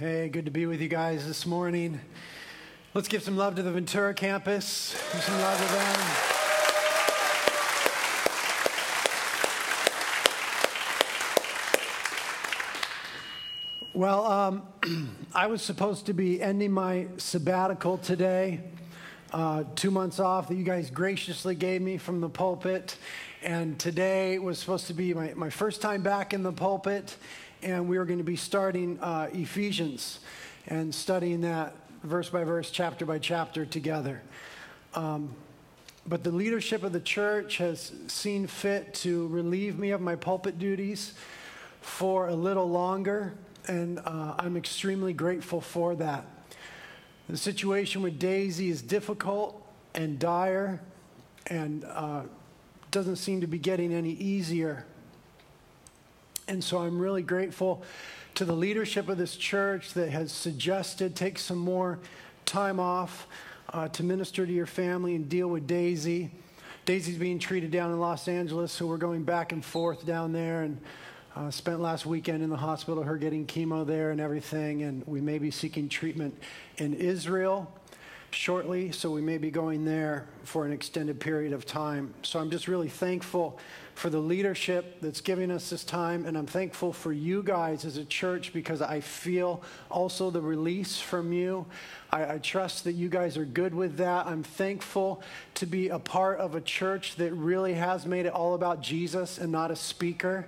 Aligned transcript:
Hey, 0.00 0.30
good 0.30 0.46
to 0.46 0.50
be 0.50 0.64
with 0.64 0.80
you 0.80 0.88
guys 0.88 1.26
this 1.26 1.44
morning. 1.44 2.00
Let's 2.94 3.06
give 3.06 3.22
some 3.22 3.36
love 3.36 3.56
to 3.56 3.62
the 3.62 3.70
Ventura 3.70 4.14
campus. 4.14 4.94
Give 5.12 5.22
some 5.22 5.38
love 5.38 5.58
to 5.58 5.64
them. 5.74 6.00
Well, 13.92 14.24
um, 14.24 14.62
I 15.34 15.48
was 15.48 15.60
supposed 15.60 16.06
to 16.06 16.14
be 16.14 16.40
ending 16.40 16.72
my 16.72 17.08
sabbatical 17.18 17.98
today, 17.98 18.60
uh, 19.34 19.64
two 19.74 19.90
months 19.90 20.18
off 20.18 20.48
that 20.48 20.54
you 20.54 20.64
guys 20.64 20.88
graciously 20.88 21.54
gave 21.54 21.82
me 21.82 21.98
from 21.98 22.22
the 22.22 22.30
pulpit. 22.30 22.96
And 23.42 23.78
today 23.78 24.38
was 24.38 24.58
supposed 24.58 24.86
to 24.86 24.94
be 24.94 25.12
my, 25.12 25.34
my 25.34 25.50
first 25.50 25.82
time 25.82 26.02
back 26.02 26.32
in 26.32 26.42
the 26.42 26.52
pulpit, 26.52 27.18
and 27.62 27.88
we 27.88 27.96
are 27.96 28.04
going 28.04 28.18
to 28.18 28.24
be 28.24 28.36
starting 28.36 28.98
uh, 29.00 29.28
Ephesians 29.32 30.20
and 30.66 30.94
studying 30.94 31.42
that 31.42 31.74
verse 32.02 32.30
by 32.30 32.44
verse, 32.44 32.70
chapter 32.70 33.04
by 33.04 33.18
chapter 33.18 33.66
together. 33.66 34.22
Um, 34.94 35.30
but 36.06 36.24
the 36.24 36.30
leadership 36.30 36.82
of 36.82 36.92
the 36.92 37.00
church 37.00 37.58
has 37.58 37.92
seen 38.08 38.46
fit 38.46 38.94
to 38.94 39.28
relieve 39.28 39.78
me 39.78 39.90
of 39.90 40.00
my 40.00 40.16
pulpit 40.16 40.58
duties 40.58 41.14
for 41.80 42.28
a 42.28 42.34
little 42.34 42.68
longer, 42.68 43.34
and 43.68 44.00
uh, 44.00 44.34
I'm 44.38 44.56
extremely 44.56 45.12
grateful 45.12 45.60
for 45.60 45.94
that. 45.96 46.24
The 47.28 47.36
situation 47.36 48.02
with 48.02 48.18
Daisy 48.18 48.70
is 48.70 48.82
difficult 48.82 49.64
and 49.94 50.18
dire, 50.18 50.80
and 51.46 51.84
uh, 51.84 52.22
doesn't 52.90 53.16
seem 53.16 53.40
to 53.42 53.46
be 53.46 53.58
getting 53.58 53.92
any 53.92 54.12
easier. 54.12 54.84
And 56.50 56.64
so 56.64 56.78
I'm 56.78 56.98
really 56.98 57.22
grateful 57.22 57.84
to 58.34 58.44
the 58.44 58.52
leadership 58.52 59.08
of 59.08 59.16
this 59.16 59.36
church 59.36 59.94
that 59.94 60.10
has 60.10 60.32
suggested 60.32 61.14
take 61.14 61.38
some 61.38 61.58
more 61.58 62.00
time 62.44 62.80
off 62.80 63.28
uh, 63.72 63.86
to 63.90 64.02
minister 64.02 64.44
to 64.44 64.52
your 64.52 64.66
family 64.66 65.14
and 65.14 65.28
deal 65.28 65.46
with 65.46 65.68
Daisy. 65.68 66.32
Daisy's 66.86 67.18
being 67.18 67.38
treated 67.38 67.70
down 67.70 67.92
in 67.92 68.00
Los 68.00 68.26
Angeles, 68.26 68.72
so 68.72 68.84
we're 68.84 68.96
going 68.96 69.22
back 69.22 69.52
and 69.52 69.64
forth 69.64 70.04
down 70.04 70.32
there 70.32 70.62
and 70.62 70.80
uh, 71.36 71.52
spent 71.52 71.78
last 71.78 72.04
weekend 72.04 72.42
in 72.42 72.50
the 72.50 72.56
hospital, 72.56 73.04
her 73.04 73.16
getting 73.16 73.46
chemo 73.46 73.86
there 73.86 74.10
and 74.10 74.20
everything, 74.20 74.82
and 74.82 75.06
we 75.06 75.20
may 75.20 75.38
be 75.38 75.52
seeking 75.52 75.88
treatment 75.88 76.36
in 76.78 76.94
Israel 76.94 77.72
shortly, 78.32 78.90
so 78.90 79.08
we 79.08 79.20
may 79.20 79.38
be 79.38 79.52
going 79.52 79.84
there 79.84 80.26
for 80.42 80.66
an 80.66 80.72
extended 80.72 81.20
period 81.20 81.52
of 81.52 81.64
time. 81.64 82.12
So 82.22 82.40
I'm 82.40 82.50
just 82.50 82.66
really 82.66 82.88
thankful 82.88 83.60
for 84.00 84.08
the 84.08 84.18
leadership 84.18 84.96
that's 85.02 85.20
giving 85.20 85.50
us 85.50 85.68
this 85.68 85.84
time, 85.84 86.24
and 86.24 86.38
I'm 86.38 86.46
thankful 86.46 86.90
for 86.90 87.12
you 87.12 87.42
guys 87.42 87.84
as 87.84 87.98
a 87.98 88.04
church 88.06 88.50
because 88.50 88.80
I 88.80 89.00
feel 89.00 89.62
also 89.90 90.30
the 90.30 90.40
release 90.40 90.98
from 90.98 91.34
you. 91.34 91.66
I, 92.12 92.34
I, 92.34 92.38
trust 92.38 92.84
that 92.84 92.92
you 92.92 93.08
guys 93.08 93.36
are 93.36 93.44
good 93.44 93.74
with 93.74 93.98
that. 93.98 94.26
I'm 94.26 94.42
thankful 94.42 95.22
to 95.54 95.66
be 95.66 95.88
a 95.88 95.98
part 95.98 96.40
of 96.40 96.54
a 96.54 96.60
church 96.60 97.16
that 97.16 97.32
really 97.32 97.74
has 97.74 98.04
made 98.04 98.26
it 98.26 98.32
all 98.32 98.54
about 98.54 98.80
Jesus 98.80 99.38
and 99.38 99.52
not 99.52 99.70
a 99.70 99.76
speaker. 99.76 100.46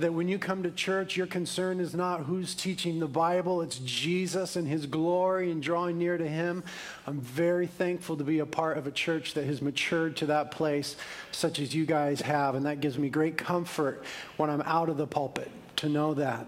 That 0.00 0.12
when 0.12 0.28
you 0.28 0.38
come 0.38 0.64
to 0.64 0.70
church, 0.70 1.16
your 1.16 1.26
concern 1.26 1.78
is 1.78 1.94
not 1.94 2.22
who's 2.22 2.54
teaching 2.54 2.98
the 2.98 3.06
Bible, 3.06 3.62
it's 3.62 3.78
Jesus 3.78 4.56
and 4.56 4.66
his 4.66 4.86
glory 4.86 5.50
and 5.52 5.62
drawing 5.62 5.98
near 5.98 6.18
to 6.18 6.26
him. 6.26 6.64
I'm 7.06 7.20
very 7.20 7.68
thankful 7.68 8.16
to 8.16 8.24
be 8.24 8.40
a 8.40 8.46
part 8.46 8.76
of 8.76 8.86
a 8.86 8.90
church 8.90 9.34
that 9.34 9.44
has 9.44 9.62
matured 9.62 10.16
to 10.16 10.26
that 10.26 10.50
place, 10.50 10.96
such 11.30 11.60
as 11.60 11.74
you 11.74 11.86
guys 11.86 12.20
have. 12.22 12.56
And 12.56 12.66
that 12.66 12.80
gives 12.80 12.98
me 12.98 13.08
great 13.08 13.36
comfort 13.36 14.04
when 14.36 14.50
I'm 14.50 14.62
out 14.62 14.88
of 14.88 14.96
the 14.96 15.06
pulpit 15.06 15.50
to 15.76 15.88
know 15.88 16.14
that. 16.14 16.46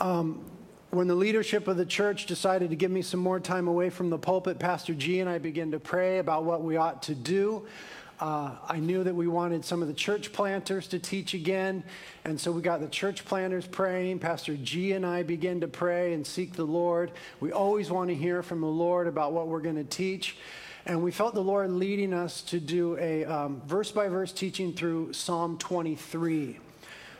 Um, 0.00 0.44
when 0.92 1.08
the 1.08 1.14
leadership 1.14 1.68
of 1.68 1.78
the 1.78 1.86
church 1.86 2.26
decided 2.26 2.68
to 2.68 2.76
give 2.76 2.90
me 2.90 3.00
some 3.00 3.18
more 3.18 3.40
time 3.40 3.66
away 3.66 3.88
from 3.88 4.10
the 4.10 4.18
pulpit, 4.18 4.58
Pastor 4.58 4.92
G 4.92 5.20
and 5.20 5.30
I 5.30 5.38
began 5.38 5.70
to 5.70 5.80
pray 5.80 6.18
about 6.18 6.44
what 6.44 6.62
we 6.62 6.76
ought 6.76 7.02
to 7.04 7.14
do. 7.14 7.66
Uh, 8.20 8.56
I 8.68 8.78
knew 8.78 9.02
that 9.02 9.14
we 9.14 9.26
wanted 9.26 9.64
some 9.64 9.80
of 9.80 9.88
the 9.88 9.94
church 9.94 10.34
planters 10.34 10.86
to 10.88 10.98
teach 10.98 11.32
again. 11.32 11.82
And 12.26 12.38
so 12.38 12.52
we 12.52 12.60
got 12.60 12.80
the 12.80 12.88
church 12.88 13.24
planters 13.24 13.66
praying. 13.66 14.18
Pastor 14.18 14.54
G 14.54 14.92
and 14.92 15.06
I 15.06 15.22
began 15.22 15.62
to 15.62 15.66
pray 15.66 16.12
and 16.12 16.26
seek 16.26 16.52
the 16.52 16.64
Lord. 16.64 17.10
We 17.40 17.52
always 17.52 17.90
want 17.90 18.10
to 18.10 18.14
hear 18.14 18.42
from 18.42 18.60
the 18.60 18.66
Lord 18.66 19.06
about 19.06 19.32
what 19.32 19.48
we're 19.48 19.62
going 19.62 19.76
to 19.76 19.84
teach. 19.84 20.36
And 20.84 21.02
we 21.02 21.10
felt 21.10 21.32
the 21.32 21.42
Lord 21.42 21.70
leading 21.70 22.12
us 22.12 22.42
to 22.42 22.60
do 22.60 22.98
a 22.98 23.24
verse 23.64 23.90
by 23.90 24.08
verse 24.08 24.30
teaching 24.30 24.74
through 24.74 25.14
Psalm 25.14 25.56
23. 25.56 26.58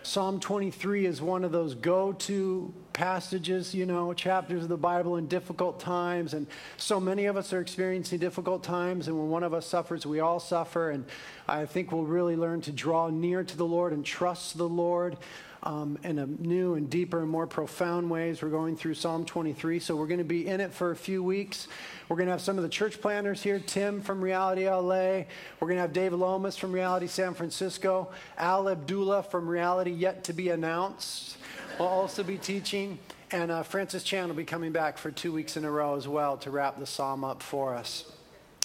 Psalm 0.04 0.40
23 0.40 1.06
is 1.06 1.22
one 1.22 1.44
of 1.44 1.52
those 1.52 1.76
go 1.76 2.12
to 2.12 2.74
passages, 2.92 3.72
you 3.72 3.86
know, 3.86 4.12
chapters 4.12 4.64
of 4.64 4.68
the 4.68 4.76
Bible 4.76 5.16
in 5.16 5.28
difficult 5.28 5.78
times. 5.78 6.34
And 6.34 6.48
so 6.76 6.98
many 6.98 7.26
of 7.26 7.36
us 7.36 7.52
are 7.52 7.60
experiencing 7.60 8.18
difficult 8.18 8.64
times. 8.64 9.06
And 9.06 9.16
when 9.16 9.28
one 9.28 9.44
of 9.44 9.54
us 9.54 9.64
suffers, 9.64 10.04
we 10.04 10.18
all 10.18 10.40
suffer. 10.40 10.90
And 10.90 11.04
I 11.48 11.66
think 11.66 11.92
we'll 11.92 12.04
really 12.04 12.34
learn 12.34 12.60
to 12.62 12.72
draw 12.72 13.10
near 13.10 13.44
to 13.44 13.56
the 13.56 13.64
Lord 13.64 13.92
and 13.92 14.04
trust 14.04 14.58
the 14.58 14.68
Lord 14.68 15.16
um, 15.62 15.98
in 16.02 16.18
a 16.18 16.26
new 16.26 16.74
and 16.74 16.90
deeper 16.90 17.20
and 17.20 17.28
more 17.28 17.46
profound 17.46 18.10
ways. 18.10 18.42
We're 18.42 18.50
going 18.50 18.76
through 18.76 18.94
Psalm 18.94 19.24
23, 19.24 19.78
so 19.78 19.94
we're 19.94 20.06
going 20.06 20.18
to 20.18 20.24
be 20.24 20.46
in 20.46 20.60
it 20.60 20.72
for 20.72 20.90
a 20.90 20.96
few 20.96 21.22
weeks. 21.22 21.68
We're 22.08 22.16
going 22.16 22.26
to 22.26 22.32
have 22.32 22.40
some 22.40 22.56
of 22.56 22.62
the 22.62 22.68
church 22.68 23.00
planners 23.00 23.42
here 23.42 23.60
Tim 23.64 24.00
from 24.00 24.20
Reality 24.20 24.68
LA. 24.68 25.24
We're 25.60 25.68
going 25.68 25.76
to 25.76 25.82
have 25.82 25.92
Dave 25.92 26.12
Lomas 26.12 26.56
from 26.56 26.72
Reality 26.72 27.06
San 27.06 27.34
Francisco, 27.34 28.10
Al 28.36 28.68
Abdullah 28.68 29.22
from 29.22 29.48
Reality 29.48 29.92
Yet 29.92 30.24
to 30.24 30.32
Be 30.32 30.48
Announced 30.48 31.36
will 31.78 31.86
also 31.86 32.22
be 32.22 32.38
teaching. 32.38 32.98
And 33.30 33.50
uh, 33.50 33.62
Francis 33.62 34.02
Chan 34.02 34.28
will 34.28 34.34
be 34.34 34.44
coming 34.44 34.72
back 34.72 34.98
for 34.98 35.10
two 35.10 35.32
weeks 35.32 35.56
in 35.56 35.64
a 35.64 35.70
row 35.70 35.96
as 35.96 36.06
well 36.06 36.36
to 36.38 36.50
wrap 36.50 36.78
the 36.78 36.86
psalm 36.86 37.24
up 37.24 37.42
for 37.42 37.74
us. 37.74 38.12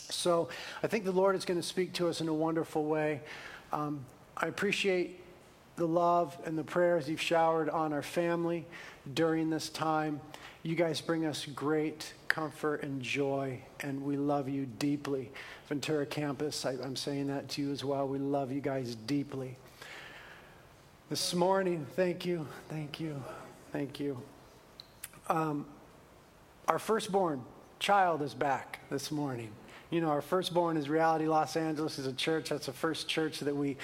So 0.09 0.50
I 0.84 0.88
think 0.88 1.06
the 1.06 1.12
Lord 1.12 1.35
is 1.35 1.46
going 1.46 1.59
to 1.59 1.66
speak 1.66 1.94
to 1.94 2.08
us 2.09 2.22
in 2.22 2.28
a 2.28 2.34
wonderful 2.34 2.85
way. 2.85 3.22
Um, 3.72 4.06
I 4.35 4.47
appreciate 4.47 5.22
the 5.78 5.88
love 5.88 6.36
and 6.44 6.58
the 6.58 6.64
prayers 6.64 7.08
you've 7.08 7.22
showered 7.22 7.70
on 7.70 7.94
our 7.94 8.02
family 8.02 8.66
during 9.14 9.50
this 9.50 9.70
time. 9.70 10.20
You 10.64 10.76
guys 10.76 11.00
bring 11.00 11.26
us 11.26 11.46
great 11.46 12.14
comfort 12.28 12.84
and 12.84 13.02
joy, 13.02 13.62
and 13.80 14.04
we 14.04 14.18
love 14.18 14.50
you 14.50 14.66
deeply. 14.66 15.32
Ventura 15.70 16.06
campus, 16.06 16.66
I, 16.66 16.74
am 16.74 16.96
saying 16.96 17.28
that 17.28 17.48
to 17.50 17.62
you 17.62 17.72
as 17.72 17.86
well. 17.86 18.08
We 18.08 18.18
love 18.18 18.52
you 18.52 18.60
guys 18.60 18.96
deeply. 18.96 19.56
This 21.10 21.34
morning, 21.34 21.86
thank 21.96 22.26
you, 22.26 22.48
thank 22.70 23.00
you, 23.00 23.24
thank 23.72 24.00
you. 24.00 24.20
Um, 25.30 25.66
our 26.68 26.80
firstborn 26.80 27.44
child 27.80 28.24
is 28.24 28.34
back 28.34 28.80
this 28.90 29.12
morning. 29.12 29.52
You 29.90 30.02
know, 30.02 30.09
our 30.09 30.22
firstborn 30.22 30.75
is 30.75 30.90
Reality 30.90 31.28
Los 31.28 31.56
Angeles 31.56 31.98
is 31.98 32.08
a 32.08 32.14
church. 32.14 32.50
That's 32.50 32.66
the 32.66 32.74
first 32.74 33.08
church 33.08 33.40
that 33.40 33.56
we 33.56 33.78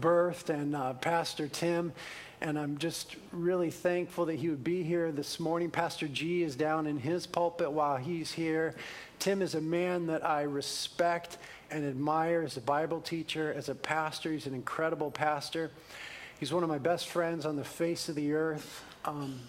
birthed, 0.00 0.48
and 0.48 0.74
uh, 0.74 0.94
Pastor 0.94 1.48
Tim. 1.48 1.92
And 2.40 2.58
I'm 2.58 2.78
just 2.78 3.16
really 3.30 3.70
thankful 3.70 4.24
that 4.24 4.36
he 4.36 4.48
would 4.48 4.64
be 4.64 4.82
here 4.82 5.12
this 5.12 5.38
morning. 5.38 5.70
Pastor 5.70 6.08
G 6.08 6.42
is 6.42 6.56
down 6.56 6.86
in 6.86 6.98
his 6.98 7.26
pulpit 7.26 7.70
while 7.70 7.98
he's 7.98 8.32
here. 8.32 8.74
Tim 9.18 9.42
is 9.42 9.54
a 9.54 9.60
man 9.60 10.06
that 10.06 10.24
I 10.24 10.42
respect 10.42 11.36
and 11.70 11.84
admire 11.84 12.40
as 12.40 12.56
a 12.56 12.62
Bible 12.62 13.02
teacher, 13.02 13.52
as 13.52 13.68
a 13.68 13.74
pastor. 13.74 14.32
He's 14.32 14.46
an 14.46 14.54
incredible 14.54 15.10
pastor. 15.10 15.70
He's 16.38 16.54
one 16.54 16.62
of 16.62 16.70
my 16.70 16.78
best 16.78 17.08
friends 17.08 17.44
on 17.44 17.56
the 17.56 17.64
face 17.64 18.08
of 18.08 18.14
the 18.14 18.32
earth. 18.32 18.82
Um, 19.04 19.40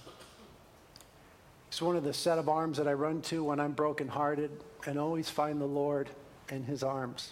he's 1.72 1.82
one 1.82 1.96
of 1.96 2.04
the 2.04 2.14
set 2.14 2.38
of 2.38 2.50
arms 2.50 2.78
that 2.78 2.88
I 2.88 2.94
run 2.94 3.22
to 3.24 3.46
when 3.46 3.60
I'm 3.60 3.72
brokenhearted 3.72 4.52
and 4.86 5.00
always 5.00 5.30
find 5.30 5.60
the 5.60 5.66
Lord 5.66 6.10
in 6.50 6.64
his 6.64 6.84
arms. 6.84 7.32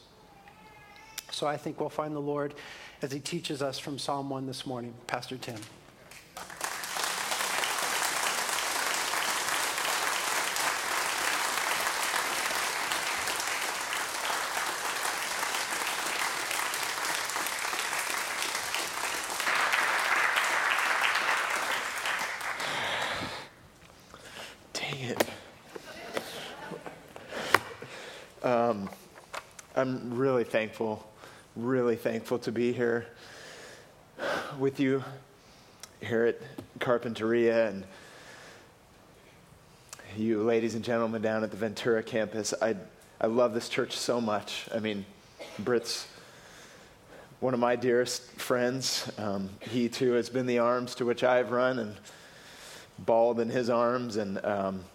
So 1.32 1.46
I 1.46 1.58
think 1.58 1.80
we'll 1.80 1.90
find 1.90 2.16
the 2.16 2.22
Lord 2.22 2.54
as 3.02 3.12
he 3.12 3.20
teaches 3.20 3.62
us 3.62 3.78
from 3.78 4.00
Psalm 4.00 4.30
1 4.30 4.48
this 4.48 4.66
morning. 4.66 4.94
Pastor 5.08 5.38
Tim. 5.38 5.60
I'm 29.80 30.14
really 30.14 30.44
thankful, 30.80 31.06
really 31.58 31.98
thankful 31.98 32.40
to 32.40 32.54
be 32.54 32.72
here 32.72 33.06
with 34.58 34.80
you 34.80 35.04
here 36.00 36.24
at 36.24 36.38
Carpinteria 36.80 37.68
and 37.68 37.84
you 40.16 40.42
ladies 40.42 40.76
and 40.76 40.86
gentlemen 40.86 41.22
down 41.22 41.44
at 41.44 41.52
the 41.52 41.58
Ventura 41.58 42.02
campus. 42.02 42.54
I, 42.62 42.78
I 43.20 43.28
love 43.28 43.54
this 43.54 43.68
church 43.68 43.98
so 43.98 44.22
much. 44.22 44.70
I 44.74 44.80
mean, 44.80 45.06
Britt's 45.60 46.08
one 47.42 47.54
of 47.54 47.60
my 47.60 47.76
dearest 47.76 48.22
friends. 48.40 49.12
Um, 49.18 49.50
he 49.60 49.90
too 49.90 50.14
has 50.14 50.30
been 50.30 50.46
the 50.46 50.60
arms 50.60 50.96
to 50.96 51.06
which 51.06 51.26
I've 51.26 51.52
run 51.52 51.80
and 51.80 51.98
bawled 53.00 53.42
in 53.42 53.50
his 53.50 53.70
arms. 53.70 54.16
And, 54.16 54.46
um, 54.46 54.86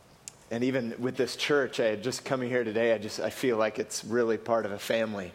and 0.51 0.65
even 0.65 0.95
with 0.99 1.19
this 1.19 1.37
church, 1.37 1.79
I 1.79 1.95
just 1.97 2.25
coming 2.25 2.49
here 2.49 2.65
today, 2.65 2.95
I 2.95 2.97
just 2.97 3.21
I 3.21 3.29
feel 3.29 3.59
like 3.59 3.79
it's 3.79 4.03
really 4.03 4.39
part 4.39 4.65
of 4.65 4.73
a 4.73 4.79
family. 4.79 5.31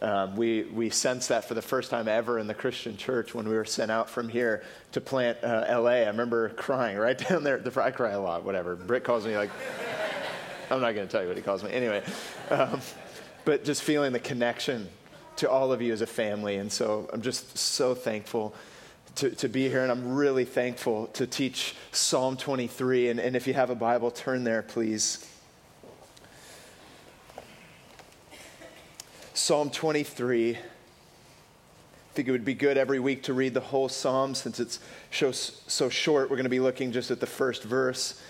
Um, 0.00 0.36
we, 0.36 0.64
we 0.64 0.90
sensed 0.90 1.28
that 1.28 1.44
for 1.44 1.54
the 1.54 1.62
first 1.62 1.90
time 1.90 2.08
ever 2.08 2.38
in 2.38 2.46
the 2.46 2.54
Christian 2.54 2.96
church 2.96 3.34
when 3.34 3.48
we 3.48 3.54
were 3.54 3.64
sent 3.64 3.90
out 3.90 4.10
from 4.10 4.28
here 4.28 4.64
to 4.92 5.00
plant 5.00 5.38
uh, 5.42 5.66
LA. 5.68 5.90
I 5.90 6.06
remember 6.06 6.48
crying 6.50 6.96
right 6.96 7.16
down 7.28 7.44
there. 7.44 7.58
The, 7.58 7.82
I 7.82 7.90
cry 7.90 8.10
a 8.10 8.20
lot, 8.20 8.44
whatever. 8.44 8.76
Britt 8.76 9.04
calls 9.04 9.26
me 9.26 9.36
like, 9.36 9.50
I'm 10.70 10.80
not 10.80 10.94
going 10.94 11.06
to 11.06 11.12
tell 11.12 11.22
you 11.22 11.28
what 11.28 11.36
he 11.36 11.42
calls 11.42 11.62
me. 11.62 11.70
Anyway, 11.72 12.02
um, 12.50 12.80
but 13.44 13.64
just 13.64 13.82
feeling 13.82 14.12
the 14.12 14.20
connection 14.20 14.88
to 15.36 15.50
all 15.50 15.72
of 15.72 15.82
you 15.82 15.92
as 15.92 16.00
a 16.00 16.06
family. 16.06 16.56
And 16.56 16.70
so 16.70 17.08
I'm 17.12 17.22
just 17.22 17.56
so 17.56 17.94
thankful 17.94 18.54
to, 19.16 19.30
to 19.30 19.48
be 19.48 19.68
here, 19.68 19.82
and 19.82 19.92
I'm 19.92 20.14
really 20.14 20.44
thankful 20.44 21.06
to 21.08 21.26
teach 21.26 21.74
Psalm 21.92 22.36
23. 22.36 23.10
And, 23.10 23.20
and 23.20 23.36
if 23.36 23.46
you 23.46 23.54
have 23.54 23.70
a 23.70 23.74
Bible, 23.74 24.10
turn 24.10 24.44
there, 24.44 24.62
please. 24.62 25.28
Psalm 29.44 29.68
23. 29.68 30.56
I 30.56 30.58
think 32.14 32.28
it 32.28 32.30
would 32.30 32.46
be 32.46 32.54
good 32.54 32.78
every 32.78 32.98
week 32.98 33.24
to 33.24 33.34
read 33.34 33.52
the 33.52 33.60
whole 33.60 33.90
psalm 33.90 34.34
since 34.34 34.58
it's 34.58 34.80
so 35.10 35.90
short. 35.90 36.30
We're 36.30 36.36
going 36.36 36.44
to 36.44 36.48
be 36.48 36.60
looking 36.60 36.92
just 36.92 37.10
at 37.10 37.20
the 37.20 37.26
first 37.26 37.62
verse 37.62 38.22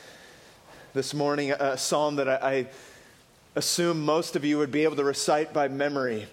this 0.93 1.15
morning, 1.15 1.53
a 1.53 1.79
psalm 1.79 2.17
that 2.17 2.29
I, 2.29 2.67
assume 3.55 4.05
most 4.05 4.35
of 4.35 4.45
you 4.45 4.59
would 4.59 4.73
be 4.73 4.83
able 4.83 4.97
to 4.97 5.05
recite 5.05 5.53
by 5.53 5.69
memory. 5.69 6.27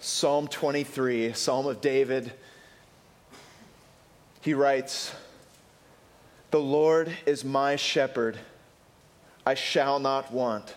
Psalm 0.00 0.46
23, 0.46 1.32
Psalm 1.32 1.66
of 1.66 1.80
David. 1.80 2.32
He 4.40 4.54
writes, 4.54 5.12
The 6.52 6.60
Lord 6.60 7.12
is 7.26 7.44
my 7.44 7.74
shepherd, 7.74 8.38
I 9.44 9.54
shall 9.54 9.98
not 9.98 10.30
want. 10.30 10.76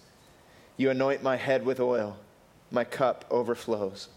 You 0.77 0.89
anoint 0.89 1.21
my 1.21 1.35
head 1.35 1.65
with 1.65 1.79
oil, 1.79 2.17
my 2.71 2.83
cup 2.83 3.25
overflows. 3.29 4.07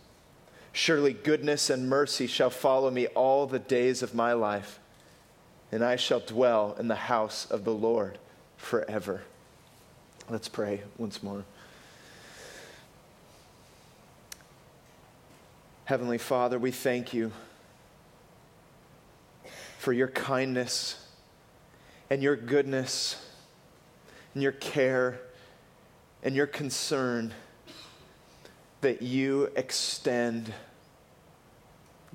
Surely 0.72 1.12
goodness 1.12 1.70
and 1.70 1.88
mercy 1.88 2.26
shall 2.26 2.50
follow 2.50 2.90
me 2.90 3.06
all 3.08 3.46
the 3.46 3.58
days 3.58 4.02
of 4.02 4.14
my 4.14 4.32
life, 4.32 4.80
and 5.70 5.84
I 5.84 5.96
shall 5.96 6.20
dwell 6.20 6.74
in 6.78 6.88
the 6.88 6.94
house 6.94 7.46
of 7.50 7.64
the 7.64 7.74
Lord 7.74 8.18
forever. 8.56 9.22
Let's 10.28 10.48
pray 10.48 10.82
once 10.96 11.22
more. 11.22 11.44
Heavenly 15.84 16.18
Father, 16.18 16.58
we 16.58 16.70
thank 16.70 17.12
you 17.12 17.30
for 19.78 19.92
your 19.92 20.08
kindness 20.08 21.06
and 22.08 22.22
your 22.22 22.36
goodness 22.36 23.22
and 24.32 24.42
your 24.42 24.52
care 24.52 25.20
and 26.24 26.34
your 26.34 26.46
concern 26.46 27.34
that 28.80 29.02
you 29.02 29.50
extend 29.54 30.52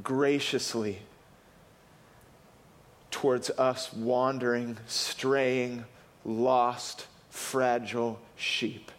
graciously 0.02 1.00
towards 3.12 3.50
us 3.52 3.94
wandering, 3.94 4.78
straying, 4.88 5.86
lost, 6.26 7.06
fragile 7.30 8.20
sheep. 8.36 8.92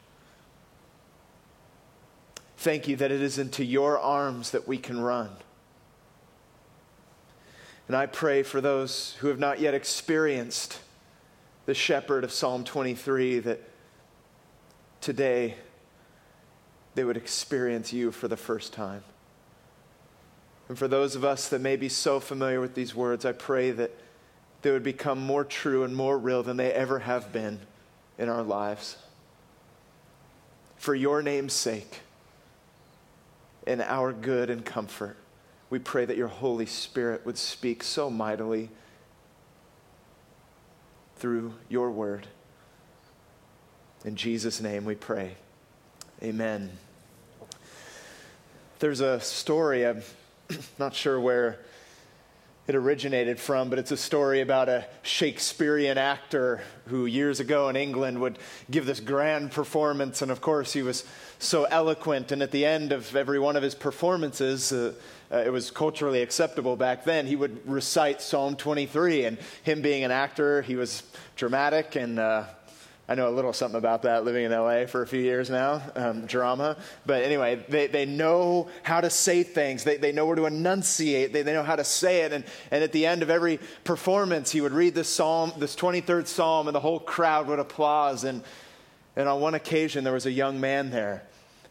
Thank 2.57 2.87
you 2.87 2.97
that 2.97 3.11
it 3.11 3.21
is 3.21 3.39
into 3.39 3.65
your 3.65 3.99
arms 3.99 4.51
that 4.53 4.69
we 4.69 4.79
can 4.79 5.01
run. 5.01 5.31
And 7.89 7.97
I 7.97 8.07
pray 8.07 8.45
for 8.45 8.61
those 8.61 9.17
who 9.19 9.29
have 9.29 9.39
not 9.39 9.59
yet 9.59 9.75
experienced 9.75 10.79
the 11.67 11.75
shepherd 11.75 12.23
of 12.23 12.31
Psalm 12.31 12.63
23 12.63 13.41
that 13.41 13.70
today 15.01 15.57
they 16.95 17.05
would 17.05 17.17
experience 17.17 17.93
you 17.93 18.11
for 18.11 18.29
the 18.29 18.37
first 18.37 18.73
time. 18.73 19.03
And 20.69 20.79
for 20.79 20.89
those 20.89 21.17
of 21.17 21.25
us 21.25 21.49
that 21.49 21.61
may 21.61 21.77
be 21.77 21.89
so 21.89 22.21
familiar 22.21 22.61
with 22.61 22.75
these 22.75 22.95
words, 22.95 23.25
I 23.25 23.33
pray 23.33 23.71
that 23.73 23.91
they 24.63 24.71
would 24.71 24.83
become 24.83 25.19
more 25.19 25.45
true 25.45 25.85
and 25.85 25.97
more 25.97 26.19
real 26.19 26.43
than 26.43 26.57
they 26.57 26.73
ever 26.73 27.01
have 27.01 27.33
been 27.33 27.61
in 28.19 28.29
our 28.29 28.43
lives. 28.43 28.97
For 30.77 30.95
your 30.95 31.23
name's 31.23 31.53
sake 31.53 32.01
in 33.67 33.81
our 33.81 34.13
good 34.13 34.51
and 34.51 34.65
comfort. 34.65 35.17
We 35.71 35.79
pray 35.79 36.05
that 36.05 36.17
your 36.17 36.29
Holy 36.29 36.67
Spirit 36.67 37.25
would 37.25 37.39
speak 37.39 37.83
so 37.83 38.11
mightily 38.11 38.71
through 41.17 41.55
your 41.69 41.91
word. 41.91 42.27
In 44.03 44.17
Jesus' 44.17 44.63
name 44.63 44.87
we 44.87 44.95
pray. 44.95 45.35
Amen. 46.23 46.71
There's 48.79 49.01
a 49.01 49.21
story, 49.21 49.87
I'm 49.87 50.03
not 50.79 50.95
sure 50.95 51.21
where 51.21 51.59
it 52.67 52.75
originated 52.75 53.39
from, 53.39 53.69
but 53.69 53.79
it's 53.79 53.91
a 53.91 53.99
story 53.99 54.41
about 54.41 54.71
a 54.71 54.87
Shakespearean 55.03 55.99
actor 55.99 56.63
who 56.87 57.05
years 57.05 57.41
ago 57.41 57.69
in 57.69 57.77
England 57.77 58.21
would 58.21 58.39
give 58.71 58.87
this 58.87 59.01
grand 59.01 59.51
performance. 59.51 60.23
And 60.23 60.31
of 60.31 60.41
course, 60.41 60.73
he 60.73 60.83
was 60.83 61.05
so 61.39 61.65
eloquent. 61.65 62.33
And 62.33 62.43
at 62.43 62.53
the 62.53 62.65
end 62.65 62.93
of 62.93 63.15
every 63.15 63.39
one 63.39 63.57
of 63.57 63.63
his 63.63 63.75
performances, 63.75 64.73
uh, 64.73 64.95
uh, 65.31 65.39
it 65.39 65.53
was 65.53 65.71
culturally 65.71 66.23
acceptable 66.23 66.75
back 66.75 67.05
then, 67.05 67.27
he 67.27 67.37
would 67.37 67.69
recite 67.69 68.23
Psalm 68.23 68.57
23. 68.57 69.27
And 69.27 69.39
him 69.63 69.83
being 69.83 70.05
an 70.05 70.11
actor, 70.11 70.63
he 70.63 70.77
was 70.77 71.03
dramatic 71.37 71.97
and 71.97 72.19
uh, 72.19 72.45
I 73.11 73.17
know 73.17 73.29
a 73.29 73.35
little 73.35 73.53
something 73.53 73.77
about 73.77 74.03
that 74.03 74.25
living 74.25 74.45
in 74.45 74.53
LA 74.53 74.87
for 74.87 75.03
a 75.03 75.07
few 75.07 75.19
years 75.19 75.51
now, 75.51 75.83
um, 75.97 76.27
drama. 76.27 76.77
But 77.05 77.25
anyway, 77.25 77.65
they, 77.69 77.89
they 77.89 78.07
know 78.07 78.69
how 78.85 79.01
to 79.01 79.11
say 79.11 79.43
things, 79.43 79.83
they, 79.83 79.97
they 79.97 80.13
know 80.13 80.27
where 80.27 80.37
to 80.37 80.47
enunciate, 80.47 81.33
they, 81.33 81.43
they 81.43 81.53
know 81.53 81.65
how 81.65 81.75
to 81.75 81.83
say 81.83 82.21
it. 82.21 82.33
And, 82.33 82.45
and 82.71 82.85
at 82.85 82.93
the 82.93 83.07
end 83.07 83.25
of 83.25 83.29
every 83.29 83.59
performance, 83.83 84.53
he 84.53 84.61
would 84.61 84.71
read 84.71 84.95
this 84.95 85.09
psalm, 85.09 85.53
this 85.59 85.75
23rd 85.75 86.29
psalm, 86.29 86.69
and 86.69 86.75
the 86.75 86.81
whole 86.81 87.01
crowd 87.01 87.49
would 87.49 87.59
applause. 87.59 88.23
And, 88.23 88.45
and 89.17 89.29
on 89.29 89.41
one 89.41 89.55
occasion, 89.57 90.05
there 90.05 90.13
was 90.13 90.27
a 90.27 90.33
young 90.33 90.61
man 90.61 90.91
there, 90.91 91.25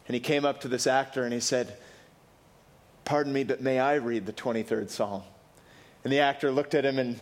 and 0.10 0.16
he 0.16 0.20
came 0.20 0.44
up 0.44 0.60
to 0.62 0.68
this 0.68 0.88
actor 0.88 1.24
and 1.24 1.34
he 1.34 1.40
said, 1.40 1.78
Pardon 3.06 3.32
me, 3.32 3.46
but 3.46 3.62
may 3.62 3.80
I 3.80 3.96
read 3.96 4.26
the 4.26 4.34
23rd 4.34 4.90
psalm? 4.90 5.24
And 6.04 6.12
the 6.12 6.20
actor 6.20 6.52
looked 6.52 6.76
at 6.76 6.84
him 6.84 7.00
and 7.00 7.22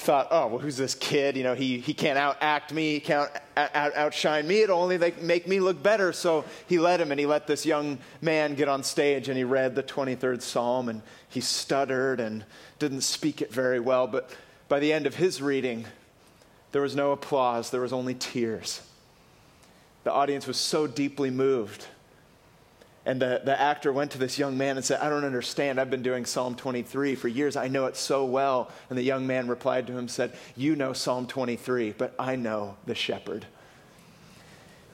thought, 0.00 0.28
oh, 0.30 0.46
well, 0.46 0.58
who's 0.58 0.76
this 0.76 0.94
kid? 0.94 1.36
You 1.36 1.42
know, 1.42 1.54
he, 1.54 1.78
he 1.78 1.92
can't 1.92 2.18
outact 2.18 2.72
me, 2.72 2.94
he 2.94 3.00
can't 3.00 3.30
out, 3.56 3.94
outshine 3.94 4.46
me. 4.48 4.62
It'll 4.62 4.80
only 4.80 4.98
like, 4.98 5.20
make 5.20 5.46
me 5.46 5.60
look 5.60 5.82
better. 5.82 6.12
So 6.12 6.44
he 6.66 6.78
let 6.78 7.00
him, 7.00 7.10
and 7.10 7.20
he 7.20 7.26
let 7.26 7.46
this 7.46 7.66
young 7.66 7.98
man 8.20 8.54
get 8.54 8.68
on 8.68 8.82
stage, 8.82 9.28
and 9.28 9.36
he 9.36 9.44
read 9.44 9.74
the 9.74 9.82
23rd 9.82 10.40
Psalm, 10.42 10.88
and 10.88 11.02
he 11.28 11.40
stuttered 11.40 12.18
and 12.18 12.44
didn't 12.78 13.02
speak 13.02 13.42
it 13.42 13.52
very 13.52 13.78
well. 13.78 14.06
But 14.06 14.30
by 14.68 14.80
the 14.80 14.92
end 14.92 15.06
of 15.06 15.16
his 15.16 15.42
reading, 15.42 15.84
there 16.72 16.82
was 16.82 16.96
no 16.96 17.12
applause, 17.12 17.70
there 17.70 17.80
was 17.82 17.92
only 17.92 18.14
tears. 18.14 18.80
The 20.04 20.12
audience 20.12 20.46
was 20.46 20.56
so 20.56 20.86
deeply 20.86 21.30
moved 21.30 21.86
and 23.06 23.20
the, 23.20 23.40
the 23.44 23.58
actor 23.58 23.92
went 23.92 24.10
to 24.10 24.18
this 24.18 24.38
young 24.38 24.58
man 24.58 24.76
and 24.76 24.84
said, 24.84 25.00
I 25.00 25.08
don't 25.08 25.24
understand. 25.24 25.80
I've 25.80 25.90
been 25.90 26.02
doing 26.02 26.26
Psalm 26.26 26.54
23 26.54 27.14
for 27.14 27.28
years. 27.28 27.56
I 27.56 27.68
know 27.68 27.86
it 27.86 27.96
so 27.96 28.26
well. 28.26 28.70
And 28.90 28.98
the 28.98 29.02
young 29.02 29.26
man 29.26 29.48
replied 29.48 29.86
to 29.86 29.96
him, 29.96 30.06
said, 30.06 30.36
You 30.54 30.76
know 30.76 30.92
Psalm 30.92 31.26
23, 31.26 31.92
but 31.96 32.14
I 32.18 32.36
know 32.36 32.76
the 32.84 32.94
shepherd. 32.94 33.46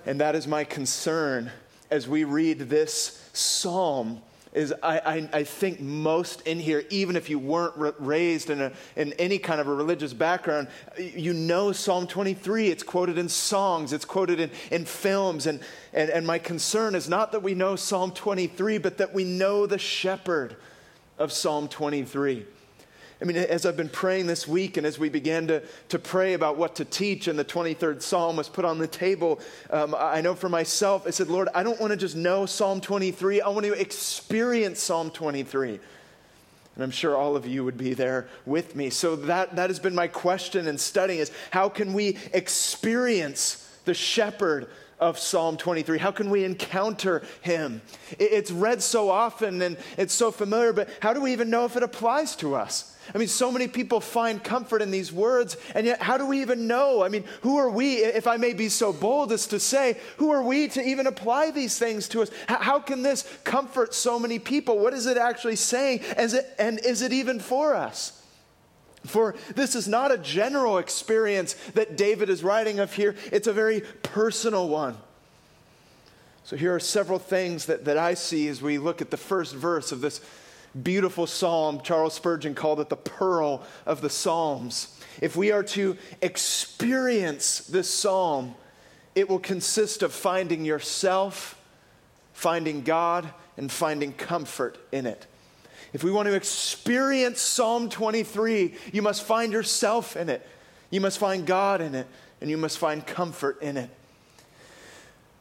And 0.05 0.21
that 0.21 0.37
is 0.37 0.47
my 0.47 0.63
concern 0.63 1.51
as 1.91 2.07
we 2.07 2.23
read 2.23 2.61
this 2.61 3.29
psalm 3.33 4.23
is 4.57 4.73
I, 4.83 4.99
I, 4.99 5.29
I, 5.35 5.45
think 5.45 5.81
most 5.81 6.41
in 6.47 6.59
here, 6.59 6.85
even 6.89 7.15
if 7.15 7.29
you 7.29 7.39
weren't 7.39 7.95
raised 7.99 8.49
in, 8.49 8.63
a, 8.63 8.73
in 8.97 9.13
any 9.15 9.37
kind 9.37 9.61
of 9.61 9.69
a 9.69 9.75
religious 9.75 10.15
background, 10.15 10.69
you 10.99 11.35
know 11.35 11.73
Psalm 11.73 12.07
23. 12.07 12.69
It's 12.69 12.83
quoted 12.83 13.19
in 13.19 13.29
songs, 13.29 13.93
it's 13.93 14.07
quoted 14.07 14.41
in, 14.41 14.51
in 14.71 14.87
films. 14.87 15.47
And, 15.47 15.61
and, 15.93 16.09
and 16.09 16.27
my 16.27 16.39
concern 16.39 16.95
is 16.95 17.07
not 17.07 17.33
that 17.33 17.43
we 17.43 17.55
know 17.55 17.77
Psalm 17.77 18.13
23, 18.13 18.79
but 18.79 18.97
that 18.97 19.13
we 19.13 19.25
know 19.25 19.67
the 19.67 19.79
shepherd 19.79 20.57
of 21.19 21.33
Psalm 21.33 21.69
23. 21.69 22.47
I 23.27 23.29
mean, 23.29 23.39
as 23.39 23.67
I've 23.67 23.77
been 23.77 23.89
praying 23.89 24.29
this 24.29 24.47
week 24.47 24.77
and 24.77 24.87
as 24.87 25.01
we 25.01 25.09
began 25.09 25.49
to, 25.49 25.61
to 25.89 25.99
pray 25.99 26.35
about 26.35 26.57
what 26.57 26.77
to 26.77 26.85
teach, 26.85 27.27
and 27.27 27.37
the 27.37 27.45
23rd 27.45 28.01
Psalm 28.01 28.37
was 28.37 28.49
put 28.49 28.65
on 28.65 28.79
the 28.79 28.87
table, 28.87 29.41
um, 29.71 29.97
I 29.99 30.21
know 30.21 30.37
for 30.37 30.49
myself, 30.49 31.09
I 31.09 31.11
said, 31.11 31.27
Lord, 31.27 31.49
I 31.53 31.65
don't 31.65 31.81
want 31.81 31.91
to 31.91 31.97
just 31.97 32.15
know 32.15 32.47
Psalm 32.47 32.81
23, 32.81 33.41
I 33.41 33.49
want 33.49 33.67
to 33.67 33.73
experience 33.73 34.81
Psalm 34.81 35.11
23. 35.11 35.71
And 36.77 36.85
I'm 36.85 36.93
sure 36.93 37.17
all 37.17 37.35
of 37.35 37.49
you 37.49 37.65
would 37.65 37.77
be 37.77 37.95
there 37.95 38.29
with 38.45 38.77
me. 38.77 38.91
So 38.91 39.17
that, 39.17 39.57
that 39.57 39.71
has 39.71 39.81
been 39.81 39.97
my 39.97 40.07
question 40.07 40.69
in 40.69 40.79
studying 40.79 41.19
is 41.19 41.33
how 41.51 41.69
can 41.69 41.95
we 41.95 42.19
experience 42.33 43.77
the 43.87 43.95
shepherd 43.95 44.69
of 45.01 45.19
Psalm 45.19 45.57
23? 45.57 45.99
How 45.99 46.13
can 46.13 46.31
we 46.31 46.45
encounter 46.45 47.25
him? 47.41 47.83
It's 48.21 48.53
read 48.53 48.85
so 48.85 49.11
often 49.11 49.63
and 49.63 49.77
it's 49.99 50.15
so 50.15 50.31
familiar, 50.31 50.73
but 50.73 50.89
how 51.01 51.13
do 51.13 51.21
we 51.23 51.33
even 51.33 51.51
know 51.51 51.65
if 51.65 51.77
it 51.77 51.83
applies 51.83 52.37
to 52.37 52.55
us? 52.55 52.93
I 53.15 53.19
mean, 53.19 53.29
so 53.29 53.53
many 53.53 53.69
people 53.69 54.01
find 54.01 54.43
comfort 54.43 54.83
in 54.83 54.91
these 54.91 55.13
words, 55.13 55.57
and 55.75 55.87
yet 55.87 56.03
how 56.03 56.19
do 56.19 56.27
we 56.27 56.41
even 56.41 56.67
know? 56.67 57.03
I 57.03 57.09
mean, 57.09 57.25
who 57.43 57.57
are 57.59 57.71
we, 57.71 57.97
if 57.97 58.27
I 58.27 58.37
may 58.37 58.53
be 58.53 58.69
so 58.69 58.93
bold 58.93 59.33
as 59.33 59.47
to 59.49 59.61
say, 59.61 59.99
who 60.17 60.31
are 60.31 60.43
we 60.43 60.69
to 60.69 60.83
even 60.83 61.07
apply 61.07 61.51
these 61.51 61.79
things 61.79 62.09
to 62.09 62.23
us? 62.23 62.31
How 62.49 62.81
can 62.81 63.03
this 63.03 63.29
comfort 63.45 63.95
so 63.95 64.19
many 64.19 64.39
people? 64.39 64.79
What 64.79 64.95
is 64.95 65.07
it 65.07 65.17
actually 65.17 65.57
saying? 65.57 66.01
It, 66.17 66.55
and 66.59 66.79
is 66.85 67.03
it 67.03 67.13
even 67.13 67.41
for 67.41 67.75
us? 67.75 68.23
For 69.05 69.37
this 69.55 69.75
is 69.75 69.87
not 69.87 70.11
a 70.11 70.19
general 70.19 70.79
experience 70.79 71.55
that 71.75 71.97
David 71.97 72.29
is 72.29 72.43
writing 72.43 72.81
of 72.81 72.93
here, 72.93 73.15
it's 73.33 73.47
a 73.47 73.53
very 73.53 73.83
personal 74.03 74.69
one. 74.69 74.97
So 76.45 76.57
here 76.57 76.75
are 76.75 76.81
several 76.81 77.19
things 77.19 77.67
that, 77.67 77.87
that 77.87 77.99
I 77.99 78.15
see 78.15 78.47
as 78.49 78.63
we 78.63 78.79
look 78.79 79.01
at 79.01 79.11
the 79.11 79.17
first 79.17 79.55
verse 79.55 79.91
of 79.91 80.01
this 80.01 80.21
beautiful 80.83 81.27
psalm. 81.27 81.81
Charles 81.83 82.15
Spurgeon 82.15 82.55
called 82.55 82.81
it 82.81 82.89
the 82.89 82.97
pearl 82.97 83.65
of 83.85 84.01
the 84.01 84.11
Psalms. 84.11 84.99
If 85.21 85.37
we 85.37 85.53
are 85.53 85.63
to 85.63 85.97
experience 86.21 87.61
this 87.61 87.93
psalm, 87.93 88.55
it 89.15 89.29
will 89.29 89.39
consist 89.39 90.03
of 90.03 90.13
finding 90.13 90.65
yourself, 90.65 91.61
finding 92.33 92.83
God, 92.83 93.29
and 93.57 93.73
finding 93.73 94.13
comfort 94.13 94.79
in 94.93 95.07
it. 95.07 95.27
If 95.93 96.05
we 96.05 96.11
want 96.11 96.27
to 96.27 96.35
experience 96.35 97.41
Psalm 97.41 97.89
23, 97.89 98.75
you 98.93 99.01
must 99.01 99.23
find 99.23 99.53
yourself 99.53 100.17
in 100.17 100.29
it. 100.29 100.47
You 100.91 101.01
must 101.01 101.19
find 101.19 101.47
God 101.47 101.81
in 101.81 101.95
it, 101.95 102.07
and 102.41 102.51
you 102.51 102.59
must 102.59 102.77
find 102.77 103.07
comfort 103.07 103.63
in 103.63 103.79
it. 103.79 103.91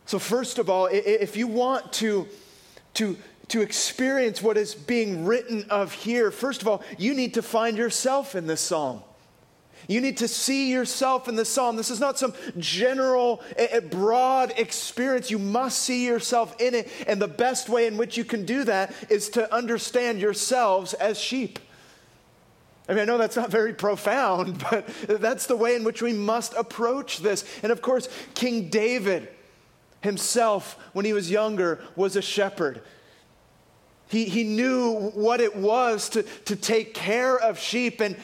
So, 0.05 0.19
first 0.19 0.59
of 0.59 0.69
all, 0.69 0.87
if 0.91 1.35
you 1.35 1.47
want 1.47 1.91
to, 1.93 2.27
to 2.95 3.17
to 3.49 3.61
experience 3.61 4.41
what 4.41 4.57
is 4.57 4.73
being 4.73 5.25
written 5.25 5.65
of 5.69 5.93
here, 5.93 6.31
first 6.31 6.61
of 6.61 6.67
all, 6.67 6.83
you 6.97 7.13
need 7.13 7.35
to 7.35 7.41
find 7.41 7.77
yourself 7.77 8.35
in 8.35 8.47
this 8.47 8.61
psalm. 8.61 9.01
You 9.87 10.01
need 10.01 10.17
to 10.17 10.27
see 10.27 10.71
yourself 10.71 11.27
in 11.27 11.35
the 11.35 11.45
psalm. 11.45 11.75
This 11.75 11.91
is 11.91 11.99
not 11.99 12.17
some 12.17 12.33
general, 12.57 13.41
broad 13.91 14.53
experience. 14.57 15.29
You 15.29 15.39
must 15.39 15.79
see 15.79 16.05
yourself 16.05 16.59
in 16.59 16.73
it. 16.73 16.89
And 17.07 17.21
the 17.21 17.27
best 17.27 17.69
way 17.69 17.85
in 17.85 17.97
which 17.97 18.17
you 18.17 18.25
can 18.25 18.45
do 18.45 18.63
that 18.63 18.93
is 19.09 19.29
to 19.29 19.53
understand 19.53 20.19
yourselves 20.19 20.93
as 20.95 21.19
sheep. 21.19 21.59
I 22.87 22.93
mean, 22.93 23.01
I 23.01 23.05
know 23.05 23.17
that's 23.17 23.35
not 23.35 23.49
very 23.49 23.73
profound, 23.73 24.63
but 24.71 24.87
that's 25.07 25.45
the 25.47 25.55
way 25.55 25.75
in 25.75 25.83
which 25.83 26.01
we 26.01 26.13
must 26.13 26.53
approach 26.53 27.19
this. 27.19 27.43
And 27.61 27.71
of 27.71 27.81
course, 27.81 28.09
King 28.33 28.69
David 28.69 29.29
himself, 30.01 30.77
when 30.93 31.05
he 31.05 31.13
was 31.13 31.29
younger, 31.29 31.83
was 31.95 32.15
a 32.15 32.21
shepherd. 32.21 32.81
He, 34.07 34.25
he 34.25 34.43
knew 34.43 35.11
what 35.13 35.41
it 35.41 35.55
was 35.55 36.09
to, 36.09 36.23
to 36.23 36.55
take 36.55 36.93
care 36.93 37.37
of 37.37 37.59
sheep. 37.59 38.01
And, 38.01 38.15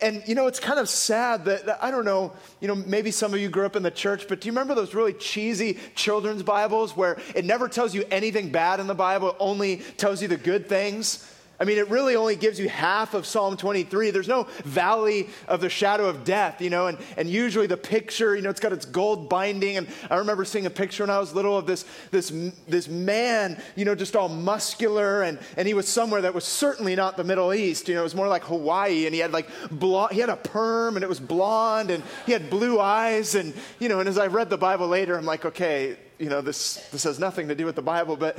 and, 0.00 0.22
you 0.26 0.34
know, 0.34 0.46
it's 0.46 0.60
kind 0.60 0.78
of 0.78 0.88
sad 0.88 1.44
that, 1.46 1.82
I 1.82 1.90
don't 1.90 2.04
know, 2.04 2.32
you 2.60 2.68
know, 2.68 2.74
maybe 2.74 3.10
some 3.10 3.34
of 3.34 3.40
you 3.40 3.48
grew 3.48 3.66
up 3.66 3.76
in 3.76 3.82
the 3.82 3.90
church, 3.90 4.26
but 4.28 4.40
do 4.40 4.46
you 4.46 4.52
remember 4.52 4.74
those 4.74 4.94
really 4.94 5.12
cheesy 5.12 5.78
children's 5.94 6.42
Bibles 6.42 6.96
where 6.96 7.18
it 7.34 7.44
never 7.44 7.68
tells 7.68 7.94
you 7.94 8.04
anything 8.10 8.50
bad 8.50 8.80
in 8.80 8.86
the 8.86 8.94
Bible, 8.94 9.30
it 9.30 9.36
only 9.38 9.76
tells 9.96 10.22
you 10.22 10.28
the 10.28 10.36
good 10.36 10.68
things? 10.68 11.28
I 11.60 11.64
mean, 11.64 11.78
it 11.78 11.88
really 11.88 12.14
only 12.14 12.36
gives 12.36 12.60
you 12.60 12.68
half 12.68 13.14
of 13.14 13.26
Psalm 13.26 13.56
23. 13.56 14.12
There's 14.12 14.28
no 14.28 14.44
valley 14.64 15.28
of 15.48 15.60
the 15.60 15.68
shadow 15.68 16.08
of 16.08 16.22
death, 16.22 16.60
you 16.60 16.70
know, 16.70 16.86
and, 16.86 16.96
and 17.16 17.28
usually 17.28 17.66
the 17.66 17.76
picture, 17.76 18.36
you 18.36 18.42
know, 18.42 18.50
it's 18.50 18.60
got 18.60 18.72
its 18.72 18.86
gold 18.86 19.28
binding. 19.28 19.76
And 19.76 19.88
I 20.08 20.16
remember 20.16 20.44
seeing 20.44 20.66
a 20.66 20.70
picture 20.70 21.02
when 21.02 21.10
I 21.10 21.18
was 21.18 21.34
little 21.34 21.58
of 21.58 21.66
this, 21.66 21.84
this, 22.12 22.32
this 22.68 22.86
man, 22.86 23.60
you 23.74 23.84
know, 23.84 23.96
just 23.96 24.14
all 24.14 24.28
muscular, 24.28 25.22
and, 25.22 25.36
and 25.56 25.66
he 25.66 25.74
was 25.74 25.88
somewhere 25.88 26.22
that 26.22 26.32
was 26.32 26.44
certainly 26.44 26.94
not 26.94 27.16
the 27.16 27.24
Middle 27.24 27.52
East. 27.52 27.88
You 27.88 27.94
know, 27.94 28.00
it 28.02 28.04
was 28.04 28.14
more 28.14 28.28
like 28.28 28.44
Hawaii, 28.44 29.06
and 29.06 29.14
he 29.14 29.20
had 29.20 29.32
like 29.32 29.48
blonde, 29.72 30.12
he 30.12 30.20
had 30.20 30.30
a 30.30 30.36
perm, 30.36 30.96
and 30.96 31.02
it 31.02 31.08
was 31.08 31.18
blonde, 31.18 31.90
and 31.90 32.04
he 32.24 32.30
had 32.30 32.50
blue 32.50 32.78
eyes. 32.78 33.34
And, 33.34 33.52
you 33.80 33.88
know, 33.88 33.98
and 33.98 34.08
as 34.08 34.16
I 34.16 34.28
read 34.28 34.48
the 34.48 34.58
Bible 34.58 34.86
later, 34.86 35.18
I'm 35.18 35.26
like, 35.26 35.44
okay, 35.44 35.96
you 36.18 36.28
know, 36.28 36.40
this, 36.40 36.74
this 36.90 37.04
has 37.04 37.18
nothing 37.18 37.48
to 37.48 37.54
do 37.54 37.64
with 37.64 37.76
the 37.76 37.82
Bible, 37.82 38.16
but, 38.16 38.38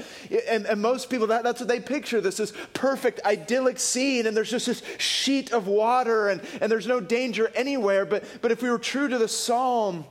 and, 0.49 0.65
and 0.65 0.81
most 0.81 1.09
people, 1.09 1.27
that, 1.27 1.43
that's 1.43 1.61
what 1.61 1.69
they 1.69 1.79
picture 1.79 2.19
this, 2.19 2.37
this 2.37 2.53
perfect, 2.73 3.21
idyllic 3.23 3.79
scene, 3.79 4.27
and 4.27 4.35
there's 4.35 4.51
just 4.51 4.65
this 4.65 4.83
sheet 4.97 5.53
of 5.53 5.67
water, 5.67 6.29
and, 6.29 6.41
and 6.59 6.71
there's 6.71 6.87
no 6.87 6.99
danger 6.99 7.51
anywhere. 7.55 8.05
But, 8.05 8.25
but 8.41 8.51
if 8.51 8.61
we 8.61 8.69
were 8.69 8.79
true 8.79 9.07
to 9.07 9.17
the 9.17 9.29
psalm, 9.29 10.03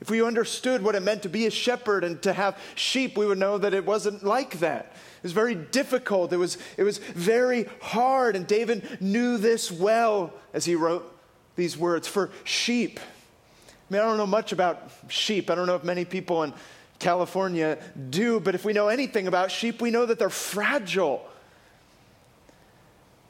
if 0.00 0.10
we 0.10 0.22
understood 0.22 0.82
what 0.82 0.94
it 0.94 1.02
meant 1.02 1.22
to 1.22 1.28
be 1.28 1.46
a 1.46 1.50
shepherd 1.50 2.04
and 2.04 2.20
to 2.22 2.32
have 2.32 2.58
sheep, 2.74 3.16
we 3.16 3.26
would 3.26 3.38
know 3.38 3.58
that 3.58 3.74
it 3.74 3.84
wasn't 3.84 4.22
like 4.22 4.58
that. 4.60 4.92
It 5.18 5.22
was 5.24 5.32
very 5.32 5.56
difficult. 5.56 6.32
It 6.32 6.36
was, 6.36 6.58
it 6.76 6.84
was 6.84 6.98
very 6.98 7.66
hard. 7.80 8.36
And 8.36 8.46
David 8.46 9.00
knew 9.00 9.38
this 9.38 9.72
well 9.72 10.32
as 10.52 10.64
he 10.64 10.76
wrote 10.76 11.16
these 11.56 11.76
words 11.76 12.06
for 12.06 12.30
sheep. 12.44 13.00
I 13.88 13.94
mean, 13.94 14.02
I 14.02 14.04
don't 14.04 14.18
know 14.18 14.26
much 14.26 14.52
about 14.52 14.90
sheep. 15.08 15.50
I 15.50 15.54
don't 15.54 15.66
know 15.66 15.76
if 15.76 15.84
many 15.84 16.04
people 16.04 16.42
in 16.42 16.52
California 16.98 17.78
do, 18.10 18.38
but 18.38 18.54
if 18.54 18.64
we 18.64 18.72
know 18.72 18.88
anything 18.88 19.26
about 19.26 19.50
sheep, 19.50 19.80
we 19.80 19.90
know 19.90 20.04
that 20.04 20.18
they're 20.18 20.28
fragile. 20.28 21.26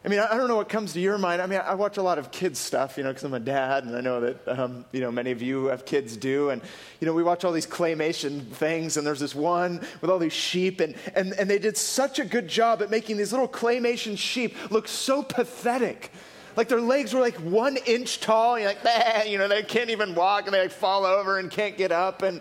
I 0.05 0.09
mean, 0.09 0.21
I 0.21 0.37
don't 0.37 0.49
know 0.49 0.57
what 0.57 0.69
comes 0.69 0.95
to 0.95 1.01
your 1.01 1.19
mind. 1.19 1.43
I 1.43 1.47
mean, 1.47 1.61
I 1.63 1.75
watch 1.75 1.97
a 1.97 2.03
lot 2.03 2.19
of 2.19 2.31
kids 2.31 2.59
stuff, 2.59 2.97
you 2.97 3.03
know, 3.03 3.11
because 3.11 3.25
I'm 3.25 3.35
a 3.35 3.41
dad, 3.41 3.85
and 3.85 3.97
I 3.97 4.01
know 4.01 4.21
that, 4.21 4.49
um, 4.49 4.85
you 4.91 5.01
know, 5.01 5.13
many 5.13 5.33
of 5.33 5.43
you 5.43 5.67
have 5.67 5.85
kids 5.85 6.17
do. 6.17 6.51
And, 6.51 6.63
you 7.01 7.07
know, 7.07 7.13
we 7.13 7.23
watch 7.23 7.45
all 7.45 7.53
these 7.53 7.67
claymation 7.67 8.47
things, 8.53 8.97
and 8.97 9.07
there's 9.07 9.21
this 9.21 9.35
one 9.35 9.85
with 10.01 10.11
all 10.11 10.19
these 10.19 10.33
sheep, 10.33 10.81
and, 10.81 10.95
and, 11.15 11.35
and 11.35 11.51
they 11.51 11.59
did 11.59 11.77
such 11.77 12.19
a 12.19 12.25
good 12.25 12.49
job 12.49 12.81
at 12.81 12.91
making 12.91 13.17
these 13.17 13.33
little 13.33 13.49
claymation 13.49 14.17
sheep 14.17 14.57
look 14.71 14.89
so 14.89 15.23
pathetic. 15.23 16.11
Like 16.59 16.67
their 16.67 16.81
legs 16.81 17.15
were 17.15 17.21
like 17.21 17.37
one 17.37 17.77
inch 17.87 18.19
tall. 18.19 18.57
And 18.57 18.65
you're 18.65 18.73
like, 18.73 18.83
bah, 18.83 19.23
you 19.29 19.39
know, 19.39 19.47
they 19.47 19.63
can't 19.63 19.91
even 19.91 20.17
walk 20.17 20.47
and 20.47 20.53
they 20.53 20.61
like 20.61 20.73
fall 20.73 21.07
over 21.07 21.39
and 21.39 21.49
can't 21.49 21.79
get 21.79 21.93
up. 21.93 22.23
And, 22.23 22.41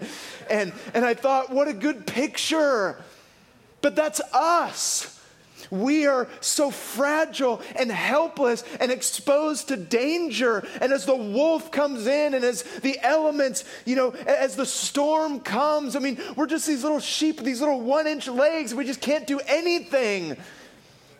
and, 0.49 0.73
and 0.95 1.05
I 1.05 1.13
thought, 1.13 1.51
what 1.51 1.67
a 1.67 1.73
good 1.73 2.07
picture. 2.07 2.97
But 3.81 3.95
that's 3.95 4.19
us. 4.33 5.21
We 5.69 6.07
are 6.07 6.27
so 6.41 6.71
fragile 6.71 7.61
and 7.75 7.91
helpless 7.91 8.63
and 8.79 8.91
exposed 8.91 9.67
to 9.67 9.77
danger. 9.77 10.65
And 10.81 10.91
as 10.91 11.05
the 11.05 11.15
wolf 11.15 11.69
comes 11.69 12.07
in 12.07 12.33
and 12.33 12.43
as 12.43 12.63
the 12.63 12.97
elements, 13.03 13.65
you 13.85 13.95
know, 13.95 14.15
as 14.25 14.55
the 14.55 14.65
storm 14.65 15.41
comes, 15.41 15.95
I 15.95 15.99
mean, 15.99 16.17
we're 16.35 16.47
just 16.47 16.65
these 16.65 16.81
little 16.81 16.99
sheep, 16.99 17.41
these 17.41 17.59
little 17.59 17.81
one 17.81 18.07
inch 18.07 18.27
legs. 18.27 18.73
We 18.73 18.83
just 18.83 19.01
can't 19.01 19.27
do 19.27 19.39
anything. 19.45 20.37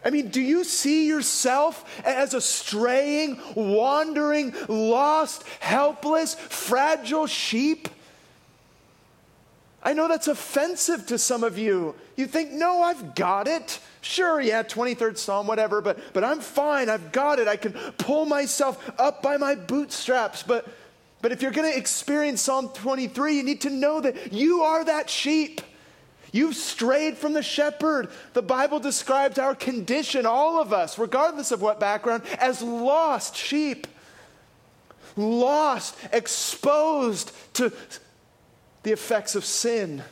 I 0.06 0.10
mean, 0.10 0.30
do 0.30 0.42
you 0.42 0.63
see 0.63 1.08
yourself 1.08 2.01
as 2.06 2.34
a 2.34 2.42
straying, 2.42 3.39
wandering, 3.56 4.54
lost, 4.68 5.44
helpless, 5.60 6.36
fragile 6.36 7.27
sheep? 7.27 7.89
I 9.84 9.94
know 9.94 10.08
that's 10.08 10.27
offensive 10.27 11.06
to 11.08 11.18
some 11.18 11.44
of 11.44 11.58
you. 11.58 11.96
You 12.16 12.27
think, 12.27 12.51
no, 12.51 12.82
I've 12.82 13.16
got 13.16 13.48
it. 13.48 13.80
Sure, 14.01 14.42
yeah, 14.42 14.63
23rd 14.63 15.18
Psalm, 15.18 15.48
whatever, 15.48 15.82
but, 15.82 16.00
but 16.13 16.24
I'm 16.24 16.42
fine. 16.42 16.89
I've 16.89 17.12
got 17.12 17.39
it. 17.39 17.48
I 17.48 17.56
can 17.56 17.74
pull 17.98 18.25
myself 18.25 18.92
up 19.00 19.22
by 19.22 19.38
my 19.38 19.56
bootstraps. 19.56 20.44
But, 20.44 20.68
but 21.22 21.32
if 21.32 21.42
you're 21.42 21.51
going 21.51 21.72
to 21.72 21.77
experience 21.77 22.42
Psalm 22.42 22.70
23, 22.70 23.38
you 23.38 23.44
need 23.44 23.62
to 23.62 23.70
know 23.70 24.01
that 24.01 24.34
you 24.34 24.62
are 24.62 24.84
that 24.84 25.10
sheep. 25.10 25.62
You've 26.31 26.55
strayed 26.55 27.17
from 27.17 27.34
the 27.34 27.41
shepherd. 27.41 28.10
The 28.34 28.41
Bible 28.41 28.79
describes 28.79 29.39
our 29.39 29.55
condition, 29.55 30.25
all 30.25 30.62
of 30.62 30.74
us, 30.74 31.00
regardless 31.00 31.51
of 31.51 31.62
what 31.62 31.79
background, 31.79 32.24
as 32.39 32.62
lost 32.62 33.36
sheep. 33.36 33.88
Lost, 35.15 35.98
exposed 36.12 37.31
to 37.55 37.72
the 38.84 38.91
effects 38.91 39.36
of 39.36 39.43
sin, 39.43 40.03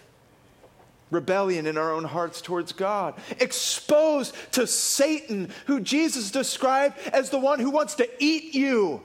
rebellion 1.11 1.67
in 1.67 1.77
our 1.77 1.93
own 1.93 2.05
hearts 2.05 2.41
towards 2.41 2.71
God, 2.71 3.13
exposed 3.39 4.35
to 4.53 4.65
Satan, 4.65 5.51
who 5.67 5.79
Jesus 5.79 6.31
described 6.31 6.97
as 7.13 7.29
the 7.29 7.39
one 7.39 7.59
who 7.59 7.69
wants 7.69 7.95
to 7.95 8.09
eat 8.19 8.55
you, 8.55 9.03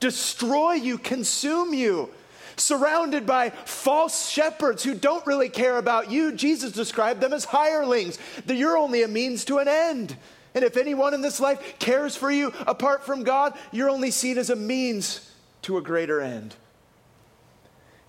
destroy 0.00 0.72
you, 0.72 0.98
consume 0.98 1.72
you 1.72 2.10
surrounded 2.56 3.26
by 3.26 3.50
false 3.50 4.28
shepherds 4.28 4.82
who 4.82 4.94
don't 4.94 5.26
really 5.26 5.48
care 5.48 5.78
about 5.78 6.10
you. 6.10 6.32
Jesus 6.32 6.72
described 6.72 7.20
them 7.20 7.32
as 7.32 7.44
hirelings, 7.44 8.18
that 8.46 8.56
you're 8.56 8.76
only 8.76 9.02
a 9.02 9.08
means 9.08 9.44
to 9.46 9.58
an 9.58 9.68
end. 9.68 10.16
And 10.54 10.64
if 10.64 10.76
anyone 10.76 11.14
in 11.14 11.22
this 11.22 11.40
life 11.40 11.78
cares 11.78 12.16
for 12.16 12.30
you 12.30 12.52
apart 12.66 13.04
from 13.04 13.22
God, 13.22 13.56
you're 13.70 13.90
only 13.90 14.10
seen 14.10 14.38
as 14.38 14.50
a 14.50 14.56
means 14.56 15.30
to 15.62 15.78
a 15.78 15.82
greater 15.82 16.20
end. 16.20 16.54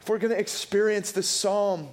If 0.01 0.09
we're 0.09 0.17
going 0.17 0.33
to 0.33 0.39
experience 0.39 1.13
this 1.13 1.29
psalm, 1.29 1.87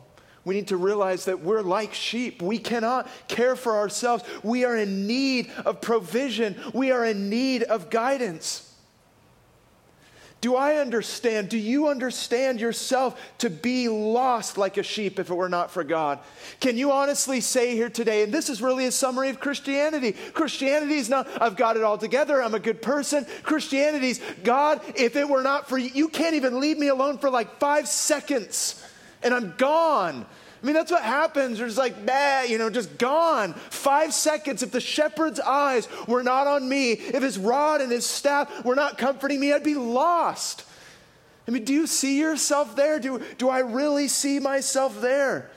we 0.45 0.55
need 0.55 0.69
to 0.69 0.77
realize 0.77 1.27
that 1.27 1.41
we're 1.41 1.63
like 1.63 1.95
sheep. 1.95 2.43
We 2.43 2.59
cannot 2.59 3.09
care 3.29 3.55
for 3.55 3.77
ourselves. 3.77 4.25
We 4.43 4.65
are 4.65 4.77
in 4.77 5.07
need 5.07 5.51
of 5.65 5.81
provision, 5.81 6.57
we 6.73 6.91
are 6.91 7.05
in 7.05 7.29
need 7.29 7.63
of 7.63 7.91
guidance. 7.91 8.70
Do 10.41 10.57
I 10.57 10.77
understand? 10.77 11.51
Do 11.51 11.59
you 11.59 11.89
understand 11.89 12.61
yourself 12.61 13.21
to 13.39 13.51
be 13.51 13.89
lost 13.89 14.57
like 14.57 14.79
a 14.79 14.83
sheep 14.83 15.19
if 15.19 15.31
it 15.31 15.35
were 15.35 15.51
not 15.51 15.71
for 15.71 15.85
God? 15.85 16.19
Can 16.61 16.79
you 16.79 16.93
honestly 16.93 17.43
say 17.43 17.75
here 17.75 17.91
today, 17.91 18.23
and 18.23 18.33
this 18.33 18.49
is 18.49 18.63
really 18.63 18.87
a 18.87 18.93
summary 18.93 19.29
of 19.29 19.39
Christianity? 19.39 20.13
Christianity 20.13 20.95
is 20.95 21.11
not, 21.11 21.29
I've 21.43 21.57
got 21.57 21.77
it 21.77 21.83
all 21.83 21.99
together, 21.99 22.43
I'm 22.43 22.55
a 22.55 22.61
good 22.61 22.81
person. 22.81 23.27
Christianity 23.43 24.11
is, 24.11 24.21
God, 24.43 24.81
if 24.97 25.15
it 25.15 25.29
were 25.29 25.43
not 25.43 25.69
for 25.69 25.77
you, 25.77 25.91
you 25.93 26.09
can't 26.09 26.35
even 26.35 26.59
leave 26.59 26.79
me 26.79 26.89
alone 26.89 27.19
for 27.19 27.29
like 27.29 27.59
five 27.59 27.87
seconds 27.87 28.83
and 29.23 29.35
I'm 29.35 29.55
gone. 29.57 30.27
I 30.63 30.67
mean, 30.67 30.75
that's 30.75 30.91
what 30.91 31.03
happens. 31.03 31.59
You're 31.59 31.69
just 31.69 31.79
like, 31.79 32.05
bah, 32.05 32.43
you 32.43 32.59
know, 32.59 32.69
just 32.69 32.99
gone. 32.99 33.55
Five 33.55 34.13
seconds. 34.13 34.63
If 34.63 34.73
the 34.73 34.81
shepherd's 34.81 35.41
eyes 35.41 35.89
were 36.07 36.23
not 36.23 36.47
on 36.47 36.69
me, 36.69 36.93
if 36.93 37.23
his 37.23 37.39
rod 37.39 37.81
and 37.81 37.91
his 37.91 38.05
staff 38.05 38.65
were 38.65 38.75
not 38.75 38.99
comforting 38.99 39.41
me, 39.41 39.53
I'd 39.53 39.65
be 39.65 39.75
lost. 39.75 40.65
I 41.49 41.51
mean, 41.51 41.65
do 41.65 41.73
you 41.73 41.87
see 41.87 42.21
yourself 42.21 42.77
there? 42.77 43.01
Do, 43.01 43.23
do 43.39 43.49
I 43.49 43.61
really 43.61 44.07
see 44.09 44.39
myself 44.39 45.01
there? 45.01 45.51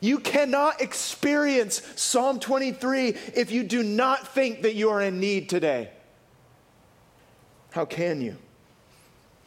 You 0.00 0.18
cannot 0.18 0.80
experience 0.80 1.82
Psalm 1.96 2.40
23 2.40 3.08
if 3.34 3.50
you 3.50 3.62
do 3.62 3.82
not 3.82 4.28
think 4.34 4.62
that 4.62 4.74
you 4.74 4.90
are 4.90 5.00
in 5.00 5.20
need 5.20 5.48
today. 5.48 5.90
How 7.70 7.84
can 7.84 8.20
you? 8.20 8.36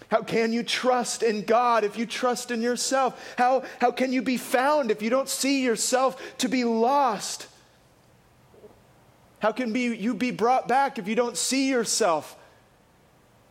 How 0.09 0.21
can 0.21 0.51
you 0.51 0.63
trust 0.63 1.23
in 1.23 1.43
God 1.43 1.83
if 1.83 1.97
you 1.97 2.05
trust 2.05 2.51
in 2.51 2.61
yourself? 2.61 3.35
How, 3.37 3.63
how 3.79 3.91
can 3.91 4.11
you 4.11 4.21
be 4.21 4.37
found 4.37 4.91
if 4.91 5.01
you 5.01 5.09
don't 5.09 5.29
see 5.29 5.63
yourself 5.63 6.37
to 6.39 6.49
be 6.49 6.63
lost? 6.63 7.47
How 9.39 9.51
can 9.51 9.73
be, 9.73 9.95
you 9.95 10.13
be 10.13 10.31
brought 10.31 10.67
back 10.67 10.99
if 10.99 11.07
you 11.07 11.15
don't 11.15 11.37
see 11.37 11.69
yourself 11.69 12.37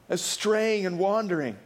as 0.09 0.23
straying 0.23 0.87
and 0.87 0.99
wandering? 0.99 1.57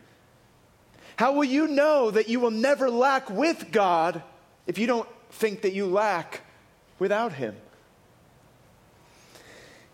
How 1.16 1.32
will 1.32 1.44
you 1.44 1.68
know 1.68 2.10
that 2.10 2.28
you 2.28 2.40
will 2.40 2.50
never 2.50 2.90
lack 2.90 3.28
with 3.30 3.70
God 3.70 4.22
if 4.66 4.78
you 4.78 4.86
don't 4.86 5.08
think 5.30 5.62
that 5.62 5.72
you 5.72 5.86
lack 5.86 6.40
without 6.98 7.34
Him? 7.34 7.54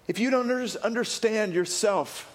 If 0.07 0.19
you 0.19 0.31
don't 0.31 0.51
understand 0.77 1.53
yourself, 1.53 2.30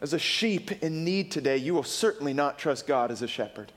as 0.00 0.12
a 0.12 0.18
sheep 0.18 0.82
in 0.82 1.04
need 1.04 1.30
today, 1.30 1.56
you 1.56 1.74
will 1.74 1.84
certainly 1.84 2.32
not 2.32 2.58
trust 2.58 2.86
God 2.86 3.10
as 3.10 3.22
a 3.22 3.28
shepherd. 3.28 3.70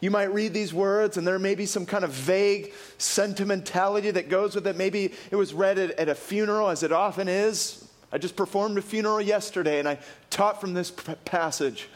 You 0.00 0.10
might 0.10 0.34
read 0.34 0.52
these 0.52 0.74
words, 0.74 1.16
and 1.16 1.24
there 1.24 1.38
may 1.38 1.54
be 1.54 1.64
some 1.64 1.86
kind 1.86 2.02
of 2.02 2.10
vague 2.10 2.72
sentimentality 2.98 4.10
that 4.10 4.28
goes 4.28 4.56
with 4.56 4.66
it. 4.66 4.76
Maybe 4.76 5.12
it 5.30 5.36
was 5.36 5.54
read 5.54 5.78
at, 5.78 5.92
at 5.92 6.08
a 6.08 6.14
funeral, 6.16 6.70
as 6.70 6.82
it 6.82 6.90
often 6.90 7.28
is. 7.28 7.88
I 8.10 8.18
just 8.18 8.34
performed 8.34 8.76
a 8.78 8.82
funeral 8.82 9.20
yesterday, 9.20 9.78
and 9.78 9.88
I 9.88 9.98
taught 10.28 10.60
from 10.60 10.74
this 10.74 10.90
p- 10.90 11.14
passage. 11.24 11.88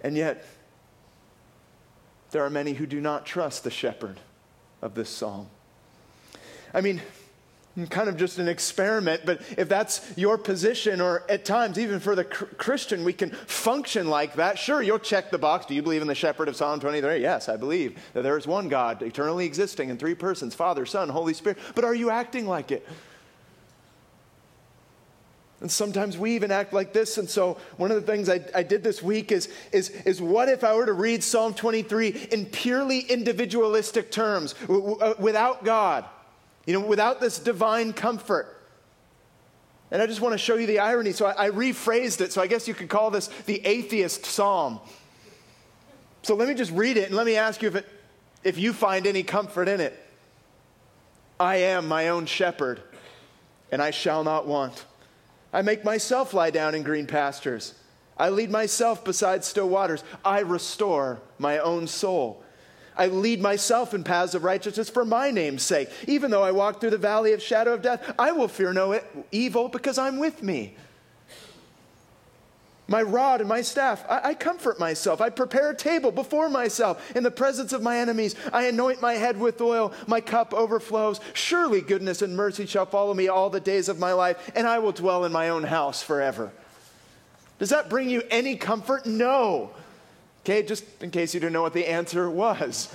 And 0.00 0.16
yet, 0.16 0.46
there 2.30 2.42
are 2.42 2.50
many 2.50 2.72
who 2.72 2.86
do 2.86 3.02
not 3.02 3.26
trust 3.26 3.62
the 3.62 3.70
shepherd 3.70 4.18
of 4.80 4.94
this 4.94 5.10
psalm. 5.10 5.48
I 6.72 6.80
mean, 6.80 7.02
kind 7.90 8.08
of 8.08 8.16
just 8.16 8.38
an 8.38 8.46
experiment, 8.46 9.22
but 9.24 9.40
if 9.58 9.68
that's 9.68 10.16
your 10.16 10.38
position, 10.38 11.00
or 11.00 11.24
at 11.28 11.44
times, 11.44 11.76
even 11.76 11.98
for 11.98 12.14
the 12.14 12.22
cr- 12.22 12.44
Christian, 12.44 13.04
we 13.04 13.12
can 13.12 13.30
function 13.30 14.08
like 14.08 14.34
that. 14.34 14.58
Sure, 14.58 14.80
you'll 14.80 15.00
check 15.00 15.30
the 15.32 15.38
box. 15.38 15.66
Do 15.66 15.74
you 15.74 15.82
believe 15.82 16.00
in 16.00 16.06
the 16.06 16.14
shepherd 16.14 16.46
of 16.48 16.54
Psalm 16.54 16.78
23? 16.78 17.18
Yes, 17.18 17.48
I 17.48 17.56
believe 17.56 17.98
that 18.12 18.22
there 18.22 18.38
is 18.38 18.46
one 18.46 18.68
God, 18.68 19.02
eternally 19.02 19.44
existing 19.44 19.88
in 19.90 19.96
three 19.96 20.14
persons 20.14 20.54
Father, 20.54 20.86
Son, 20.86 21.08
Holy 21.08 21.34
Spirit. 21.34 21.58
But 21.74 21.84
are 21.84 21.94
you 21.94 22.10
acting 22.10 22.46
like 22.46 22.70
it? 22.70 22.86
And 25.60 25.70
sometimes 25.70 26.16
we 26.16 26.32
even 26.36 26.52
act 26.52 26.72
like 26.72 26.92
this. 26.92 27.18
And 27.18 27.28
so, 27.28 27.56
one 27.78 27.90
of 27.90 27.96
the 27.96 28.06
things 28.06 28.28
I, 28.28 28.44
I, 28.54 28.62
did 28.62 28.84
this 28.84 29.02
week 29.02 29.32
is, 29.32 29.48
is, 29.72 29.88
is 29.88 30.20
what 30.20 30.48
if 30.48 30.62
I 30.62 30.74
were 30.76 30.84
to 30.84 30.92
read 30.92 31.24
Psalm 31.24 31.54
23 31.54 32.28
in 32.30 32.46
purely 32.46 33.00
individualistic 33.00 34.12
terms, 34.12 34.52
w- 34.62 34.80
w- 34.80 34.98
uh, 35.00 35.14
without 35.18 35.64
God? 35.64 36.04
You 36.66 36.74
know, 36.74 36.80
without 36.80 37.20
this 37.20 37.38
divine 37.38 37.92
comfort. 37.92 38.50
And 39.90 40.00
I 40.00 40.06
just 40.06 40.20
want 40.20 40.32
to 40.32 40.38
show 40.38 40.56
you 40.56 40.66
the 40.66 40.78
irony. 40.78 41.12
So 41.12 41.26
I, 41.26 41.46
I, 41.46 41.50
rephrased 41.50 42.20
it. 42.20 42.32
So 42.32 42.40
I 42.40 42.46
guess 42.46 42.66
you 42.66 42.74
could 42.74 42.88
call 42.88 43.10
this 43.10 43.28
the 43.46 43.64
atheist 43.64 44.24
psalm. 44.24 44.80
So 46.22 46.34
let 46.34 46.48
me 46.48 46.54
just 46.54 46.72
read 46.72 46.96
it 46.96 47.06
and 47.06 47.14
let 47.14 47.26
me 47.26 47.36
ask 47.36 47.60
you 47.60 47.68
if, 47.68 47.76
it, 47.76 47.88
if 48.42 48.58
you 48.58 48.72
find 48.72 49.06
any 49.06 49.22
comfort 49.22 49.68
in 49.68 49.80
it. 49.80 50.00
I 51.38 51.56
am 51.56 51.88
my 51.88 52.08
own 52.08 52.26
shepherd, 52.26 52.80
and 53.72 53.82
I 53.82 53.90
shall 53.90 54.22
not 54.22 54.46
want. 54.46 54.84
I 55.52 55.62
make 55.62 55.84
myself 55.84 56.32
lie 56.32 56.50
down 56.50 56.74
in 56.74 56.82
green 56.82 57.06
pastures. 57.06 57.74
I 58.16 58.28
lead 58.28 58.50
myself 58.50 59.04
beside 59.04 59.44
still 59.44 59.68
waters. 59.68 60.04
I 60.24 60.40
restore 60.40 61.20
my 61.38 61.58
own 61.58 61.86
soul. 61.88 62.43
I 62.96 63.06
lead 63.06 63.40
myself 63.40 63.94
in 63.94 64.04
paths 64.04 64.34
of 64.34 64.44
righteousness 64.44 64.88
for 64.88 65.04
my 65.04 65.30
name's 65.30 65.62
sake. 65.62 65.88
Even 66.06 66.30
though 66.30 66.42
I 66.42 66.52
walk 66.52 66.80
through 66.80 66.90
the 66.90 66.98
valley 66.98 67.32
of 67.32 67.42
shadow 67.42 67.74
of 67.74 67.82
death, 67.82 68.14
I 68.18 68.32
will 68.32 68.48
fear 68.48 68.72
no 68.72 69.00
evil 69.32 69.68
because 69.68 69.98
I'm 69.98 70.18
with 70.18 70.42
me. 70.42 70.76
My 72.86 73.00
rod 73.00 73.40
and 73.40 73.48
my 73.48 73.62
staff, 73.62 74.04
I, 74.10 74.20
I, 74.30 74.34
comfort 74.34 74.78
myself. 74.78 75.22
I 75.22 75.30
prepare 75.30 75.70
a 75.70 75.76
table 75.76 76.12
before 76.12 76.50
myself 76.50 77.16
in 77.16 77.22
the 77.22 77.30
presence 77.30 77.72
of 77.72 77.82
my 77.82 77.98
enemies. 77.98 78.34
I 78.52 78.66
anoint 78.66 79.00
my 79.00 79.14
head 79.14 79.40
with 79.40 79.58
oil. 79.62 79.94
My 80.06 80.20
cup 80.20 80.52
overflows. 80.52 81.18
Surely 81.32 81.80
goodness 81.80 82.20
and 82.20 82.36
mercy 82.36 82.66
shall 82.66 82.84
follow 82.84 83.14
me 83.14 83.28
all 83.28 83.48
the 83.48 83.58
days 83.58 83.88
of 83.88 83.98
my 83.98 84.12
life, 84.12 84.52
and 84.54 84.66
I 84.66 84.80
will 84.80 84.92
dwell 84.92 85.24
in 85.24 85.32
my 85.32 85.48
own 85.48 85.64
house 85.64 86.02
forever. 86.02 86.52
Does 87.58 87.70
that 87.70 87.88
bring 87.88 88.10
you 88.10 88.22
any 88.30 88.56
comfort? 88.56 89.06
No. 89.06 89.70
Okay, 90.44 90.62
just 90.62 90.84
in 91.02 91.10
case 91.10 91.32
you 91.32 91.40
didn't 91.40 91.54
know 91.54 91.62
what 91.62 91.72
the 91.72 91.86
answer 91.86 92.28
was. 92.28 92.94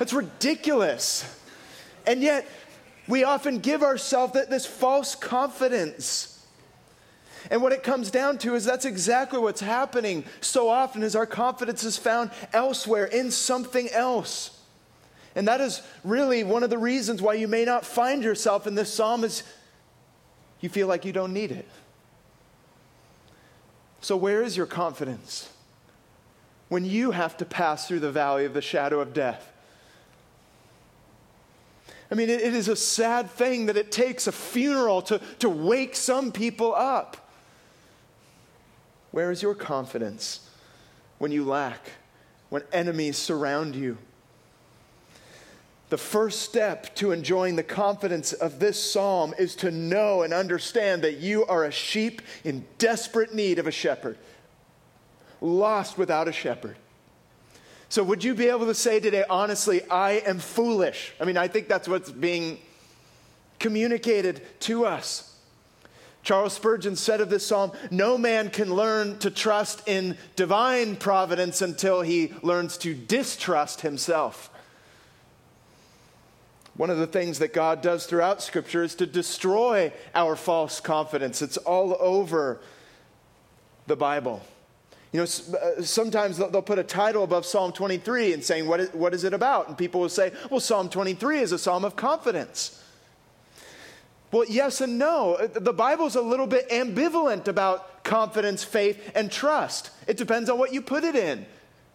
That's 0.00 0.12
ridiculous. 0.12 1.40
And 2.04 2.20
yet, 2.20 2.48
we 3.06 3.22
often 3.22 3.60
give 3.60 3.84
ourselves 3.84 4.32
this 4.32 4.66
false 4.66 5.14
confidence. 5.14 6.44
And 7.48 7.62
what 7.62 7.72
it 7.72 7.84
comes 7.84 8.10
down 8.10 8.38
to 8.38 8.56
is 8.56 8.64
that's 8.64 8.84
exactly 8.84 9.38
what's 9.38 9.60
happening 9.60 10.24
so 10.40 10.68
often 10.68 11.04
is 11.04 11.14
our 11.14 11.26
confidence 11.26 11.84
is 11.84 11.96
found 11.96 12.32
elsewhere 12.52 13.04
in 13.04 13.30
something 13.30 13.88
else. 13.90 14.60
And 15.36 15.46
that 15.46 15.60
is 15.60 15.82
really 16.02 16.42
one 16.42 16.64
of 16.64 16.70
the 16.70 16.78
reasons 16.78 17.22
why 17.22 17.34
you 17.34 17.46
may 17.46 17.64
not 17.64 17.84
find 17.84 18.24
yourself 18.24 18.66
in 18.66 18.74
this 18.74 18.92
psalm 18.92 19.22
is 19.22 19.44
you 20.60 20.68
feel 20.68 20.88
like 20.88 21.04
you 21.04 21.12
don't 21.12 21.32
need 21.32 21.52
it. 21.52 21.68
So 24.00 24.16
where 24.16 24.42
is 24.42 24.56
your 24.56 24.66
confidence? 24.66 25.48
When 26.68 26.84
you 26.84 27.12
have 27.12 27.36
to 27.38 27.44
pass 27.44 27.88
through 27.88 28.00
the 28.00 28.12
valley 28.12 28.44
of 28.44 28.54
the 28.54 28.60
shadow 28.60 29.00
of 29.00 29.14
death. 29.14 29.52
I 32.10 32.14
mean, 32.14 32.30
it, 32.30 32.40
it 32.40 32.54
is 32.54 32.68
a 32.68 32.76
sad 32.76 33.30
thing 33.30 33.66
that 33.66 33.76
it 33.76 33.92
takes 33.92 34.26
a 34.26 34.32
funeral 34.32 35.02
to, 35.02 35.20
to 35.40 35.48
wake 35.48 35.94
some 35.94 36.32
people 36.32 36.74
up. 36.74 37.30
Where 39.10 39.30
is 39.30 39.42
your 39.42 39.54
confidence 39.54 40.48
when 41.18 41.32
you 41.32 41.44
lack, 41.44 41.90
when 42.50 42.62
enemies 42.72 43.16
surround 43.16 43.74
you? 43.74 43.98
The 45.90 45.98
first 45.98 46.42
step 46.42 46.94
to 46.96 47.12
enjoying 47.12 47.56
the 47.56 47.62
confidence 47.62 48.34
of 48.34 48.58
this 48.58 48.82
psalm 48.92 49.34
is 49.38 49.56
to 49.56 49.70
know 49.70 50.22
and 50.22 50.34
understand 50.34 51.02
that 51.02 51.16
you 51.16 51.46
are 51.46 51.64
a 51.64 51.70
sheep 51.70 52.20
in 52.44 52.66
desperate 52.76 53.34
need 53.34 53.58
of 53.58 53.66
a 53.66 53.70
shepherd 53.70 54.18
lost 55.40 55.98
without 55.98 56.28
a 56.28 56.32
shepherd. 56.32 56.76
So, 57.88 58.02
would 58.04 58.22
you 58.22 58.34
be 58.34 58.48
able 58.48 58.66
to 58.66 58.74
say 58.74 59.00
today, 59.00 59.24
honestly, 59.30 59.82
I 59.88 60.22
am 60.26 60.38
foolish? 60.38 61.14
I 61.20 61.24
mean, 61.24 61.38
I 61.38 61.48
think 61.48 61.68
that's 61.68 61.88
what's 61.88 62.10
being 62.10 62.58
communicated 63.58 64.42
to 64.60 64.84
us. 64.84 65.34
Charles 66.22 66.52
Spurgeon 66.52 66.96
said 66.96 67.22
of 67.22 67.30
this 67.30 67.46
psalm 67.46 67.72
No 67.90 68.18
man 68.18 68.50
can 68.50 68.74
learn 68.74 69.18
to 69.20 69.30
trust 69.30 69.88
in 69.88 70.18
divine 70.36 70.96
providence 70.96 71.62
until 71.62 72.02
he 72.02 72.34
learns 72.42 72.76
to 72.78 72.94
distrust 72.94 73.80
himself. 73.80 74.50
One 76.76 76.90
of 76.90 76.98
the 76.98 77.06
things 77.06 77.38
that 77.38 77.52
God 77.52 77.80
does 77.80 78.06
throughout 78.06 78.42
Scripture 78.42 78.82
is 78.82 78.94
to 78.96 79.06
destroy 79.06 79.92
our 80.14 80.36
false 80.36 80.80
confidence. 80.80 81.42
It's 81.42 81.56
all 81.56 81.96
over 81.98 82.60
the 83.86 83.96
Bible. 83.96 84.42
You 85.12 85.20
know, 85.20 85.24
uh, 85.24 85.82
sometimes 85.82 86.36
they'll 86.36 86.60
put 86.60 86.78
a 86.78 86.84
title 86.84 87.24
above 87.24 87.46
Psalm 87.46 87.72
23 87.72 88.34
and 88.34 88.44
saying, 88.44 88.66
what 88.66 88.80
is, 88.80 88.92
what 88.92 89.14
is 89.14 89.24
it 89.24 89.32
about? 89.32 89.68
And 89.68 89.78
people 89.78 90.02
will 90.02 90.08
say, 90.10 90.32
well, 90.50 90.60
Psalm 90.60 90.90
23 90.90 91.38
is 91.38 91.52
a 91.52 91.58
psalm 91.58 91.84
of 91.84 91.96
confidence. 91.96 92.82
Well, 94.30 94.44
yes 94.46 94.82
and 94.82 94.98
no. 94.98 95.38
The 95.54 95.72
Bible's 95.72 96.14
a 96.14 96.20
little 96.20 96.46
bit 96.46 96.68
ambivalent 96.68 97.48
about 97.48 98.04
confidence, 98.04 98.62
faith, 98.62 99.12
and 99.14 99.32
trust. 99.32 99.90
It 100.06 100.18
depends 100.18 100.50
on 100.50 100.58
what 100.58 100.74
you 100.74 100.82
put 100.82 101.04
it 101.04 101.16
in. 101.16 101.46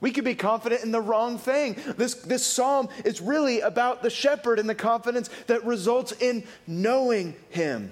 We 0.01 0.11
could 0.11 0.25
be 0.25 0.35
confident 0.35 0.83
in 0.83 0.91
the 0.91 0.99
wrong 0.99 1.37
thing. 1.37 1.77
This, 1.95 2.15
this 2.15 2.45
psalm 2.45 2.89
is 3.05 3.21
really 3.21 3.61
about 3.61 4.01
the 4.01 4.09
shepherd 4.09 4.59
and 4.59 4.67
the 4.67 4.75
confidence 4.75 5.29
that 5.47 5.63
results 5.63 6.11
in 6.13 6.43
knowing 6.67 7.35
him. 7.51 7.91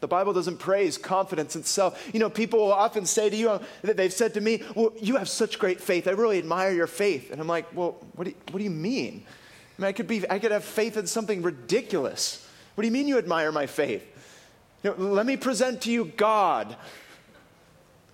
The 0.00 0.08
Bible 0.08 0.32
doesn't 0.32 0.58
praise 0.58 0.96
confidence 0.96 1.56
itself. 1.56 2.08
You 2.12 2.20
know, 2.20 2.30
people 2.30 2.60
will 2.60 2.72
often 2.72 3.04
say 3.04 3.30
to 3.30 3.36
you, 3.36 3.50
uh, 3.50 3.62
that 3.82 3.96
they've 3.96 4.12
said 4.12 4.34
to 4.34 4.40
me, 4.40 4.62
Well, 4.74 4.92
you 5.00 5.16
have 5.16 5.28
such 5.28 5.58
great 5.58 5.80
faith. 5.80 6.06
I 6.06 6.12
really 6.12 6.38
admire 6.38 6.72
your 6.72 6.86
faith. 6.86 7.32
And 7.32 7.40
I'm 7.40 7.48
like, 7.48 7.74
Well, 7.74 7.96
what 8.14 8.24
do 8.24 8.30
you, 8.30 8.36
what 8.50 8.58
do 8.58 8.64
you 8.64 8.70
mean? 8.70 9.24
I 9.26 9.82
mean, 9.82 9.88
I 9.88 9.92
could, 9.92 10.06
be, 10.06 10.28
I 10.30 10.38
could 10.38 10.52
have 10.52 10.64
faith 10.64 10.96
in 10.96 11.06
something 11.06 11.42
ridiculous. 11.42 12.46
What 12.74 12.82
do 12.82 12.88
you 12.88 12.92
mean 12.92 13.08
you 13.08 13.18
admire 13.18 13.50
my 13.50 13.66
faith? 13.66 14.04
You 14.82 14.90
know, 14.90 15.04
let 15.04 15.26
me 15.26 15.36
present 15.36 15.82
to 15.82 15.90
you 15.90 16.04
God. 16.04 16.76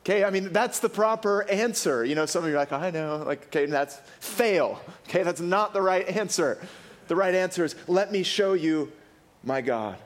Okay, 0.00 0.24
I 0.24 0.30
mean, 0.30 0.52
that's 0.52 0.80
the 0.80 0.88
proper 0.88 1.48
answer. 1.50 2.04
You 2.04 2.14
know, 2.14 2.26
some 2.26 2.44
of 2.44 2.50
you 2.50 2.56
are 2.56 2.58
like, 2.58 2.72
I 2.72 2.90
know, 2.90 3.22
like, 3.26 3.46
okay, 3.46 3.66
that's 3.66 3.96
fail. 4.20 4.80
Okay, 5.08 5.22
that's 5.22 5.40
not 5.40 5.72
the 5.72 5.80
right 5.80 6.06
answer. 6.08 6.58
The 7.08 7.16
right 7.16 7.34
answer 7.34 7.64
is, 7.64 7.74
let 7.88 8.12
me 8.12 8.22
show 8.22 8.54
you 8.54 8.92
my 9.42 9.60
God 9.60 9.98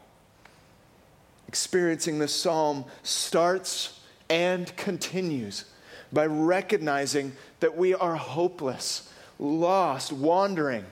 experiencing 1.48 2.18
this 2.18 2.34
psalm 2.34 2.84
starts 3.02 3.98
and 4.30 4.74
continues 4.76 5.64
by 6.12 6.26
recognizing 6.26 7.32
that 7.60 7.76
we 7.76 7.94
are 7.94 8.14
hopeless, 8.14 9.12
lost, 9.38 10.12
wandering. 10.12 10.84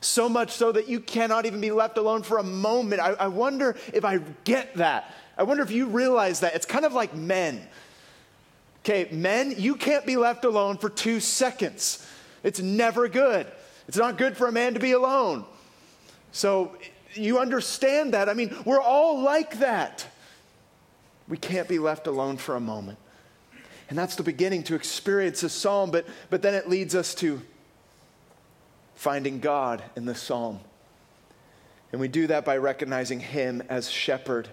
So 0.00 0.28
much 0.28 0.50
so 0.52 0.70
that 0.72 0.88
you 0.88 1.00
cannot 1.00 1.46
even 1.46 1.60
be 1.60 1.70
left 1.70 1.98
alone 1.98 2.22
for 2.22 2.38
a 2.38 2.42
moment. 2.42 3.00
I, 3.00 3.10
I, 3.14 3.28
wonder 3.28 3.76
if 3.92 4.04
I 4.04 4.18
get 4.44 4.74
that. 4.76 5.12
I 5.36 5.42
wonder 5.42 5.62
if 5.62 5.72
you 5.72 5.86
realize 5.86 6.40
that. 6.40 6.54
It's 6.54 6.66
kind 6.66 6.84
of 6.84 6.92
like 6.92 7.14
men. 7.14 7.66
Okay, 8.84 9.08
men, 9.10 9.54
you 9.56 9.74
can't 9.74 10.06
be 10.06 10.16
left 10.16 10.44
alone 10.44 10.78
for 10.78 10.88
two 10.88 11.18
seconds. 11.18 12.06
It's 12.44 12.60
never 12.60 13.08
good. 13.08 13.46
It's 13.88 13.96
not 13.96 14.18
good 14.18 14.36
for 14.36 14.46
a 14.46 14.52
man 14.52 14.74
to 14.74 14.80
be 14.80 14.92
alone. 14.92 15.44
So 16.30 16.76
you 17.14 17.38
understand 17.38 18.14
that. 18.14 18.28
I 18.28 18.34
mean, 18.34 18.56
we're 18.64 18.80
all 18.80 19.20
like 19.20 19.58
that. 19.58 20.06
We 21.28 21.36
can't 21.36 21.68
be 21.68 21.78
left 21.78 22.06
alone 22.06 22.36
for 22.36 22.56
a 22.56 22.60
moment. 22.60 22.98
And 23.88 23.98
that's 23.98 24.16
the 24.16 24.22
beginning 24.22 24.64
to 24.64 24.74
experience 24.74 25.42
a 25.42 25.48
psalm, 25.48 25.90
but, 25.90 26.06
but 26.30 26.42
then 26.42 26.54
it 26.54 26.68
leads 26.68 26.94
us 26.94 27.14
to 27.16 27.40
finding 28.94 29.40
God 29.40 29.82
in 29.96 30.04
the 30.04 30.14
psalm. 30.14 30.60
And 31.92 32.00
we 32.00 32.08
do 32.08 32.26
that 32.26 32.44
by 32.44 32.58
recognizing 32.58 33.20
Him 33.20 33.62
as 33.68 33.90
shepherd. 33.90 34.48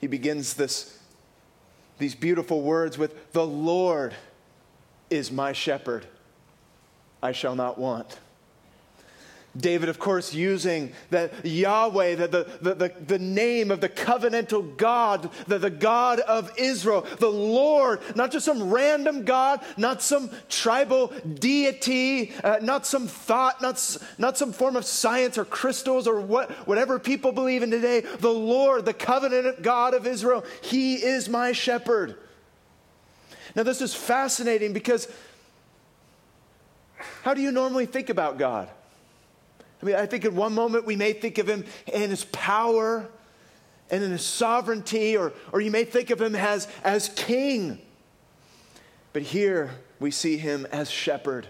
He 0.00 0.06
begins 0.06 0.54
this, 0.54 0.98
these 1.98 2.14
beautiful 2.14 2.62
words 2.62 2.98
with, 2.98 3.32
The 3.32 3.46
Lord 3.46 4.14
is 5.10 5.32
my 5.32 5.52
shepherd, 5.52 6.06
I 7.20 7.32
shall 7.32 7.56
not 7.56 7.78
want. 7.78 8.18
David, 9.58 9.88
of 9.88 9.98
course, 9.98 10.32
using 10.32 10.92
the 11.10 11.30
Yahweh, 11.42 12.14
the, 12.14 12.28
the, 12.28 12.74
the, 12.74 12.92
the, 13.06 13.18
name 13.18 13.70
of 13.70 13.80
the 13.80 13.88
covenantal 13.88 14.76
God, 14.76 15.30
the, 15.46 15.58
the 15.58 15.70
God 15.70 16.20
of 16.20 16.52
Israel, 16.56 17.06
the 17.18 17.30
Lord, 17.30 18.00
not 18.14 18.30
just 18.30 18.44
some 18.44 18.70
random 18.70 19.24
God, 19.24 19.60
not 19.76 20.02
some 20.02 20.30
tribal 20.48 21.08
deity, 21.08 22.32
uh, 22.44 22.58
not 22.62 22.86
some 22.86 23.06
thought, 23.08 23.60
not, 23.60 23.96
not 24.16 24.38
some 24.38 24.52
form 24.52 24.76
of 24.76 24.84
science 24.84 25.36
or 25.38 25.44
crystals 25.44 26.06
or 26.06 26.20
what, 26.20 26.50
whatever 26.66 26.98
people 26.98 27.32
believe 27.32 27.62
in 27.62 27.70
today. 27.70 28.00
The 28.00 28.28
Lord, 28.28 28.84
the 28.84 28.94
covenant 28.94 29.62
God 29.62 29.94
of 29.94 30.06
Israel, 30.06 30.44
He 30.62 30.96
is 30.96 31.28
my 31.28 31.52
shepherd. 31.52 32.16
Now, 33.56 33.62
this 33.64 33.80
is 33.80 33.94
fascinating 33.94 34.72
because 34.72 35.08
how 37.22 37.34
do 37.34 37.40
you 37.40 37.50
normally 37.50 37.86
think 37.86 38.08
about 38.08 38.38
God? 38.38 38.68
I 39.80 39.86
mean, 39.86 39.94
I 39.94 40.06
think 40.06 40.24
in 40.24 40.34
one 40.34 40.54
moment 40.54 40.86
we 40.86 40.96
may 40.96 41.12
think 41.12 41.38
of 41.38 41.48
him 41.48 41.64
in 41.92 42.10
his 42.10 42.24
power 42.26 43.08
and 43.90 44.02
in 44.02 44.10
his 44.10 44.24
sovereignty, 44.24 45.16
or, 45.16 45.32
or 45.52 45.60
you 45.60 45.70
may 45.70 45.84
think 45.84 46.10
of 46.10 46.20
him 46.20 46.34
as, 46.34 46.68
as 46.84 47.08
king. 47.10 47.78
But 49.12 49.22
here 49.22 49.70
we 50.00 50.10
see 50.10 50.36
him 50.36 50.66
as 50.72 50.90
shepherd. 50.90 51.48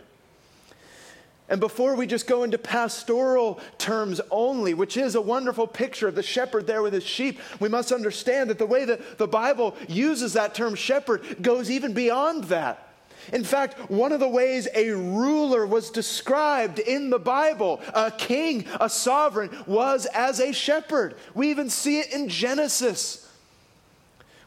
And 1.48 1.60
before 1.60 1.94
we 1.94 2.06
just 2.06 2.26
go 2.26 2.42
into 2.42 2.58
pastoral 2.58 3.58
terms 3.78 4.20
only, 4.30 4.74
which 4.74 4.98
is 4.98 5.14
a 5.14 5.20
wonderful 5.20 5.66
picture 5.66 6.06
of 6.06 6.14
the 6.14 6.22
shepherd 6.22 6.66
there 6.66 6.82
with 6.82 6.92
his 6.92 7.04
sheep, 7.04 7.40
we 7.58 7.70
must 7.70 7.90
understand 7.90 8.50
that 8.50 8.58
the 8.58 8.66
way 8.66 8.84
that 8.84 9.16
the 9.16 9.26
Bible 9.26 9.74
uses 9.88 10.34
that 10.34 10.54
term 10.54 10.74
shepherd 10.74 11.42
goes 11.42 11.70
even 11.70 11.94
beyond 11.94 12.44
that. 12.44 12.87
In 13.32 13.44
fact, 13.44 13.90
one 13.90 14.12
of 14.12 14.20
the 14.20 14.28
ways 14.28 14.68
a 14.74 14.90
ruler 14.90 15.66
was 15.66 15.90
described 15.90 16.78
in 16.78 17.10
the 17.10 17.18
Bible, 17.18 17.80
a 17.94 18.10
king, 18.10 18.64
a 18.80 18.88
sovereign, 18.88 19.50
was 19.66 20.06
as 20.06 20.40
a 20.40 20.52
shepherd. 20.52 21.14
We 21.34 21.50
even 21.50 21.70
see 21.70 22.00
it 22.00 22.12
in 22.12 22.28
Genesis. 22.28 23.28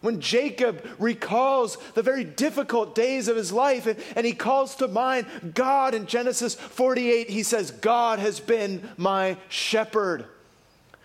When 0.02 0.20
Jacob 0.20 0.84
recalls 0.98 1.78
the 1.94 2.02
very 2.02 2.24
difficult 2.24 2.96
days 2.96 3.28
of 3.28 3.36
his 3.36 3.52
life 3.52 3.86
and, 3.86 4.00
and, 4.16 4.26
he 4.26 4.34
calls 4.34 4.76
to 4.78 4.88
mind 4.88 5.28
God 5.54 5.94
in 5.94 6.08
Genesis 6.08 6.56
48, 6.56 7.30
he 7.30 7.44
says, 7.44 7.70
God 7.70 8.18
has 8.18 8.40
been 8.40 8.90
my 8.98 9.38
shepherd. 9.48 10.26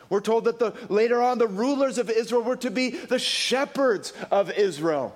We're 0.09 0.21
told 0.21 0.45
that 0.45 0.59
the, 0.59 0.73
later 0.89 1.21
on 1.21 1.37
the 1.37 1.47
rulers 1.47 1.99
of 1.99 2.09
Israel 2.09 2.43
were 2.43 2.57
to 2.57 2.71
be 2.71 2.91
the 2.91 3.19
shepherds 3.19 4.15
of 4.31 4.51
Israel. 4.53 5.15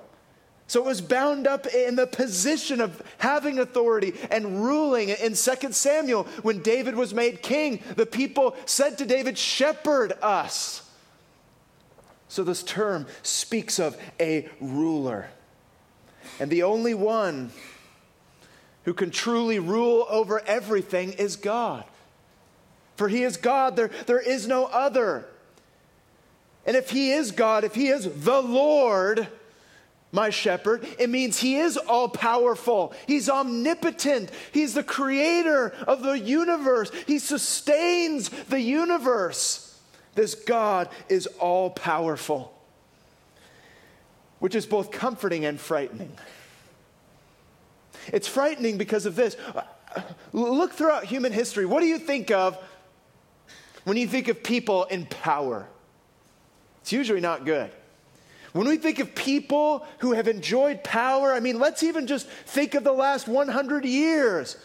So 0.71 0.79
it 0.79 0.85
was 0.85 1.01
bound 1.01 1.47
up 1.47 1.67
in 1.67 1.97
the 1.97 2.07
position 2.07 2.79
of 2.79 3.01
having 3.17 3.59
authority 3.59 4.13
and 4.31 4.63
ruling. 4.63 5.09
In 5.09 5.33
2 5.33 5.35
Samuel, 5.73 6.23
when 6.43 6.61
David 6.61 6.95
was 6.95 7.13
made 7.13 7.41
king, 7.41 7.81
the 7.97 8.05
people 8.05 8.55
said 8.65 8.97
to 8.99 9.05
David, 9.05 9.37
Shepherd 9.37 10.13
us. 10.21 10.89
So 12.29 12.45
this 12.45 12.63
term 12.63 13.05
speaks 13.21 13.79
of 13.79 14.01
a 14.17 14.47
ruler. 14.61 15.29
And 16.39 16.49
the 16.49 16.63
only 16.63 16.93
one 16.93 17.51
who 18.85 18.93
can 18.93 19.11
truly 19.11 19.59
rule 19.59 20.07
over 20.09 20.39
everything 20.47 21.11
is 21.11 21.35
God. 21.35 21.83
For 22.95 23.09
he 23.09 23.23
is 23.23 23.35
God, 23.35 23.75
there, 23.75 23.91
there 24.05 24.21
is 24.21 24.47
no 24.47 24.67
other. 24.67 25.25
And 26.65 26.77
if 26.77 26.91
he 26.91 27.11
is 27.11 27.31
God, 27.33 27.65
if 27.65 27.75
he 27.75 27.89
is 27.89 28.23
the 28.23 28.41
Lord, 28.41 29.27
my 30.11 30.29
shepherd. 30.29 30.85
It 30.99 31.09
means 31.09 31.39
he 31.39 31.57
is 31.57 31.77
all 31.77 32.09
powerful. 32.09 32.93
He's 33.07 33.29
omnipotent. 33.29 34.29
He's 34.51 34.73
the 34.73 34.83
creator 34.83 35.73
of 35.87 36.03
the 36.03 36.19
universe. 36.19 36.91
He 37.07 37.19
sustains 37.19 38.29
the 38.29 38.59
universe. 38.59 39.79
This 40.15 40.35
God 40.35 40.89
is 41.07 41.27
all 41.39 41.69
powerful, 41.69 42.53
which 44.39 44.55
is 44.55 44.65
both 44.65 44.91
comforting 44.91 45.45
and 45.45 45.59
frightening. 45.59 46.11
It's 48.07 48.27
frightening 48.27 48.77
because 48.77 49.05
of 49.05 49.15
this. 49.15 49.37
Look 50.33 50.73
throughout 50.73 51.05
human 51.05 51.31
history. 51.31 51.65
What 51.65 51.81
do 51.81 51.85
you 51.85 51.99
think 51.99 52.31
of 52.31 52.57
when 53.83 53.95
you 53.97 54.07
think 54.07 54.27
of 54.27 54.43
people 54.43 54.83
in 54.85 55.05
power? 55.05 55.67
It's 56.81 56.91
usually 56.91 57.21
not 57.21 57.45
good. 57.45 57.71
When 58.53 58.67
we 58.67 58.77
think 58.77 58.99
of 58.99 59.15
people 59.15 59.85
who 59.99 60.13
have 60.13 60.27
enjoyed 60.27 60.83
power, 60.83 61.33
I 61.33 61.39
mean, 61.39 61.59
let's 61.59 61.83
even 61.83 62.05
just 62.05 62.27
think 62.27 62.75
of 62.75 62.83
the 62.83 62.91
last 62.91 63.27
100 63.27 63.85
years. 63.85 64.57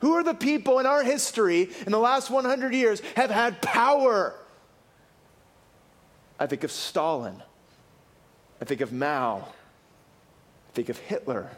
Who 0.00 0.12
are 0.12 0.22
the 0.22 0.34
people 0.34 0.78
in 0.78 0.86
our 0.86 1.02
history 1.02 1.70
in 1.86 1.92
the 1.92 1.98
last 1.98 2.30
100 2.30 2.74
years 2.74 3.00
have 3.16 3.30
had 3.30 3.60
power? 3.60 4.34
I 6.38 6.46
think 6.46 6.62
of 6.62 6.70
Stalin. 6.70 7.42
I 8.60 8.64
think 8.64 8.80
of 8.80 8.92
Mao. 8.92 9.38
I 9.38 10.72
think 10.74 10.88
of 10.88 10.98
Hitler. 10.98 11.50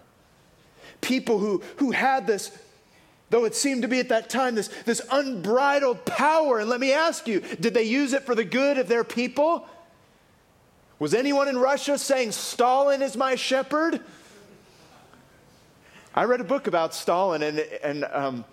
People 1.00 1.38
who, 1.38 1.62
who 1.76 1.90
had 1.90 2.26
this, 2.26 2.56
though 3.28 3.44
it 3.44 3.54
seemed 3.54 3.82
to 3.82 3.88
be 3.88 4.00
at 4.00 4.08
that 4.08 4.30
time, 4.30 4.54
this, 4.54 4.68
this 4.84 5.02
unbridled 5.10 6.04
power. 6.06 6.58
And 6.58 6.70
let 6.70 6.80
me 6.80 6.92
ask 6.92 7.26
you, 7.26 7.40
did 7.40 7.74
they 7.74 7.82
use 7.82 8.12
it 8.12 8.22
for 8.22 8.34
the 8.34 8.44
good 8.44 8.78
of 8.78 8.88
their 8.88 9.04
people? 9.04 9.66
Was 10.98 11.12
anyone 11.12 11.48
in 11.48 11.58
Russia 11.58 11.98
saying, 11.98 12.32
Stalin 12.32 13.02
is 13.02 13.16
my 13.16 13.34
shepherd? 13.34 14.00
I 16.14 16.24
read 16.24 16.40
a 16.40 16.44
book 16.44 16.66
about 16.66 16.94
Stalin, 16.94 17.42
and, 17.42 17.58
and 17.58 18.04
um, 18.04 18.44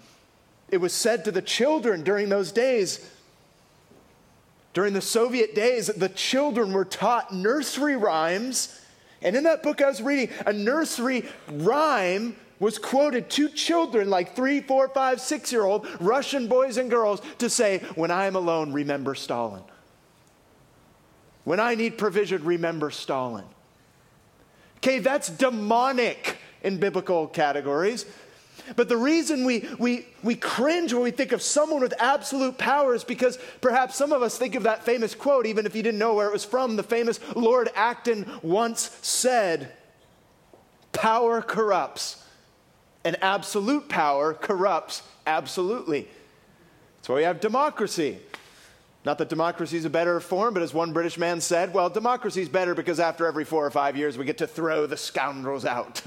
it 0.69 0.77
was 0.77 0.93
said 0.93 1.23
to 1.25 1.31
the 1.31 1.41
children 1.41 2.03
during 2.03 2.27
those 2.27 2.51
days, 2.51 3.09
during 4.73 4.93
the 4.93 5.01
Soviet 5.01 5.55
days, 5.55 5.87
the 5.87 6.09
children 6.09 6.73
were 6.73 6.83
taught 6.83 7.33
nursery 7.33 7.95
rhymes. 7.95 8.81
And 9.21 9.35
in 9.35 9.43
that 9.43 9.63
book 9.63 9.81
I 9.81 9.87
was 9.87 10.01
reading, 10.01 10.29
a 10.45 10.51
nursery 10.51 11.25
rhyme 11.47 12.35
was 12.59 12.79
quoted 12.79 13.29
to 13.31 13.49
children, 13.49 14.09
like 14.09 14.35
three, 14.35 14.61
four, 14.61 14.89
five, 14.89 15.21
six 15.21 15.51
year 15.51 15.63
old 15.63 15.87
Russian 15.99 16.47
boys 16.47 16.77
and 16.77 16.89
girls, 16.89 17.21
to 17.37 17.49
say, 17.49 17.79
When 17.95 18.09
I 18.09 18.25
am 18.25 18.35
alone, 18.35 18.73
remember 18.73 19.15
Stalin. 19.15 19.63
When 21.43 21.59
I 21.59 21.75
need 21.75 21.97
provision, 21.97 22.43
remember 22.43 22.89
Stalin. 22.91 23.45
Okay, 24.77 24.99
that's 24.99 25.29
demonic 25.29 26.37
in 26.61 26.77
biblical 26.77 27.27
categories. 27.27 28.05
But 28.75 28.87
the 28.87 28.97
reason 28.97 29.45
we, 29.45 29.67
we, 29.77 30.07
we 30.23 30.35
cringe 30.35 30.93
when 30.93 31.03
we 31.03 31.11
think 31.11 31.33
of 31.33 31.41
someone 31.41 31.81
with 31.81 31.93
absolute 31.99 32.57
power 32.57 32.95
is 32.95 33.03
because 33.03 33.37
perhaps 33.59 33.95
some 33.95 34.13
of 34.13 34.21
us 34.21 34.37
think 34.37 34.55
of 34.55 34.63
that 34.63 34.83
famous 34.83 35.15
quote, 35.15 35.45
even 35.45 35.65
if 35.65 35.75
you 35.75 35.83
didn't 35.83 35.99
know 35.99 36.13
where 36.13 36.27
it 36.27 36.33
was 36.33 36.45
from. 36.45 36.75
The 36.75 36.83
famous 36.83 37.19
Lord 37.35 37.69
Acton 37.75 38.29
once 38.41 38.97
said, 39.01 39.73
Power 40.93 41.41
corrupts, 41.41 42.23
and 43.03 43.21
absolute 43.21 43.89
power 43.89 44.33
corrupts 44.33 45.01
absolutely. 45.27 46.07
That's 46.97 47.09
why 47.09 47.15
we 47.15 47.23
have 47.23 47.41
democracy. 47.41 48.19
Not 49.05 49.17
that 49.17 49.27
democracy 49.27 49.75
is 49.75 49.85
a 49.85 49.89
better 49.89 50.19
form, 50.21 50.53
but 50.53 50.63
as 50.63 50.73
one 50.73 50.93
British 50.93 51.17
man 51.17 51.41
said, 51.41 51.73
well, 51.73 51.89
democracy 51.89 52.41
is 52.41 52.47
better 52.47 52.73
because 52.73 53.01
after 53.01 53.25
every 53.27 53.43
four 53.43 53.65
or 53.65 53.71
five 53.71 53.97
years 53.97 54.17
we 54.17 54.23
get 54.23 54.37
to 54.37 54.47
throw 54.47 54.85
the 54.85 54.95
scoundrels 54.95 55.65
out. 55.65 55.97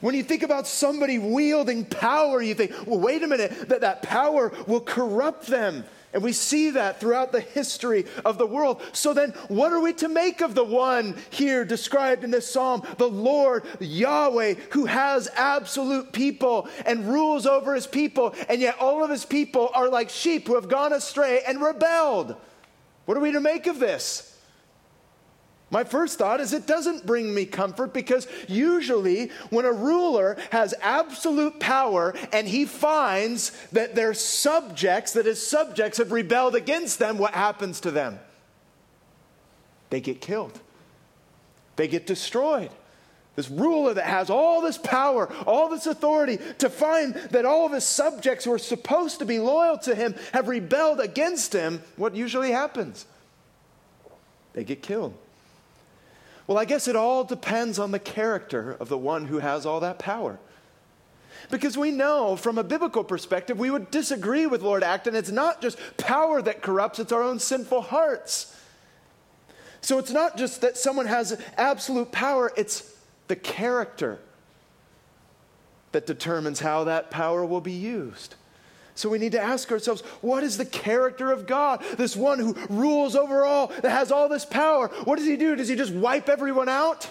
when 0.00 0.14
you 0.14 0.22
think 0.22 0.42
about 0.42 0.66
somebody 0.66 1.18
wielding 1.18 1.84
power, 1.84 2.40
you 2.40 2.54
think, 2.54 2.72
well, 2.86 2.98
wait 2.98 3.22
a 3.22 3.26
minute, 3.26 3.68
that, 3.68 3.82
that 3.82 4.02
power 4.02 4.50
will 4.66 4.80
corrupt 4.80 5.46
them. 5.46 5.84
And 6.12 6.22
we 6.22 6.32
see 6.32 6.70
that 6.70 7.00
throughout 7.00 7.32
the 7.32 7.40
history 7.40 8.04
of 8.24 8.36
the 8.36 8.46
world. 8.46 8.82
So 8.92 9.14
then, 9.14 9.30
what 9.48 9.72
are 9.72 9.80
we 9.80 9.94
to 9.94 10.08
make 10.08 10.42
of 10.42 10.54
the 10.54 10.64
one 10.64 11.16
here 11.30 11.64
described 11.64 12.22
in 12.22 12.30
this 12.30 12.50
psalm, 12.50 12.82
the 12.98 13.08
Lord 13.08 13.64
Yahweh, 13.80 14.54
who 14.70 14.84
has 14.84 15.28
absolute 15.34 16.12
people 16.12 16.68
and 16.84 17.08
rules 17.08 17.46
over 17.46 17.74
his 17.74 17.86
people, 17.86 18.34
and 18.48 18.60
yet 18.60 18.76
all 18.78 19.02
of 19.02 19.10
his 19.10 19.24
people 19.24 19.70
are 19.72 19.88
like 19.88 20.10
sheep 20.10 20.46
who 20.46 20.56
have 20.56 20.68
gone 20.68 20.92
astray 20.92 21.40
and 21.46 21.62
rebelled? 21.62 22.36
What 23.06 23.16
are 23.16 23.20
we 23.20 23.32
to 23.32 23.40
make 23.40 23.66
of 23.66 23.78
this? 23.78 24.31
My 25.72 25.84
first 25.84 26.18
thought 26.18 26.40
is 26.40 26.52
it 26.52 26.66
doesn't 26.66 27.06
bring 27.06 27.32
me 27.32 27.46
comfort 27.46 27.94
because 27.94 28.28
usually 28.46 29.30
when 29.48 29.64
a 29.64 29.72
ruler 29.72 30.36
has 30.50 30.74
absolute 30.82 31.58
power 31.60 32.14
and 32.30 32.46
he 32.46 32.66
finds 32.66 33.52
that 33.72 33.94
their 33.94 34.12
subjects, 34.12 35.14
that 35.14 35.24
his 35.24 35.44
subjects 35.44 35.96
have 35.96 36.12
rebelled 36.12 36.54
against 36.54 36.98
them, 36.98 37.16
what 37.16 37.32
happens 37.32 37.80
to 37.80 37.90
them? 37.90 38.20
They 39.88 40.02
get 40.02 40.20
killed, 40.20 40.60
they 41.76 41.88
get 41.88 42.06
destroyed. 42.06 42.70
This 43.34 43.48
ruler 43.48 43.94
that 43.94 44.04
has 44.04 44.28
all 44.28 44.60
this 44.60 44.76
power, 44.76 45.32
all 45.46 45.70
this 45.70 45.86
authority, 45.86 46.38
to 46.58 46.68
find 46.68 47.14
that 47.30 47.46
all 47.46 47.64
of 47.64 47.72
his 47.72 47.84
subjects 47.84 48.44
who 48.44 48.52
are 48.52 48.58
supposed 48.58 49.20
to 49.20 49.24
be 49.24 49.38
loyal 49.38 49.78
to 49.78 49.94
him 49.94 50.14
have 50.34 50.48
rebelled 50.48 51.00
against 51.00 51.54
him, 51.54 51.80
what 51.96 52.14
usually 52.14 52.50
happens? 52.50 53.06
They 54.52 54.64
get 54.64 54.82
killed. 54.82 55.16
Well, 56.52 56.60
I 56.60 56.66
guess 56.66 56.86
it 56.86 56.96
all 56.96 57.24
depends 57.24 57.78
on 57.78 57.92
the 57.92 57.98
character 57.98 58.76
of 58.78 58.90
the 58.90 58.98
one 58.98 59.24
who 59.24 59.38
has 59.38 59.64
all 59.64 59.80
that 59.80 59.98
power. 59.98 60.38
Because 61.50 61.78
we 61.78 61.90
know 61.90 62.36
from 62.36 62.58
a 62.58 62.62
biblical 62.62 63.04
perspective, 63.04 63.58
we 63.58 63.70
would 63.70 63.90
disagree 63.90 64.44
with 64.44 64.60
Lord 64.60 64.82
Acton. 64.82 65.16
It's 65.16 65.30
not 65.30 65.62
just 65.62 65.78
power 65.96 66.42
that 66.42 66.60
corrupts, 66.60 66.98
it's 66.98 67.10
our 67.10 67.22
own 67.22 67.38
sinful 67.38 67.80
hearts. 67.80 68.54
So 69.80 69.96
it's 69.96 70.10
not 70.10 70.36
just 70.36 70.60
that 70.60 70.76
someone 70.76 71.06
has 71.06 71.40
absolute 71.56 72.12
power, 72.12 72.52
it's 72.54 72.96
the 73.28 73.36
character 73.36 74.18
that 75.92 76.06
determines 76.06 76.60
how 76.60 76.84
that 76.84 77.10
power 77.10 77.46
will 77.46 77.62
be 77.62 77.72
used. 77.72 78.34
So 78.94 79.08
we 79.08 79.18
need 79.18 79.32
to 79.32 79.40
ask 79.40 79.70
ourselves 79.72 80.02
what 80.20 80.42
is 80.42 80.58
the 80.58 80.64
character 80.64 81.32
of 81.32 81.46
God? 81.46 81.82
This 81.96 82.16
one 82.16 82.38
who 82.38 82.54
rules 82.68 83.16
over 83.16 83.44
all, 83.44 83.68
that 83.68 83.90
has 83.90 84.12
all 84.12 84.28
this 84.28 84.44
power. 84.44 84.88
What 85.04 85.18
does 85.18 85.26
he 85.26 85.36
do? 85.36 85.56
Does 85.56 85.68
he 85.68 85.76
just 85.76 85.92
wipe 85.92 86.28
everyone 86.28 86.68
out? 86.68 87.08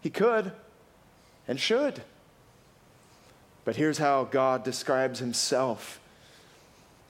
He 0.00 0.10
could 0.10 0.52
and 1.48 1.58
should. 1.58 2.02
But 3.64 3.76
here's 3.76 3.98
how 3.98 4.24
God 4.24 4.62
describes 4.62 5.18
himself. 5.18 6.00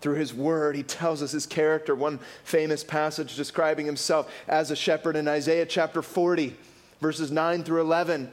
Through 0.00 0.16
his 0.16 0.32
word, 0.32 0.76
he 0.76 0.82
tells 0.82 1.22
us 1.22 1.32
his 1.32 1.46
character. 1.46 1.94
One 1.94 2.20
famous 2.44 2.84
passage 2.84 3.34
describing 3.34 3.86
himself 3.86 4.30
as 4.46 4.70
a 4.70 4.76
shepherd 4.76 5.16
in 5.16 5.26
Isaiah 5.26 5.66
chapter 5.66 6.00
40, 6.00 6.56
verses 7.00 7.30
9 7.30 7.64
through 7.64 7.80
11. 7.80 8.32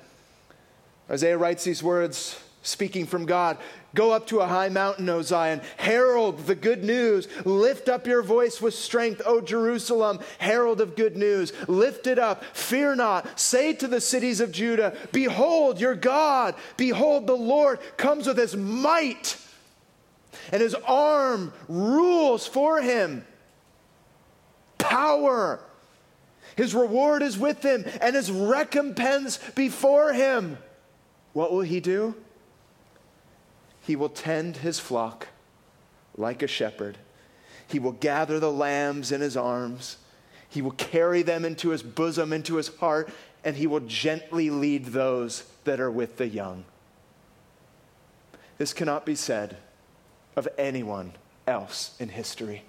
Isaiah 1.10 1.38
writes 1.38 1.64
these 1.64 1.82
words 1.82 2.40
speaking 2.64 3.06
from 3.06 3.26
God. 3.26 3.58
Go 3.94 4.12
up 4.12 4.26
to 4.28 4.40
a 4.40 4.48
high 4.48 4.70
mountain, 4.70 5.08
O 5.10 5.22
Zion. 5.22 5.62
Herald 5.78 6.48
the 6.48 6.56
good 6.56 6.84
news. 6.84 7.28
Lift 7.46 7.90
up 7.90 8.08
your 8.08 8.24
voice 8.24 8.60
with 8.60 8.74
strength, 8.74 9.22
O 9.26 9.40
Jerusalem. 9.40 10.20
Herald 10.40 10.82
of 10.82 10.96
good 10.96 11.16
news. 11.16 11.54
Lift 11.68 12.08
it 12.08 12.18
up. 12.18 12.44
Fear 12.56 12.96
not. 12.96 13.40
Say 13.40 13.74
to 13.74 13.88
the 13.88 14.02
cities 14.02 14.40
of 14.40 14.52
Judah, 14.52 14.98
Behold 15.12 15.80
your 15.80 15.94
God. 15.94 16.56
Behold 16.76 17.28
the 17.28 17.38
Lord 17.38 17.80
comes 17.98 18.26
with 18.26 18.38
his 18.38 18.56
might, 18.56 19.38
and 20.52 20.62
his 20.62 20.76
arm 20.88 21.54
rules 21.68 22.48
for 22.48 22.82
him. 22.82 23.26
Power. 24.80 25.60
His 26.56 26.74
reward 26.74 27.22
is 27.22 27.38
with 27.38 27.64
him, 27.64 27.86
and 28.02 28.16
his 28.16 28.32
recompense 28.32 29.38
before 29.56 30.14
him. 30.14 30.58
What 31.34 31.52
will 31.52 31.62
he 31.62 31.80
do? 31.80 32.16
He 33.84 33.96
will 33.98 34.10
tend 34.10 34.58
his 34.58 34.80
flock 34.80 35.28
like 36.18 36.42
a 36.42 36.48
shepherd. 36.48 36.98
He 37.68 37.80
will 37.80 37.92
gather 37.92 38.40
the 38.40 38.52
lambs 38.52 39.12
in 39.12 39.20
his 39.20 39.36
arms. 39.36 39.98
He 40.50 40.62
will 40.62 40.72
carry 40.72 41.22
them 41.22 41.44
into 41.44 41.70
his 41.70 41.84
bosom, 41.84 42.32
into 42.32 42.56
his 42.56 42.70
heart, 42.78 43.10
and 43.44 43.58
he 43.58 43.68
will 43.68 43.82
gently 43.82 44.50
lead 44.50 44.86
those 44.86 45.44
that 45.66 45.82
are 45.82 45.92
with 45.92 46.18
the 46.18 46.28
young. 46.28 46.64
This 48.58 48.74
cannot 48.74 49.06
be 49.06 49.16
said 49.16 49.58
of 50.36 50.48
anyone 50.58 51.14
else 51.46 51.96
in 52.00 52.08
history. 52.08 52.64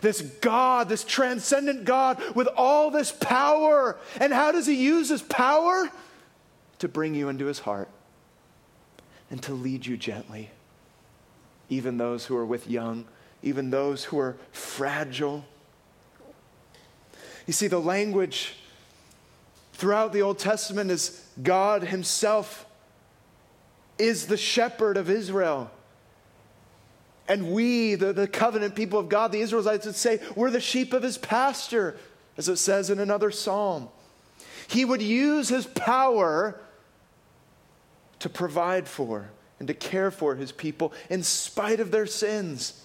This 0.00 0.20
God, 0.20 0.88
this 0.88 1.04
transcendent 1.04 1.84
God 1.84 2.20
with 2.34 2.48
all 2.56 2.90
this 2.90 3.12
power. 3.12 3.98
And 4.20 4.32
how 4.32 4.50
does 4.50 4.66
he 4.66 4.74
use 4.74 5.08
his 5.10 5.22
power? 5.22 5.88
To 6.80 6.88
bring 6.88 7.14
you 7.14 7.28
into 7.28 7.46
his 7.46 7.60
heart 7.60 7.88
and 9.30 9.42
to 9.42 9.52
lead 9.52 9.86
you 9.86 9.96
gently. 9.96 10.50
Even 11.68 11.98
those 11.98 12.26
who 12.26 12.36
are 12.36 12.46
with 12.46 12.68
young, 12.68 13.04
even 13.42 13.70
those 13.70 14.04
who 14.04 14.18
are 14.18 14.36
fragile. 14.52 15.44
You 17.46 17.52
see, 17.52 17.66
the 17.66 17.80
language 17.80 18.54
throughout 19.74 20.12
the 20.12 20.22
Old 20.22 20.38
Testament 20.38 20.90
is 20.90 21.24
God 21.42 21.84
Himself 21.84 22.66
is 23.98 24.26
the 24.26 24.36
shepherd 24.36 24.96
of 24.96 25.10
Israel. 25.10 25.70
And 27.28 27.52
we, 27.52 27.94
the, 27.94 28.12
the 28.12 28.26
covenant 28.26 28.74
people 28.74 28.98
of 28.98 29.08
God, 29.08 29.32
the 29.32 29.40
Israelites, 29.40 29.84
would 29.84 29.94
say, 29.94 30.20
we're 30.34 30.50
the 30.50 30.60
sheep 30.60 30.92
of 30.94 31.02
His 31.02 31.18
pasture, 31.18 31.96
as 32.38 32.48
it 32.48 32.56
says 32.56 32.88
in 32.88 32.98
another 32.98 33.30
psalm. 33.30 33.88
He 34.66 34.84
would 34.84 35.02
use 35.02 35.48
His 35.48 35.66
power 35.66 36.58
to 38.20 38.28
provide 38.28 38.88
for 38.88 39.30
and 39.58 39.68
to 39.68 39.74
care 39.74 40.10
for 40.10 40.34
his 40.34 40.52
people 40.52 40.92
in 41.10 41.22
spite 41.22 41.80
of 41.80 41.90
their 41.90 42.06
sins. 42.06 42.82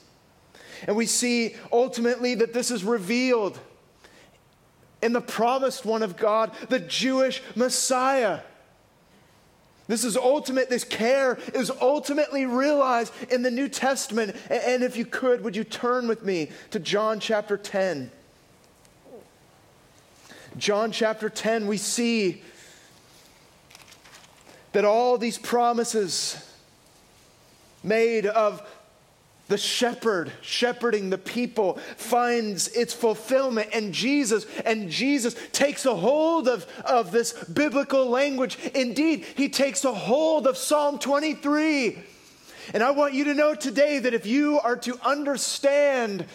And 0.87 0.95
we 0.95 1.05
see 1.05 1.55
ultimately 1.71 2.35
that 2.35 2.53
this 2.53 2.71
is 2.71 2.83
revealed 2.83 3.59
in 5.01 5.13
the 5.13 5.21
promised 5.21 5.85
one 5.85 6.01
of 6.01 6.17
God, 6.17 6.51
the 6.69 6.79
Jewish 6.79 7.41
Messiah. 7.55 8.39
This 9.87 10.05
is 10.05 10.15
ultimate, 10.15 10.69
this 10.69 10.85
care 10.85 11.37
is 11.53 11.69
ultimately 11.69 12.45
realized 12.45 13.13
in 13.29 13.41
the 13.41 13.51
New 13.51 13.67
Testament. 13.67 14.35
And 14.49 14.81
if 14.81 14.95
you 14.95 15.05
could, 15.05 15.43
would 15.43 15.55
you 15.55 15.65
turn 15.65 16.07
with 16.07 16.23
me 16.23 16.49
to 16.71 16.79
John 16.79 17.19
chapter 17.19 17.57
10? 17.57 18.09
John 20.57 20.91
chapter 20.91 21.29
10, 21.29 21.67
we 21.67 21.77
see 21.77 22.43
that 24.73 24.85
all 24.85 25.17
these 25.17 25.37
promises 25.37 26.37
made 27.83 28.25
of 28.25 28.61
the 29.49 29.57
shepherd 29.57 30.31
shepherding 30.41 31.09
the 31.09 31.17
people 31.17 31.73
finds 31.97 32.69
its 32.69 32.93
fulfillment. 32.93 33.69
And 33.73 33.93
jesus 33.93 34.45
and 34.65 34.89
jesus 34.89 35.35
takes 35.51 35.85
a 35.85 35.95
hold 35.95 36.47
of, 36.47 36.65
of 36.85 37.11
this 37.11 37.33
biblical 37.45 38.07
language. 38.09 38.57
Indeed 38.73 39.25
he 39.35 39.49
takes 39.49 39.85
a 39.85 39.93
hold 39.93 40.47
of 40.47 40.57
psalm 40.57 40.97
23 40.97 41.99
and 42.73 42.81
i 42.81 42.91
want 42.91 43.13
you 43.13 43.25
to 43.25 43.33
know 43.33 43.53
today 43.53 43.99
that 43.99 44.13
if 44.13 44.25
you 44.25 44.59
are 44.61 44.77
to 44.77 44.97
understand 45.03 46.25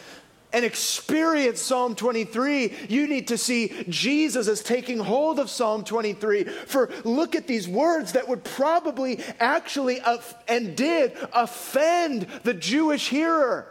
and 0.53 0.65
experience 0.65 1.61
Psalm 1.61 1.95
23, 1.95 2.73
you 2.89 3.07
need 3.07 3.29
to 3.29 3.37
see 3.37 3.85
Jesus 3.89 4.49
as 4.49 4.63
taking 4.63 4.99
hold 4.99 5.39
of 5.39 5.51
Psalm 5.51 5.85
23. 5.85 6.45
For 6.45 6.91
look 7.05 7.35
at 7.35 7.47
these 7.47 7.69
words 7.69 8.13
that 8.13 8.29
would 8.29 8.45
probably 8.45 9.21
actually 9.41 10.01
and 10.49 10.75
did 10.75 11.13
offend 11.33 12.27
the 12.45 12.55
Jewish 12.55 13.09
hearer. 13.09 13.67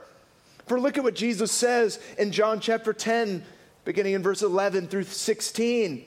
For 0.68 0.80
look 0.80 0.98
at 0.98 1.04
what 1.04 1.16
Jesus 1.16 1.52
says 1.52 2.00
in 2.18 2.32
John 2.32 2.60
chapter 2.60 2.94
10, 2.94 3.44
beginning 3.86 4.14
in 4.14 4.22
verse 4.22 4.42
11 4.42 4.88
through 4.88 5.04
16. 5.04 6.06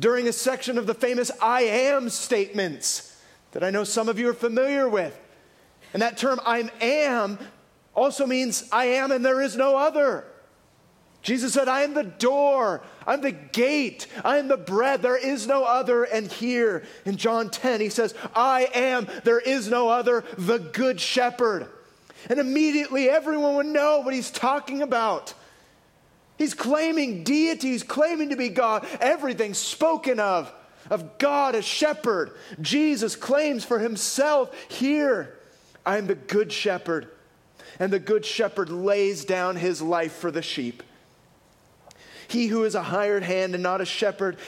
During 0.00 0.26
a 0.26 0.32
section 0.32 0.78
of 0.78 0.86
the 0.86 0.94
famous 0.94 1.30
I 1.40 1.62
am 1.62 2.08
statements 2.08 3.20
that 3.52 3.62
I 3.62 3.70
know 3.70 3.84
some 3.84 4.08
of 4.08 4.18
you 4.18 4.30
are 4.30 4.34
familiar 4.34 4.88
with. 4.88 5.16
And 5.92 6.02
that 6.02 6.16
term 6.16 6.40
I 6.44 6.70
am 6.80 7.38
also 7.94 8.26
means 8.26 8.68
I 8.72 8.86
am 8.86 9.12
and 9.12 9.24
there 9.24 9.40
is 9.40 9.56
no 9.56 9.76
other. 9.76 10.24
Jesus 11.22 11.54
said, 11.54 11.68
I 11.68 11.82
am 11.82 11.94
the 11.94 12.02
door, 12.02 12.82
I'm 13.06 13.20
the 13.20 13.30
gate, 13.30 14.08
I 14.24 14.38
am 14.38 14.48
the 14.48 14.56
bread, 14.56 15.02
there 15.02 15.16
is 15.16 15.46
no 15.46 15.62
other. 15.62 16.02
And 16.02 16.30
here 16.30 16.82
in 17.04 17.16
John 17.16 17.48
10, 17.48 17.80
he 17.80 17.90
says, 17.90 18.12
I 18.34 18.68
am, 18.74 19.06
there 19.22 19.38
is 19.38 19.68
no 19.68 19.88
other, 19.88 20.24
the 20.36 20.58
good 20.58 21.00
shepherd. 21.00 21.68
And 22.28 22.40
immediately 22.40 23.08
everyone 23.08 23.54
would 23.54 23.66
know 23.66 24.00
what 24.00 24.14
he's 24.14 24.32
talking 24.32 24.82
about. 24.82 25.34
He's 26.38 26.54
claiming 26.54 27.22
deity, 27.22 27.70
he's 27.70 27.84
claiming 27.84 28.30
to 28.30 28.36
be 28.36 28.48
God. 28.48 28.84
Everything 29.00 29.54
spoken 29.54 30.18
of, 30.18 30.52
of 30.90 31.18
God 31.18 31.54
as 31.54 31.64
shepherd. 31.64 32.32
Jesus 32.60 33.14
claims 33.14 33.64
for 33.64 33.78
himself 33.78 34.52
here 34.68 35.38
I 35.86 35.98
am 35.98 36.06
the 36.08 36.14
good 36.14 36.52
shepherd. 36.52 37.08
And 37.78 37.92
the 37.92 37.98
good 37.98 38.24
shepherd 38.24 38.68
lays 38.68 39.24
down 39.24 39.56
his 39.56 39.80
life 39.80 40.12
for 40.12 40.30
the 40.30 40.42
sheep. 40.42 40.82
He 42.28 42.46
who 42.46 42.64
is 42.64 42.74
a 42.74 42.82
hired 42.82 43.22
hand 43.22 43.54
and 43.54 43.62
not 43.62 43.80
a 43.80 43.86
shepherd, 43.86 44.38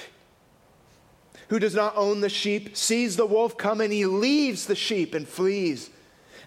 who 1.48 1.58
does 1.58 1.74
not 1.74 1.96
own 1.96 2.20
the 2.20 2.28
sheep, 2.28 2.76
sees 2.76 3.16
the 3.16 3.26
wolf 3.26 3.56
come 3.58 3.80
and 3.80 3.92
he 3.92 4.06
leaves 4.06 4.66
the 4.66 4.74
sheep 4.74 5.14
and 5.14 5.28
flees 5.28 5.90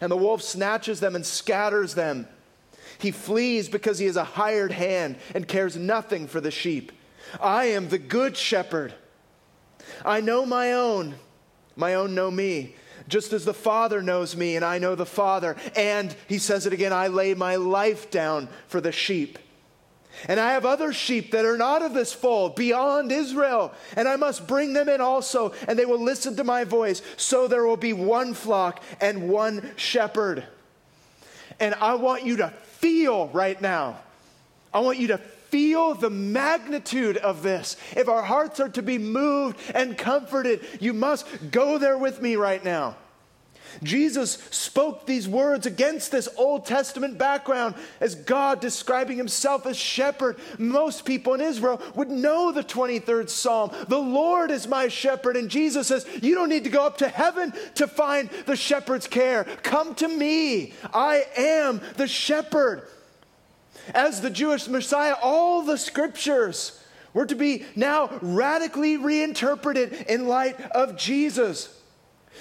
and 0.01 0.11
the 0.11 0.17
wolf 0.17 0.41
snatches 0.41 0.99
them 0.99 1.15
and 1.15 1.25
scatters 1.25 1.93
them. 1.93 2.27
He 2.99 3.11
flees 3.11 3.69
because 3.69 3.99
he 3.99 4.05
is 4.05 4.15
a 4.15 4.23
hired 4.23 4.71
hand 4.71 5.17
and 5.35 5.47
cares 5.47 5.75
nothing 5.75 6.27
for 6.27 6.41
the 6.41 6.51
sheep. 6.51 6.91
I 7.41 7.65
am 7.65 7.89
the 7.89 7.97
good 7.97 8.37
shepherd. 8.37 8.93
I 10.05 10.21
know 10.21 10.45
my 10.45 10.73
own, 10.73 11.15
my 11.75 11.93
own 11.93 12.15
know 12.15 12.31
me, 12.31 12.75
just 13.07 13.33
as 13.33 13.45
the 13.45 13.53
Father 13.53 14.01
knows 14.01 14.35
me 14.35 14.55
and 14.55 14.65
I 14.65 14.79
know 14.79 14.95
the 14.95 15.05
Father. 15.05 15.55
And 15.75 16.15
he 16.27 16.37
says 16.37 16.65
it 16.65 16.73
again 16.73 16.93
I 16.93 17.07
lay 17.07 17.33
my 17.33 17.55
life 17.55 18.11
down 18.11 18.49
for 18.67 18.81
the 18.81 18.91
sheep. 18.91 19.39
And 20.27 20.39
I 20.39 20.53
have 20.53 20.65
other 20.65 20.93
sheep 20.93 21.31
that 21.31 21.45
are 21.45 21.57
not 21.57 21.83
of 21.83 21.93
this 21.93 22.11
fold, 22.11 22.55
beyond 22.55 23.11
Israel, 23.11 23.71
and 23.95 24.07
I 24.07 24.15
must 24.15 24.47
bring 24.47 24.73
them 24.73 24.89
in 24.89 24.99
also, 24.99 25.53
and 25.67 25.77
they 25.77 25.85
will 25.85 26.01
listen 26.01 26.35
to 26.37 26.43
my 26.43 26.63
voice. 26.63 27.03
So 27.17 27.47
there 27.47 27.65
will 27.65 27.77
be 27.77 27.93
one 27.93 28.33
flock 28.33 28.81
and 28.99 29.29
one 29.29 29.71
shepherd. 29.75 30.43
And 31.59 31.75
I 31.75 31.95
want 31.95 32.25
you 32.25 32.37
to 32.37 32.49
feel 32.49 33.27
right 33.27 33.61
now, 33.61 33.99
I 34.73 34.79
want 34.79 34.97
you 34.97 35.07
to 35.07 35.21
feel 35.49 35.93
the 35.93 36.09
magnitude 36.09 37.17
of 37.17 37.43
this. 37.43 37.77
If 37.95 38.07
our 38.07 38.23
hearts 38.23 38.59
are 38.59 38.69
to 38.69 38.81
be 38.81 38.97
moved 38.97 39.59
and 39.73 39.97
comforted, 39.97 40.65
you 40.79 40.93
must 40.93 41.51
go 41.51 41.77
there 41.77 41.97
with 41.97 42.21
me 42.21 42.35
right 42.35 42.63
now. 42.63 42.95
Jesus 43.83 44.33
spoke 44.51 45.05
these 45.05 45.27
words 45.27 45.65
against 45.65 46.11
this 46.11 46.27
Old 46.37 46.65
Testament 46.65 47.17
background 47.17 47.75
as 47.99 48.15
God 48.15 48.59
describing 48.59 49.17
himself 49.17 49.65
as 49.65 49.77
shepherd. 49.77 50.37
Most 50.57 51.05
people 51.05 51.33
in 51.33 51.41
Israel 51.41 51.81
would 51.95 52.09
know 52.09 52.51
the 52.51 52.63
23rd 52.63 53.29
Psalm. 53.29 53.71
The 53.87 53.97
Lord 53.97 54.51
is 54.51 54.67
my 54.67 54.87
shepherd. 54.87 55.37
And 55.37 55.49
Jesus 55.49 55.87
says, 55.87 56.07
You 56.21 56.35
don't 56.35 56.49
need 56.49 56.63
to 56.63 56.69
go 56.69 56.85
up 56.85 56.97
to 56.99 57.07
heaven 57.07 57.53
to 57.75 57.87
find 57.87 58.29
the 58.45 58.55
shepherd's 58.55 59.07
care. 59.07 59.43
Come 59.63 59.95
to 59.95 60.07
me. 60.07 60.73
I 60.93 61.25
am 61.35 61.81
the 61.97 62.07
shepherd. 62.07 62.87
As 63.93 64.21
the 64.21 64.29
Jewish 64.29 64.67
Messiah, 64.67 65.15
all 65.21 65.61
the 65.61 65.77
scriptures 65.77 66.83
were 67.13 67.25
to 67.25 67.35
be 67.35 67.65
now 67.75 68.09
radically 68.21 68.97
reinterpreted 68.97 70.05
in 70.07 70.27
light 70.27 70.59
of 70.71 70.97
Jesus. 70.97 71.73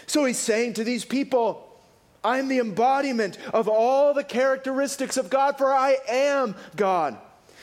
So 0.06 0.24
he's 0.24 0.38
saying 0.38 0.74
to 0.74 0.84
these 0.84 1.04
people, 1.04 1.62
I'm 2.22 2.48
the 2.48 2.58
embodiment 2.58 3.38
of 3.54 3.68
all 3.68 4.12
the 4.12 4.24
characteristics 4.24 5.16
of 5.16 5.30
God, 5.30 5.56
for 5.56 5.72
I 5.72 5.96
am 6.08 6.56
God. 6.74 7.16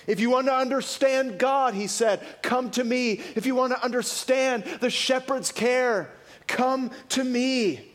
If 0.07 0.19
you 0.19 0.29
want 0.29 0.47
to 0.47 0.55
understand 0.55 1.37
God, 1.37 1.73
he 1.73 1.87
said, 1.87 2.25
come 2.41 2.71
to 2.71 2.83
me. 2.83 3.21
If 3.35 3.45
you 3.45 3.55
want 3.55 3.73
to 3.73 3.83
understand 3.83 4.63
the 4.79 4.89
shepherd's 4.89 5.51
care, 5.51 6.11
come 6.47 6.91
to 7.09 7.23
me. 7.23 7.91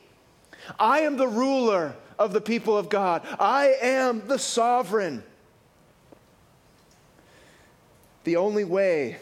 I 0.78 1.00
am 1.00 1.16
the 1.16 1.28
ruler 1.28 1.94
of 2.18 2.32
the 2.32 2.40
people 2.40 2.76
of 2.76 2.88
God, 2.88 3.22
I 3.38 3.74
am 3.80 4.26
the 4.26 4.38
sovereign. 4.38 5.22
The 8.24 8.36
only 8.36 8.64
way, 8.64 9.16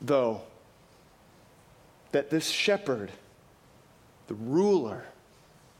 though, 0.00 0.42
that 2.12 2.30
this 2.30 2.48
shepherd 2.48 3.10
the 4.30 4.34
ruler 4.36 5.06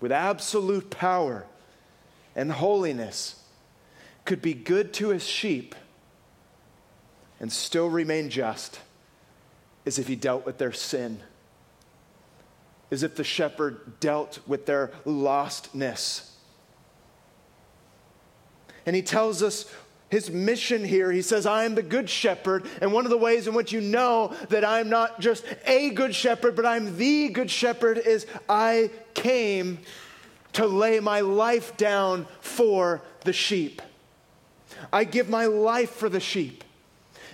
with 0.00 0.10
absolute 0.10 0.90
power 0.90 1.46
and 2.34 2.50
holiness, 2.50 3.40
could 4.24 4.42
be 4.42 4.54
good 4.54 4.92
to 4.92 5.10
his 5.10 5.24
sheep 5.24 5.72
and 7.38 7.52
still 7.52 7.88
remain 7.88 8.28
just 8.28 8.80
is 9.84 10.00
if 10.00 10.08
he 10.08 10.16
dealt 10.16 10.44
with 10.44 10.58
their 10.58 10.72
sin, 10.72 11.20
as 12.90 13.04
if 13.04 13.14
the 13.14 13.22
shepherd 13.22 14.00
dealt 14.00 14.40
with 14.48 14.66
their 14.66 14.88
lostness. 15.06 16.28
And 18.84 18.96
he 18.96 19.02
tells 19.02 19.44
us 19.44 19.72
his 20.10 20.30
mission 20.30 20.84
here. 20.84 21.10
He 21.10 21.22
says, 21.22 21.46
I 21.46 21.64
am 21.64 21.74
the 21.74 21.82
good 21.82 22.10
shepherd. 22.10 22.66
And 22.80 22.92
one 22.92 23.06
of 23.06 23.10
the 23.10 23.16
ways 23.16 23.46
in 23.46 23.54
which 23.54 23.72
you 23.72 23.80
know 23.80 24.34
that 24.48 24.64
I'm 24.64 24.90
not 24.90 25.20
just 25.20 25.44
a 25.66 25.90
good 25.90 26.14
shepherd, 26.14 26.56
but 26.56 26.66
I'm 26.66 26.96
the 26.96 27.28
good 27.28 27.50
shepherd 27.50 27.98
is 27.98 28.26
I 28.48 28.90
came 29.14 29.78
to 30.54 30.66
lay 30.66 30.98
my 30.98 31.20
life 31.20 31.76
down 31.76 32.26
for 32.40 33.02
the 33.24 33.32
sheep. 33.32 33.80
I 34.92 35.04
give 35.04 35.28
my 35.28 35.46
life 35.46 35.90
for 35.90 36.08
the 36.08 36.20
sheep. 36.20 36.64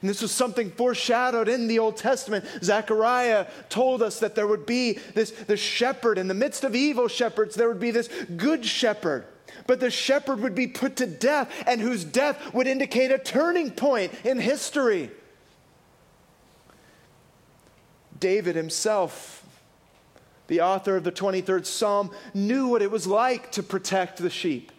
And 0.02 0.10
this 0.10 0.20
was 0.20 0.30
something 0.30 0.70
foreshadowed 0.70 1.48
in 1.48 1.68
the 1.68 1.78
Old 1.78 1.96
Testament. 1.96 2.44
Zechariah 2.62 3.46
told 3.70 4.02
us 4.02 4.20
that 4.20 4.34
there 4.34 4.46
would 4.46 4.66
be 4.66 4.98
this, 5.14 5.30
this 5.30 5.60
shepherd 5.60 6.18
in 6.18 6.28
the 6.28 6.34
midst 6.34 6.64
of 6.64 6.74
evil 6.74 7.08
shepherds, 7.08 7.54
there 7.54 7.68
would 7.68 7.80
be 7.80 7.90
this 7.90 8.10
good 8.36 8.66
shepherd 8.66 9.24
but 9.66 9.80
the 9.80 9.90
shepherd 9.90 10.40
would 10.40 10.54
be 10.54 10.66
put 10.66 10.96
to 10.96 11.06
death, 11.06 11.50
and 11.66 11.80
whose 11.80 12.04
death 12.04 12.52
would 12.54 12.66
indicate 12.66 13.10
a 13.10 13.18
turning 13.18 13.70
point 13.70 14.12
in 14.24 14.38
history. 14.38 15.10
David 18.18 18.56
himself, 18.56 19.44
the 20.46 20.60
author 20.60 20.96
of 20.96 21.04
the 21.04 21.12
23rd 21.12 21.66
Psalm, 21.66 22.10
knew 22.34 22.68
what 22.68 22.82
it 22.82 22.90
was 22.90 23.06
like 23.06 23.52
to 23.52 23.62
protect 23.62 24.18
the 24.18 24.30
sheep. 24.30 24.72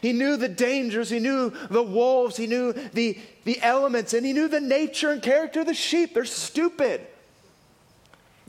He 0.00 0.12
knew 0.12 0.36
the 0.36 0.48
dangers, 0.48 1.10
he 1.10 1.18
knew 1.18 1.50
the 1.70 1.82
wolves, 1.82 2.36
he 2.36 2.46
knew 2.46 2.72
the, 2.72 3.18
the 3.44 3.60
elements, 3.62 4.14
and 4.14 4.24
he 4.24 4.32
knew 4.32 4.48
the 4.48 4.60
nature 4.60 5.10
and 5.10 5.22
character 5.22 5.60
of 5.60 5.66
the 5.66 5.74
sheep. 5.74 6.14
They're 6.14 6.24
stupid. 6.24 7.06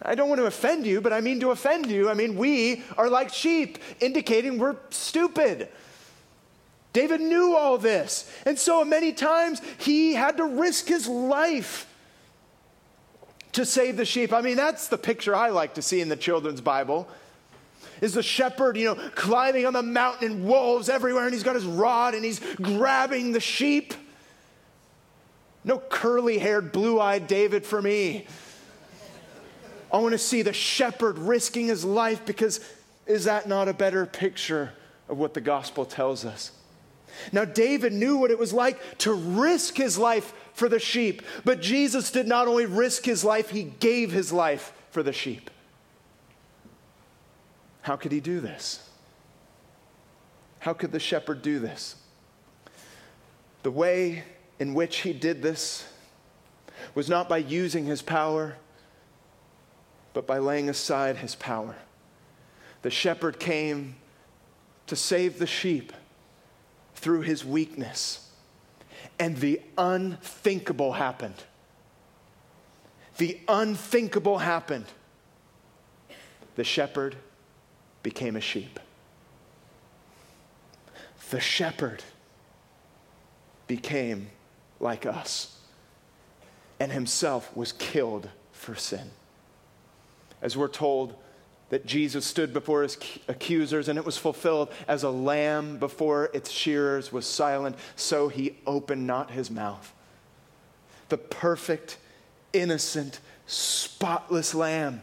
I 0.05 0.15
don't 0.15 0.29
want 0.29 0.39
to 0.39 0.45
offend 0.45 0.85
you, 0.85 1.01
but 1.01 1.11
I 1.11 1.21
mean 1.21 1.39
to 1.39 1.51
offend 1.51 1.89
you. 1.89 2.09
I 2.09 2.13
mean, 2.13 2.35
we 2.35 2.83
are 2.97 3.09
like 3.09 3.33
sheep, 3.33 3.79
indicating 3.99 4.59
we're 4.59 4.75
stupid. 4.89 5.69
David 6.93 7.19
knew 7.19 7.55
all 7.55 7.77
this. 7.77 8.31
And 8.45 8.57
so 8.57 8.85
many 8.85 9.11
times 9.11 9.61
he 9.79 10.13
had 10.13 10.37
to 10.37 10.45
risk 10.45 10.87
his 10.87 11.07
life 11.07 11.87
to 13.51 13.65
save 13.65 13.97
the 13.97 14.05
sheep. 14.05 14.31
I 14.31 14.41
mean, 14.41 14.55
that's 14.55 14.87
the 14.87 14.97
picture 14.97 15.35
I 15.35 15.49
like 15.49 15.73
to 15.75 15.81
see 15.81 16.01
in 16.01 16.09
the 16.09 16.15
children's 16.15 16.61
Bible. 16.61 17.07
Is 18.01 18.13
the 18.13 18.23
shepherd, 18.23 18.77
you 18.77 18.85
know, 18.85 18.95
climbing 19.15 19.65
on 19.65 19.73
the 19.73 19.81
mountain 19.81 20.31
and 20.31 20.45
wolves 20.45 20.89
everywhere, 20.89 21.23
and 21.23 21.33
he's 21.33 21.43
got 21.43 21.56
his 21.56 21.65
rod 21.65 22.13
and 22.13 22.23
he's 22.23 22.39
grabbing 22.58 23.31
the 23.31 23.39
sheep. 23.39 23.93
No 25.63 25.79
curly 25.79 26.37
haired, 26.37 26.71
blue 26.71 26.99
eyed 26.99 27.27
David 27.27 27.65
for 27.65 27.81
me. 27.81 28.27
I 29.96 29.98
want 30.00 30.12
to 30.12 30.17
see 30.17 30.41
the 30.41 30.52
shepherd 30.52 31.17
risking 31.17 31.67
his 31.67 31.85
life 31.85 32.25
because 32.25 32.60
is 33.06 33.23
that 33.23 33.48
not 33.48 33.69
a 33.69 33.73
better 33.73 34.06
picture 34.06 34.73
of 35.08 35.17
what 35.17 35.33
the 35.33 35.39
gospel 35.39 35.85
tells 35.85 36.25
us? 36.25 36.52
Now, 37.31 37.46
David 37.46 37.93
knew 37.93 38.17
what 38.17 38.29
it 38.29 38.37
was 38.37 38.52
like 38.52 38.98
to 38.98 39.13
risk 39.13 39.77
his 39.77 39.98
life 39.98 40.33
for 40.52 40.67
the 40.67 40.79
sheep, 40.79 41.21
but 41.46 41.62
Jesus 41.62 42.12
did 42.12 42.27
not 42.27 42.50
only 42.50 42.65
risk 42.65 43.06
his 43.06 43.23
life, 43.23 43.52
he 43.52 43.63
gave 43.63 44.12
his 44.12 44.33
life 44.33 44.73
for 44.91 45.02
the 45.02 45.13
sheep. 45.13 45.50
How 47.81 47.96
could 47.96 48.12
he 48.12 48.19
do 48.19 48.41
this? 48.41 48.89
How 50.60 50.73
could 50.73 50.91
the 50.91 51.00
shepherd 51.00 51.41
do 51.41 51.60
this? 51.60 51.96
The 53.63 53.71
way 53.71 54.23
in 54.60 54.73
which 54.73 54.98
he 54.98 55.13
did 55.13 55.41
this 55.41 55.87
was 56.96 57.08
not 57.08 57.29
by 57.29 57.37
using 57.37 57.85
his 57.85 58.02
power 58.02 58.58
but 60.15 60.25
by 60.25 60.37
laying 60.37 60.69
aside 60.69 61.17
his 61.17 61.35
power. 61.35 61.75
The 62.83 62.89
shepherd 62.89 63.37
came 63.37 63.97
to 64.87 64.95
save 64.95 65.39
the 65.39 65.45
sheep, 65.45 65.91
through 66.95 67.21
his 67.21 67.43
weakness. 67.43 68.31
And 69.19 69.37
the 69.37 69.61
unthinkable 69.77 70.93
happened. 70.93 71.43
The 73.17 73.39
unthinkable 73.47 74.39
happened. 74.39 74.85
The 76.55 76.63
shepherd 76.63 77.17
became 78.01 78.37
a 78.37 78.41
sheep. 78.41 78.79
The 81.29 81.41
shepherd 81.41 82.03
became 83.67 84.29
like 84.79 85.05
us 85.05 85.57
and 86.79 86.91
himself 86.91 87.55
was 87.55 87.71
killed 87.73 88.29
for 88.51 88.75
sin. 88.75 89.11
As 90.42 90.56
we're 90.56 90.67
told 90.67 91.15
that 91.69 91.86
Jesus 91.86 92.25
stood 92.25 92.54
before 92.54 92.83
his 92.83 92.98
accusers 93.27 93.90
and 93.90 93.98
it 93.98 94.06
was 94.06 94.17
fulfilled 94.17 94.71
as 94.88 95.04
a 95.04 95.10
lamb 95.10 95.77
before 95.77 96.29
its 96.33 96.52
shearers 96.52 97.12
was 97.12 97.25
silent, 97.25 97.75
so 97.96 98.27
he 98.27 98.56
opened 98.67 99.08
not 99.08 99.31
his 99.31 99.50
mouth. 99.50 99.92
The 101.10 101.17
perfect, 101.17 101.98
innocent, 102.54 103.19
spotless 103.48 104.54
lamb. 104.54 105.02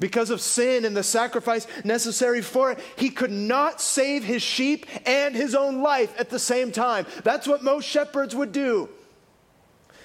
Because 0.00 0.30
of 0.30 0.40
sin 0.40 0.84
and 0.84 0.96
the 0.96 1.02
sacrifice 1.02 1.66
necessary 1.84 2.40
for 2.40 2.72
it, 2.72 2.78
he 2.96 3.10
could 3.10 3.32
not 3.32 3.80
save 3.80 4.22
his 4.22 4.42
sheep 4.42 4.86
and 5.06 5.34
his 5.34 5.54
own 5.54 5.82
life 5.82 6.14
at 6.18 6.30
the 6.30 6.38
same 6.38 6.70
time. 6.70 7.04
That's 7.24 7.48
what 7.48 7.64
most 7.64 7.84
shepherds 7.84 8.34
would 8.34 8.52
do 8.52 8.88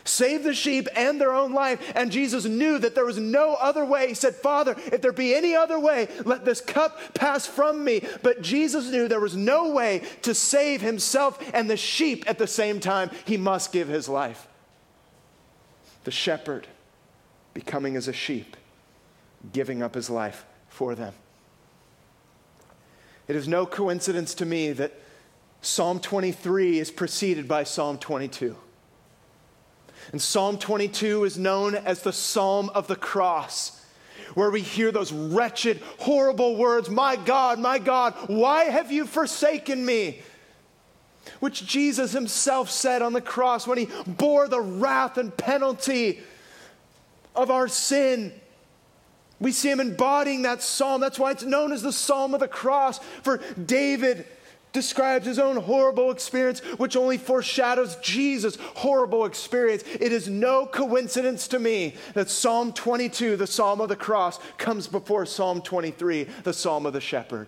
save 0.04 0.43
the 0.43 0.54
sheep 0.54 0.88
and 0.95 1.20
their 1.20 1.34
own 1.34 1.54
life. 1.54 1.91
And 1.95 2.12
Jesus 2.12 2.45
knew 2.45 2.78
that 2.80 2.95
there 2.95 3.06
was 3.06 3.18
no 3.18 3.56
other 3.56 3.86
way. 3.86 4.08
He 4.08 4.14
said, 4.14 4.36
Father, 4.36 4.76
if 4.91 5.01
there 5.01 5.12
be 5.12 5.34
any 5.34 5.56
other 5.56 5.80
way, 5.80 6.08
let 6.26 6.45
this 6.45 6.62
cup 6.62 7.14
pass 7.14 7.45
from 7.45 7.84
me. 7.84 8.06
But 8.22 8.41
Jesus 8.41 8.89
knew 8.89 9.08
there 9.08 9.20
was 9.20 9.36
no 9.36 9.72
way 9.72 10.04
to 10.24 10.34
save 10.34 10.82
himself 10.82 11.39
and 11.54 11.70
the 11.70 11.78
sheep 11.78 12.24
at 12.28 12.38
the 12.38 12.47
same 12.47 12.80
time. 12.80 13.10
He 13.26 13.38
must 13.38 13.72
give 13.72 13.88
his 13.88 14.10
life. 14.10 14.47
The 16.04 16.12
shepherd 16.12 16.68
becoming 17.54 17.95
as 17.95 18.08
a 18.08 18.14
sheep, 18.14 18.58
giving 19.51 19.82
up 19.82 19.95
his 19.95 20.10
life 20.10 20.45
for 20.70 20.95
them. 20.95 21.14
It 23.28 23.36
is 23.36 23.47
no 23.47 23.66
coincidence 23.66 24.34
to 24.36 24.45
me 24.45 24.74
that 24.74 24.99
Psalm 25.62 25.99
23 26.01 26.80
is 26.80 26.91
preceded 26.91 27.47
by 27.47 27.64
Psalm 27.64 27.97
22. 27.97 28.58
And 30.12 30.22
Psalm 30.22 30.58
22 30.58 31.24
is 31.24 31.38
known 31.38 31.76
as 31.76 32.01
the 32.01 32.14
Psalm 32.14 32.70
of 32.70 32.88
the 32.88 32.95
Cross, 32.95 33.82
where 34.36 34.51
we 34.51 34.62
hear 34.62 34.91
those 34.91 35.12
wretched, 35.12 35.82
horrible 35.99 36.56
words 36.56 36.89
My 36.89 37.16
God, 37.16 37.60
my 37.60 37.80
God, 37.80 38.14
why 38.28 38.66
have 38.66 38.91
you 38.91 39.06
forsaken 39.06 39.86
me? 39.86 40.22
Which 41.39 41.66
Jesus 41.66 42.12
himself 42.12 42.70
said 42.70 43.01
on 43.01 43.14
the 43.14 43.22
cross 43.22 43.66
when 43.66 43.78
he 43.78 43.88
bore 44.06 44.47
the 44.47 44.60
wrath 44.60 45.18
and 45.18 45.36
penalty 45.36 46.20
of 47.36 47.49
our 47.49 47.68
sin. 47.68 48.34
We 49.39 49.51
see 49.51 49.70
him 49.70 49.80
embodying 49.80 50.43
that 50.43 50.62
psalm. 50.62 51.01
That's 51.01 51.20
why 51.20 51.32
it's 51.32 51.43
known 51.43 51.72
as 51.72 51.82
the 51.82 51.91
Psalm 51.91 52.34
of 52.34 52.39
the 52.39 52.47
Cross. 52.47 52.99
For 53.24 53.41
David 53.66 54.26
describes 54.74 55.26
his 55.26 55.39
own 55.39 55.55
horrible 55.55 56.11
experience, 56.11 56.59
which 56.78 56.97
only 56.97 57.17
foreshadows 57.17 57.95
Jesus' 57.97 58.57
horrible 58.76 59.26
experience. 59.26 59.84
It 59.99 60.11
is 60.11 60.28
no 60.28 60.65
coincidence 60.65 61.47
to 61.49 61.59
me 61.59 61.95
that 62.15 62.30
Psalm 62.30 62.74
22, 62.74 63.38
the 63.38 63.47
Psalm 63.47 63.80
of 63.80 63.89
the 63.89 63.95
Cross, 63.95 64.39
comes 64.57 64.88
before 64.88 65.26
Psalm 65.26 65.61
23, 65.61 66.26
the 66.43 66.53
Psalm 66.53 66.86
of 66.86 66.93
the 66.93 67.01
Shepherd. 67.01 67.47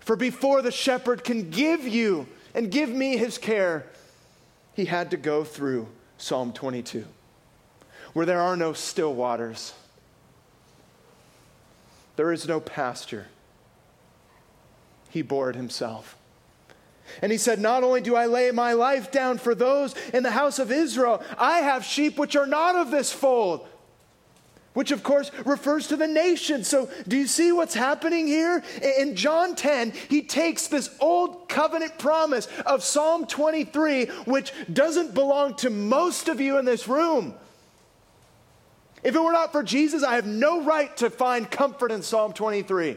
For 0.00 0.14
before 0.14 0.62
the 0.62 0.70
shepherd 0.70 1.24
can 1.24 1.50
give 1.50 1.86
you 1.88 2.28
and 2.54 2.70
give 2.70 2.90
me 2.90 3.16
his 3.16 3.38
care, 3.38 3.86
he 4.74 4.84
had 4.84 5.10
to 5.12 5.16
go 5.16 5.44
through 5.44 5.88
Psalm 6.18 6.52
22, 6.52 7.06
where 8.12 8.26
there 8.26 8.40
are 8.40 8.56
no 8.56 8.74
still 8.74 9.14
waters, 9.14 9.72
there 12.16 12.32
is 12.32 12.46
no 12.46 12.60
pasture 12.60 13.28
he 15.12 15.20
bore 15.20 15.50
it 15.50 15.56
himself. 15.56 16.16
And 17.20 17.30
he 17.30 17.36
said, 17.36 17.60
Not 17.60 17.84
only 17.84 18.00
do 18.00 18.16
I 18.16 18.24
lay 18.24 18.50
my 18.50 18.72
life 18.72 19.12
down 19.12 19.36
for 19.36 19.54
those 19.54 19.94
in 20.14 20.22
the 20.22 20.30
house 20.30 20.58
of 20.58 20.72
Israel, 20.72 21.22
I 21.38 21.58
have 21.58 21.84
sheep 21.84 22.18
which 22.18 22.34
are 22.34 22.46
not 22.46 22.76
of 22.76 22.90
this 22.90 23.12
fold. 23.12 23.68
Which, 24.72 24.90
of 24.90 25.02
course, 25.02 25.30
refers 25.44 25.88
to 25.88 25.98
the 25.98 26.06
nation. 26.06 26.64
So, 26.64 26.88
do 27.06 27.18
you 27.18 27.26
see 27.26 27.52
what's 27.52 27.74
happening 27.74 28.26
here? 28.26 28.64
In 28.98 29.16
John 29.16 29.54
10, 29.54 29.92
he 30.08 30.22
takes 30.22 30.68
this 30.68 30.88
old 30.98 31.46
covenant 31.50 31.98
promise 31.98 32.48
of 32.64 32.82
Psalm 32.82 33.26
23, 33.26 34.06
which 34.24 34.54
doesn't 34.72 35.12
belong 35.12 35.56
to 35.56 35.68
most 35.68 36.30
of 36.30 36.40
you 36.40 36.56
in 36.56 36.64
this 36.64 36.88
room. 36.88 37.34
If 39.02 39.14
it 39.14 39.22
were 39.22 39.32
not 39.32 39.52
for 39.52 39.62
Jesus, 39.62 40.02
I 40.02 40.14
have 40.14 40.26
no 40.26 40.62
right 40.62 40.96
to 40.96 41.10
find 41.10 41.50
comfort 41.50 41.92
in 41.92 42.00
Psalm 42.00 42.32
23. 42.32 42.96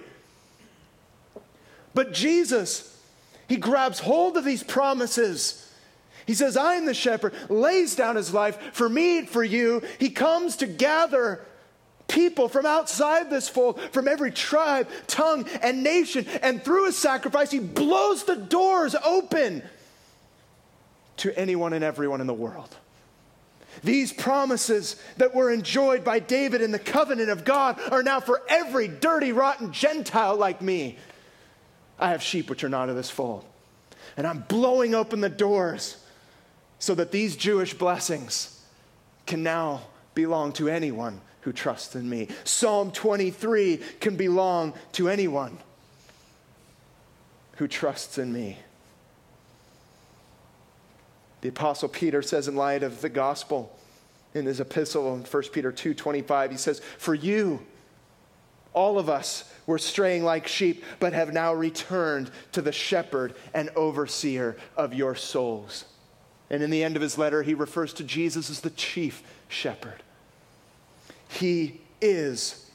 But 1.96 2.14
Jesus, 2.14 2.96
he 3.48 3.56
grabs 3.56 4.00
hold 4.00 4.38
of 4.38 4.46
these 4.46 4.62
promises. 4.62 5.62
He 6.28 6.36
says, 6.36 6.58
I 6.58 6.76
am 6.76 6.86
the 6.86 6.93
shepherd, 6.93 7.34
lays 7.50 7.96
down 7.96 8.18
his 8.18 8.34
life 8.34 8.60
for 8.74 8.88
me, 8.88 9.26
for 9.26 9.43
you. 9.43 9.82
He 10.00 10.10
comes 10.10 10.58
to 10.58 10.68
gather 10.68 11.43
people 12.08 12.50
from 12.50 12.66
outside 12.66 13.30
this 13.30 13.48
fold, 13.48 13.80
from 13.91 14.08
every 14.08 14.32
tribe, 14.32 14.89
tongue, 15.08 15.48
and 15.62 15.84
nation. 15.84 16.28
And 16.43 16.64
through 16.64 16.88
his 16.88 16.98
sacrifice, 16.98 17.50
he 17.50 17.60
blows 17.60 18.26
the 18.26 18.36
doors 18.36 18.96
open 18.96 19.64
to 21.18 21.38
anyone 21.39 21.74
and 21.74 21.84
everyone 21.84 22.22
in 22.22 22.28
the 22.28 22.34
world. 22.34 22.76
These 23.84 24.12
promises 24.12 24.96
that 25.18 25.36
were 25.36 25.52
enjoyed 25.52 26.04
by 26.04 26.20
David 26.20 26.62
in 26.62 26.72
the 26.72 26.80
covenant 26.80 27.30
of 27.30 27.46
God 27.46 27.80
are 27.91 28.04
now 28.04 28.20
for 28.20 28.41
every 28.50 28.88
dirty, 28.88 29.32
rotten 29.32 29.72
Gentile 29.72 30.36
like 30.36 30.62
me. 30.62 30.98
I 32.00 32.10
have 32.10 32.22
sheep 32.22 32.50
which 32.50 32.64
are 32.64 32.70
not 32.70 32.89
of 32.89 32.96
this 32.96 33.10
fold. 33.10 33.46
And 34.18 34.28
I'm 34.28 34.41
blowing 34.48 34.93
open 34.96 35.22
the 35.22 35.30
doors 35.30 35.98
so 36.80 36.96
that 36.96 37.12
these 37.12 37.36
Jewish 37.36 37.74
blessings 37.74 38.62
can 39.26 39.43
now 39.43 39.82
belong 40.14 40.52
to 40.54 40.70
anyone 40.70 41.22
who 41.41 41.52
trusts 41.52 41.96
in 41.96 42.10
me. 42.10 42.28
Psalm 42.43 42.91
23 42.91 43.78
can 44.00 44.16
belong 44.16 44.74
to 44.93 45.10
anyone 45.10 45.58
who 47.58 47.68
trusts 47.68 48.18
in 48.18 48.34
me. 48.34 48.58
The 51.41 51.50
apostle 51.50 51.89
Peter 51.89 52.22
says 52.22 52.48
in 52.48 52.56
light 52.56 52.84
of 52.84 53.02
the 53.02 53.10
gospel 53.10 53.78
in 54.34 54.46
his 54.46 54.60
epistle 54.60 55.14
in 55.14 55.24
1 55.24 55.43
Peter 55.54 55.72
2:25 55.72 56.52
he 56.52 56.58
says, 56.58 56.82
"For 56.98 57.14
you 57.14 57.66
all 58.76 58.99
of 58.99 59.09
us 59.09 59.51
were 59.65 59.80
straying 59.80 60.23
like 60.23 60.47
sheep, 60.47 60.84
but 60.99 61.13
have 61.13 61.34
now 61.34 61.53
returned 61.53 62.30
to 62.51 62.61
the 62.61 62.71
shepherd 62.71 63.34
and 63.53 63.69
overseer 63.76 64.55
of 64.78 64.93
your 64.93 65.15
souls. 65.15 65.86
And 66.49 66.61
in 66.61 66.69
the 66.69 66.84
end 66.84 66.95
of 66.95 67.01
his 67.01 67.17
letter, 67.17 67.41
he 67.41 67.55
refers 67.55 67.93
to 67.93 68.03
Jesus 68.03 68.49
as 68.51 68.61
the 68.61 68.69
chief 68.69 69.23
shepherd. 69.47 70.03
He 71.28 71.82
is 72.01 72.69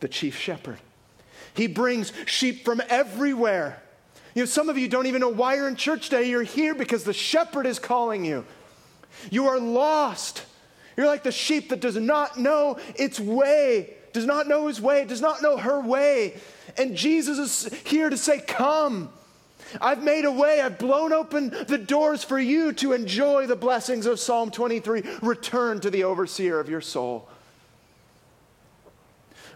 the 0.00 0.08
chief 0.08 0.38
shepherd. 0.38 0.78
He 1.54 1.66
brings 1.66 2.12
sheep 2.26 2.64
from 2.64 2.80
everywhere. 2.88 3.82
You 4.34 4.42
know, 4.42 4.46
some 4.46 4.68
of 4.68 4.78
you 4.78 4.88
don't 4.88 5.06
even 5.06 5.20
know 5.20 5.28
why 5.28 5.56
you're 5.56 5.68
in 5.68 5.76
church 5.76 6.08
today. 6.08 6.28
You're 6.28 6.42
here 6.42 6.74
because 6.74 7.04
the 7.04 7.12
shepherd 7.12 7.66
is 7.66 7.78
calling 7.78 8.24
you. 8.24 8.44
You 9.30 9.46
are 9.46 9.58
lost. 9.58 10.44
You're 10.96 11.06
like 11.06 11.22
the 11.22 11.32
sheep 11.32 11.70
that 11.70 11.80
does 11.80 11.96
not 11.96 12.38
know 12.38 12.78
its 12.96 13.18
way 13.18 13.96
does 14.14 14.24
not 14.24 14.48
know 14.48 14.68
his 14.68 14.80
way, 14.80 15.04
does 15.04 15.20
not 15.20 15.42
know 15.42 15.58
her 15.58 15.80
way. 15.80 16.36
And 16.78 16.96
Jesus 16.96 17.38
is 17.38 17.74
here 17.82 18.08
to 18.08 18.16
say, 18.16 18.40
Come. 18.40 19.10
I've 19.80 20.04
made 20.04 20.24
a 20.24 20.30
way. 20.30 20.60
I've 20.60 20.78
blown 20.78 21.12
open 21.12 21.50
the 21.66 21.78
doors 21.78 22.22
for 22.22 22.38
you 22.38 22.72
to 22.74 22.92
enjoy 22.92 23.48
the 23.48 23.56
blessings 23.56 24.06
of 24.06 24.20
Psalm 24.20 24.52
23. 24.52 25.02
Return 25.20 25.80
to 25.80 25.90
the 25.90 26.04
overseer 26.04 26.60
of 26.60 26.68
your 26.68 26.80
soul. 26.80 27.28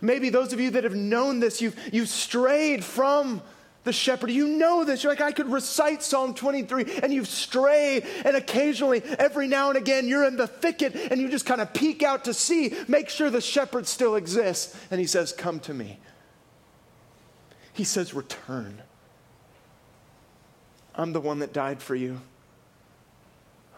Maybe 0.01 0.29
those 0.29 0.53
of 0.53 0.59
you 0.59 0.71
that 0.71 0.83
have 0.83 0.95
known 0.95 1.39
this, 1.39 1.61
you've, 1.61 1.79
you've 1.93 2.09
strayed 2.09 2.85
from 2.85 3.43
the 3.89 3.93
shepherd. 3.93 4.31
You 4.31 4.47
know 4.47 4.85
this. 4.85 5.03
You're 5.03 5.13
like, 5.13 5.23
I 5.23 5.33
could 5.33 5.51
recite 5.51 6.03
Psalm 6.03 6.35
23, 6.35 7.01
and 7.03 7.11
you've 7.11 7.27
strayed, 7.27 8.05
and 8.23 8.37
occasionally, 8.37 9.03
every 9.19 9.49
now 9.49 9.71
and 9.71 9.79
again, 9.79 10.07
you're 10.07 10.27
in 10.27 10.37
the 10.37 10.47
thicket 10.47 10.95
and 10.95 11.19
you 11.19 11.31
just 11.31 11.47
kind 11.47 11.63
of 11.63 11.73
peek 11.73 12.03
out 12.03 12.27
to 12.27 12.35
see, 12.35 12.75
make 12.87 13.09
sure 13.09 13.31
the 13.31 13.41
shepherd 13.41 13.87
still 13.87 14.17
exists. 14.17 14.79
And 14.91 15.01
he 15.01 15.07
says, 15.07 15.33
Come 15.33 15.59
to 15.61 15.73
me. 15.73 15.99
He 17.73 17.85
says, 17.85 18.13
Return. 18.13 18.83
I'm 20.95 21.15
the 21.15 21.21
one 21.21 21.39
that 21.39 21.55
died 21.55 21.81
for 21.81 21.95
you. 21.95 22.21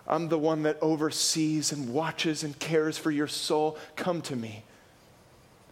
I'm 0.09 0.29
the 0.29 0.39
one 0.39 0.65
that 0.65 0.77
oversees 0.83 1.71
and 1.71 1.95
watches 1.95 2.43
and 2.43 2.59
cares 2.59 2.99
for 2.99 3.13
your 3.13 3.29
soul. 3.29 3.79
Come 3.95 4.23
to 4.23 4.35
me. 4.35 4.65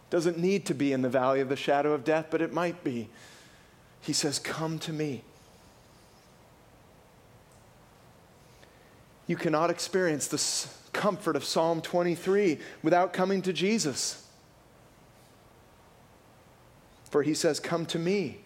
Doesn't 0.09 0.37
need 0.37 0.65
to 0.67 0.73
be 0.73 0.93
in 0.93 1.01
the 1.01 1.09
valley 1.09 1.41
of 1.41 1.49
the 1.49 1.57
shadow 1.57 1.91
of 1.91 2.05
death, 2.05 2.27
but 2.29 2.41
it 2.41 2.53
might 2.53 2.85
be. 2.85 3.09
He 4.01 4.13
says, 4.13 4.39
Come 4.39 4.79
to 4.79 4.93
me. 4.93 5.23
you 9.29 9.35
cannot 9.35 9.69
experience 9.69 10.25
the 10.25 10.89
comfort 10.91 11.35
of 11.35 11.43
Psalm 11.43 11.81
23 11.81 12.57
without 12.81 13.13
coming 13.13 13.43
to 13.43 13.53
Jesus. 13.53 14.25
For 17.11 17.21
he 17.21 17.35
says, 17.35 17.59
Come 17.59 17.85
to 17.87 17.99
me 17.99 18.39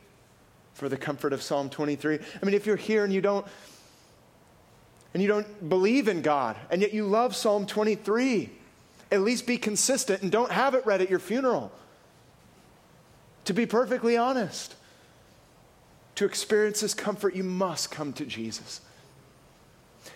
for 0.73 0.89
the 0.89 0.97
comfort 0.97 1.31
of 1.31 1.41
Psalm 1.41 1.69
23. 1.69 2.19
I 2.19 2.45
mean, 2.45 2.53
if 2.53 2.65
you're 2.65 2.75
here 2.75 3.05
and 3.05 3.13
you 3.13 3.21
don't 3.21 3.47
and 5.13 5.23
you 5.23 5.29
don't 5.29 5.69
believe 5.69 6.09
in 6.09 6.21
God, 6.21 6.57
and 6.69 6.81
yet 6.81 6.93
you 6.93 7.05
love 7.05 7.33
Psalm 7.33 7.65
23, 7.65 8.49
at 9.09 9.21
least 9.21 9.47
be 9.47 9.57
consistent 9.57 10.21
and 10.21 10.29
don't 10.29 10.51
have 10.51 10.73
it 10.73 10.85
read 10.85 11.01
at 11.01 11.09
your 11.09 11.19
funeral. 11.19 11.71
To 13.45 13.53
be 13.53 13.65
perfectly 13.65 14.17
honest, 14.17 14.75
to 16.15 16.25
experience 16.25 16.81
this 16.81 16.93
comfort, 16.93 17.35
you 17.35 17.43
must 17.43 17.91
come 17.91 18.13
to 18.13 18.25
Jesus. 18.25 18.81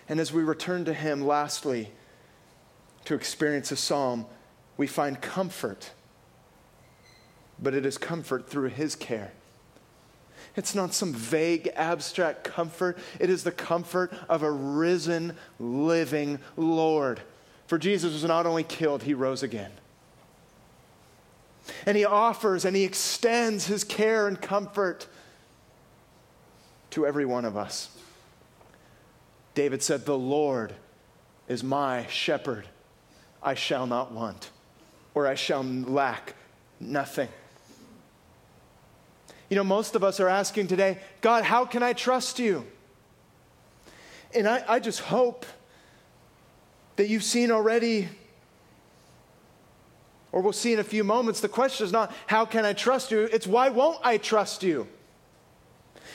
And 0.08 0.20
as 0.20 0.32
we 0.32 0.42
return 0.42 0.84
to 0.84 0.94
Him, 0.94 1.26
lastly, 1.26 1.90
to 3.04 3.14
experience 3.14 3.72
a 3.72 3.76
psalm, 3.76 4.26
we 4.76 4.86
find 4.86 5.20
comfort, 5.20 5.90
but 7.60 7.74
it 7.74 7.84
is 7.84 7.98
comfort 7.98 8.48
through 8.48 8.68
His 8.68 8.94
care. 8.94 9.32
It's 10.56 10.74
not 10.74 10.92
some 10.92 11.12
vague, 11.12 11.70
abstract 11.76 12.44
comfort. 12.44 12.98
It 13.20 13.30
is 13.30 13.44
the 13.44 13.52
comfort 13.52 14.12
of 14.28 14.42
a 14.42 14.50
risen, 14.50 15.36
living 15.60 16.40
Lord. 16.56 17.20
For 17.66 17.78
Jesus 17.78 18.12
was 18.12 18.24
not 18.24 18.46
only 18.46 18.64
killed, 18.64 19.02
he 19.02 19.14
rose 19.14 19.42
again. 19.42 19.70
And 21.86 21.96
he 21.96 22.04
offers 22.04 22.64
and 22.64 22.74
he 22.74 22.84
extends 22.84 23.66
his 23.66 23.84
care 23.84 24.26
and 24.26 24.40
comfort 24.40 25.06
to 26.98 27.06
every 27.06 27.24
one 27.24 27.44
of 27.44 27.56
us. 27.56 27.90
David 29.54 29.82
said, 29.84 30.04
The 30.04 30.18
Lord 30.18 30.74
is 31.46 31.62
my 31.62 32.06
shepherd. 32.08 32.66
I 33.40 33.54
shall 33.54 33.86
not 33.86 34.10
want, 34.10 34.50
or 35.14 35.28
I 35.28 35.36
shall 35.36 35.62
lack 35.62 36.34
nothing. 36.80 37.28
You 39.48 39.56
know, 39.56 39.64
most 39.64 39.94
of 39.94 40.02
us 40.02 40.18
are 40.18 40.28
asking 40.28 40.66
today, 40.66 40.98
God, 41.20 41.44
how 41.44 41.64
can 41.64 41.84
I 41.84 41.92
trust 41.92 42.40
you? 42.40 42.66
And 44.34 44.48
I, 44.48 44.64
I 44.68 44.80
just 44.80 44.98
hope 45.00 45.46
that 46.96 47.08
you've 47.08 47.22
seen 47.22 47.52
already, 47.52 48.08
or 50.32 50.42
we'll 50.42 50.52
see 50.52 50.72
in 50.72 50.80
a 50.80 50.84
few 50.84 51.04
moments, 51.04 51.40
the 51.40 51.48
question 51.48 51.86
is 51.86 51.92
not, 51.92 52.12
how 52.26 52.44
can 52.44 52.64
I 52.64 52.72
trust 52.72 53.12
you? 53.12 53.20
It's, 53.20 53.46
why 53.46 53.68
won't 53.68 54.00
I 54.02 54.18
trust 54.18 54.64
you? 54.64 54.88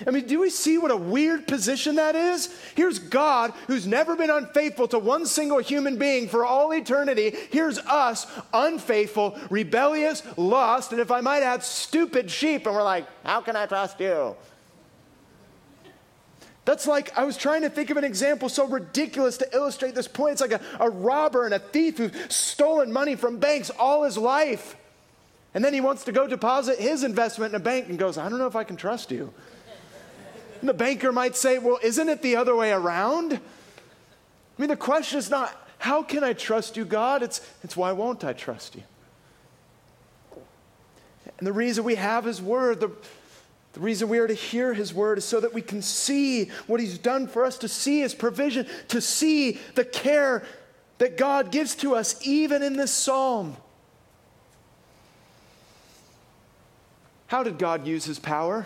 I 0.06 0.12
mean, 0.12 0.26
do 0.26 0.40
we 0.40 0.50
see 0.50 0.78
what 0.78 0.92
a 0.92 0.98
weird 0.98 1.48
position 1.48 1.96
that 1.96 2.16
is? 2.16 2.54
Here's 2.76 3.00
God 3.00 3.54
who's 3.68 3.88
never 3.88 4.16
been 4.16 4.30
unfaithful 4.30 4.88
to 4.90 5.00
one 5.00 5.26
single 5.26 5.60
human 5.60 5.98
being 5.98 6.28
for 6.28 6.46
all 6.46 6.74
eternity. 6.74 7.34
Here's 7.52 7.78
us, 7.80 8.28
unfaithful, 8.54 9.38
rebellious, 9.50 10.24
lost, 10.38 10.92
and 10.92 11.02
if 11.02 11.12
I 11.12 11.22
might 11.22 11.44
add, 11.44 11.64
stupid 11.64 12.30
sheep. 12.30 12.66
And 12.66 12.76
we're 12.76 12.84
like, 12.84 13.08
how 13.24 13.42
can 13.42 13.56
I 13.56 13.66
trust 13.66 14.00
you? 14.00 14.36
That's 16.66 16.88
like, 16.88 17.18
I 17.18 17.26
was 17.26 17.36
trying 17.36 17.64
to 17.64 17.70
think 17.70 17.90
of 17.90 17.98
an 17.98 18.06
example 18.06 18.48
so 18.48 18.66
ridiculous 18.68 19.38
to 19.38 19.50
illustrate 19.54 19.96
this 19.96 20.08
point. 20.08 20.34
It's 20.34 20.42
like 20.42 20.54
a, 20.54 20.62
a 20.80 20.90
robber 20.90 21.46
and 21.46 21.54
a 21.54 21.60
thief 21.60 21.98
who's 21.98 22.12
stolen 22.34 22.92
money 22.92 23.16
from 23.16 23.38
banks 23.38 23.70
all 23.70 24.04
his 24.04 24.18
life. 24.18 24.78
And 25.54 25.64
then 25.64 25.74
he 25.74 25.82
wants 25.82 26.06
to 26.06 26.12
go 26.12 26.26
deposit 26.26 26.80
his 26.80 27.04
investment 27.04 27.54
in 27.54 27.62
a 27.62 27.64
bank 27.64 27.90
and 27.90 28.00
goes, 28.00 28.18
I 28.18 28.30
don't 28.30 28.40
know 28.40 28.48
if 28.48 28.56
I 28.56 28.64
can 28.64 28.78
trust 28.78 29.12
you. 29.12 29.34
And 30.64 30.70
the 30.70 30.74
banker 30.74 31.12
might 31.12 31.36
say, 31.36 31.58
Well, 31.58 31.78
isn't 31.84 32.08
it 32.08 32.22
the 32.22 32.38
other 32.38 32.56
way 32.56 32.72
around? 32.72 33.34
I 33.34 33.40
mean, 34.58 34.70
the 34.70 34.78
question 34.78 35.20
is 35.20 35.30
not, 35.30 35.54
How 35.78 36.02
can 36.04 36.24
I 36.24 36.32
trust 36.32 36.78
you, 36.78 36.86
God? 36.86 37.22
It's, 37.22 37.46
it's 37.66 37.76
why 37.76 37.92
won't 37.92 38.24
I 38.24 38.32
trust 38.32 38.76
you? 38.76 38.84
And 41.38 41.46
the 41.46 41.52
reason 41.52 41.84
we 41.84 41.96
have 41.96 42.24
His 42.24 42.42
Word, 42.42 42.80
the, 42.80 42.92
the 43.74 43.82
reason 43.82 44.08
we 44.08 44.20
are 44.20 44.28
to 44.28 44.34
hear 44.34 44.74
His 44.74 44.94
Word 44.94 45.18
is 45.18 45.26
so 45.26 45.42
that 45.42 45.54
we 45.54 45.62
can 45.62 45.82
see 45.82 46.46
what 46.66 46.80
He's 46.80 46.98
done 46.98 47.28
for 47.28 47.44
us, 47.44 47.58
to 47.58 47.68
see 47.68 48.00
His 48.00 48.16
provision, 48.16 48.66
to 48.88 49.02
see 49.02 49.60
the 49.76 49.84
care 49.84 50.46
that 51.00 51.18
God 51.18 51.52
gives 51.52 51.76
to 51.76 51.94
us, 51.94 52.26
even 52.26 52.64
in 52.64 52.78
this 52.78 52.92
psalm. 52.94 53.58
How 57.28 57.44
did 57.44 57.58
God 57.58 57.86
use 57.86 58.06
His 58.06 58.18
power? 58.18 58.66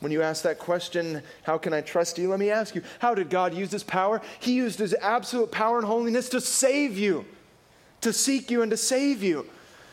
When 0.00 0.12
you 0.12 0.22
ask 0.22 0.42
that 0.42 0.58
question, 0.58 1.22
how 1.42 1.56
can 1.56 1.72
I 1.72 1.80
trust 1.80 2.18
you? 2.18 2.28
Let 2.28 2.38
me 2.38 2.50
ask 2.50 2.74
you, 2.74 2.82
how 2.98 3.14
did 3.14 3.30
God 3.30 3.54
use 3.54 3.70
his 3.70 3.82
power? 3.82 4.20
He 4.40 4.52
used 4.52 4.78
his 4.78 4.94
absolute 5.00 5.50
power 5.50 5.78
and 5.78 5.86
holiness 5.86 6.28
to 6.30 6.40
save 6.40 6.98
you, 6.98 7.24
to 8.02 8.12
seek 8.12 8.50
you 8.50 8.62
and 8.62 8.70
to 8.70 8.76
save 8.76 9.22
you. 9.22 9.46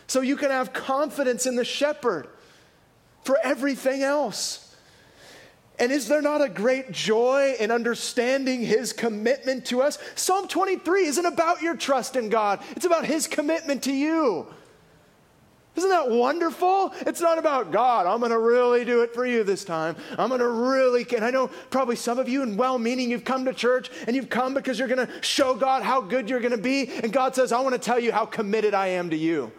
So 0.08 0.22
you 0.22 0.36
can 0.36 0.52
have 0.52 0.74
confidence 0.74 1.46
in 1.46 1.56
the 1.56 1.64
shepherd 1.64 2.28
for 3.24 3.38
everything 3.44 4.04
else. 4.04 4.76
And 5.80 5.92
is 5.92 6.08
there 6.08 6.22
not 6.22 6.42
a 6.42 6.50
great 6.50 6.92
joy 6.92 7.56
in 7.60 7.72
understanding 7.72 8.62
his 8.62 8.94
commitment 8.94 9.66
to 9.68 9.82
us? 9.82 9.98
Psalm 10.16 10.48
23 10.48 11.06
isn't 11.06 11.26
about 11.26 11.62
your 11.62 11.76
trust 11.76 12.16
in 12.16 12.30
God, 12.30 12.62
it's 12.76 12.86
about 12.86 13.06
his 13.06 13.26
commitment 13.26 13.84
to 13.84 13.94
you. 13.94 14.48
Isn't 15.76 15.90
that 15.90 16.10
wonderful? 16.10 16.94
It's 17.02 17.20
not 17.20 17.40
about 17.40 17.72
God. 17.72 18.06
I'm 18.06 18.20
going 18.20 18.32
to 18.32 18.38
really 18.38 18.86
do 18.86 19.02
it 19.02 19.14
for 19.14 19.26
you 19.26 19.44
this 19.44 19.64
time. 19.66 19.96
I'm 20.20 20.30
going 20.30 20.40
to 20.40 20.48
really, 20.48 21.06
and 21.16 21.26
I 21.26 21.32
know 21.32 21.48
probably 21.72 21.96
some 21.96 22.20
of 22.20 22.30
you 22.30 22.44
in 22.44 22.58
well 22.58 22.78
meaning, 22.78 23.10
you've 23.10 23.26
come 23.26 23.46
to 23.46 23.54
church 23.54 23.90
and 24.06 24.16
you've 24.16 24.30
come 24.30 24.54
because 24.54 24.78
you're 24.78 24.88
going 24.88 25.08
to 25.08 25.24
show 25.24 25.56
God 25.56 25.82
how 25.82 26.00
good 26.00 26.30
you're 26.30 26.42
going 26.42 26.52
to 26.52 26.60
be. 26.60 26.90
And 26.90 27.12
God 27.12 27.34
says, 27.34 27.52
I 27.52 27.60
want 27.62 27.74
to 27.74 27.80
tell 27.80 28.00
you 28.00 28.12
how 28.12 28.26
committed 28.26 28.76
I 28.76 28.88
am 28.88 29.10
to 29.10 29.18
you. 29.18 29.52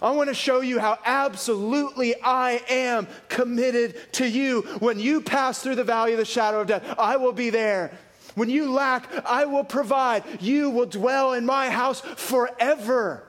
I 0.00 0.12
want 0.12 0.28
to 0.28 0.34
show 0.34 0.60
you 0.60 0.78
how 0.78 0.98
absolutely 1.04 2.14
I 2.22 2.62
am 2.68 3.08
committed 3.28 4.12
to 4.12 4.28
you. 4.28 4.62
When 4.78 5.00
you 5.00 5.20
pass 5.20 5.60
through 5.60 5.76
the 5.76 5.84
valley 5.84 6.12
of 6.12 6.18
the 6.18 6.24
shadow 6.24 6.60
of 6.60 6.68
death, 6.68 6.94
I 6.96 7.16
will 7.16 7.32
be 7.32 7.50
there. 7.50 7.90
When 8.36 8.50
you 8.50 8.70
lack, 8.70 9.10
I 9.26 9.46
will 9.46 9.64
provide. 9.64 10.22
You 10.40 10.70
will 10.70 10.86
dwell 10.86 11.32
in 11.32 11.44
my 11.44 11.70
house 11.70 12.00
forever. 12.00 13.24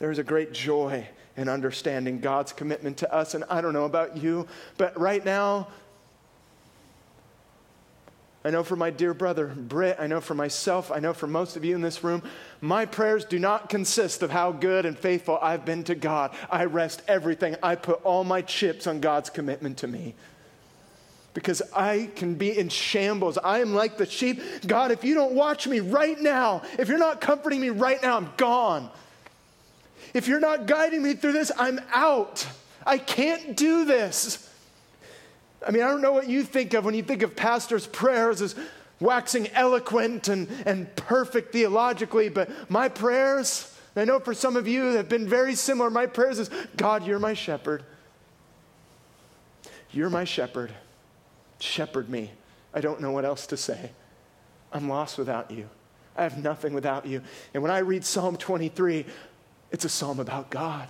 There 0.00 0.10
is 0.10 0.18
a 0.18 0.24
great 0.24 0.52
joy 0.52 1.06
in 1.36 1.48
understanding 1.48 2.20
God's 2.20 2.52
commitment 2.52 2.96
to 2.98 3.14
us. 3.14 3.34
And 3.34 3.44
I 3.48 3.60
don't 3.60 3.72
know 3.72 3.84
about 3.84 4.16
you, 4.16 4.48
but 4.76 4.98
right 4.98 5.24
now, 5.24 5.68
I 8.42 8.48
know 8.48 8.64
for 8.64 8.76
my 8.76 8.88
dear 8.88 9.12
brother, 9.12 9.46
Britt, 9.46 9.98
I 10.00 10.06
know 10.06 10.22
for 10.22 10.34
myself, 10.34 10.90
I 10.90 10.98
know 10.98 11.12
for 11.12 11.26
most 11.26 11.56
of 11.56 11.64
you 11.64 11.74
in 11.74 11.82
this 11.82 12.02
room, 12.02 12.22
my 12.62 12.86
prayers 12.86 13.26
do 13.26 13.38
not 13.38 13.68
consist 13.68 14.22
of 14.22 14.30
how 14.30 14.50
good 14.50 14.86
and 14.86 14.98
faithful 14.98 15.38
I've 15.42 15.66
been 15.66 15.84
to 15.84 15.94
God. 15.94 16.34
I 16.50 16.64
rest 16.64 17.02
everything. 17.06 17.56
I 17.62 17.74
put 17.74 18.02
all 18.02 18.24
my 18.24 18.40
chips 18.40 18.86
on 18.86 19.00
God's 19.00 19.28
commitment 19.28 19.76
to 19.78 19.86
me. 19.86 20.14
Because 21.34 21.60
I 21.76 22.08
can 22.16 22.34
be 22.34 22.58
in 22.58 22.70
shambles. 22.70 23.36
I 23.36 23.60
am 23.60 23.74
like 23.74 23.98
the 23.98 24.06
sheep. 24.06 24.42
God, 24.66 24.90
if 24.90 25.04
you 25.04 25.14
don't 25.14 25.34
watch 25.34 25.66
me 25.68 25.80
right 25.80 26.18
now, 26.18 26.62
if 26.78 26.88
you're 26.88 26.98
not 26.98 27.20
comforting 27.20 27.60
me 27.60 27.68
right 27.68 28.02
now, 28.02 28.16
I'm 28.16 28.30
gone. 28.38 28.90
If 30.14 30.28
you're 30.28 30.40
not 30.40 30.66
guiding 30.66 31.02
me 31.02 31.14
through 31.14 31.32
this, 31.32 31.52
I'm 31.56 31.80
out. 31.92 32.46
I 32.86 32.98
can't 32.98 33.56
do 33.56 33.84
this. 33.84 34.48
I 35.66 35.70
mean, 35.70 35.82
I 35.82 35.88
don't 35.88 36.02
know 36.02 36.12
what 36.12 36.28
you 36.28 36.42
think 36.42 36.74
of 36.74 36.84
when 36.84 36.94
you 36.94 37.02
think 37.02 37.22
of 37.22 37.36
pastors' 37.36 37.86
prayers 37.86 38.40
as 38.40 38.54
waxing 38.98 39.48
eloquent 39.48 40.28
and, 40.28 40.48
and 40.66 40.94
perfect 40.96 41.52
theologically, 41.52 42.28
but 42.28 42.50
my 42.70 42.88
prayers, 42.88 43.76
I 43.96 44.04
know 44.04 44.20
for 44.20 44.34
some 44.34 44.56
of 44.56 44.68
you 44.68 44.84
have 44.96 45.08
been 45.08 45.28
very 45.28 45.54
similar. 45.54 45.90
My 45.90 46.06
prayers 46.06 46.38
is 46.38 46.50
God, 46.76 47.06
you're 47.06 47.18
my 47.18 47.34
shepherd. 47.34 47.84
You're 49.90 50.10
my 50.10 50.24
shepherd. 50.24 50.72
Shepherd 51.58 52.08
me. 52.08 52.30
I 52.72 52.80
don't 52.80 53.00
know 53.00 53.10
what 53.10 53.24
else 53.24 53.46
to 53.48 53.56
say. 53.56 53.90
I'm 54.72 54.88
lost 54.88 55.18
without 55.18 55.50
you. 55.50 55.68
I 56.16 56.22
have 56.22 56.38
nothing 56.38 56.74
without 56.74 57.06
you. 57.06 57.22
And 57.54 57.62
when 57.62 57.72
I 57.72 57.78
read 57.78 58.04
Psalm 58.04 58.36
23, 58.36 59.06
it's 59.72 59.84
a 59.84 59.88
psalm 59.88 60.20
about 60.20 60.50
God. 60.50 60.88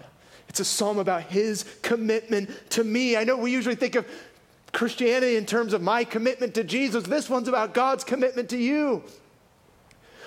It's 0.48 0.60
a 0.60 0.64
psalm 0.64 0.98
about 0.98 1.22
his 1.22 1.64
commitment 1.82 2.50
to 2.70 2.82
me. 2.82 3.16
I 3.16 3.24
know 3.24 3.36
we 3.36 3.52
usually 3.52 3.76
think 3.76 3.94
of 3.94 4.06
Christianity 4.72 5.36
in 5.36 5.46
terms 5.46 5.72
of 5.72 5.82
my 5.82 6.04
commitment 6.04 6.54
to 6.54 6.64
Jesus. 6.64 7.04
This 7.04 7.30
one's 7.30 7.48
about 7.48 7.74
God's 7.74 8.04
commitment 8.04 8.48
to 8.50 8.56
you. 8.56 9.02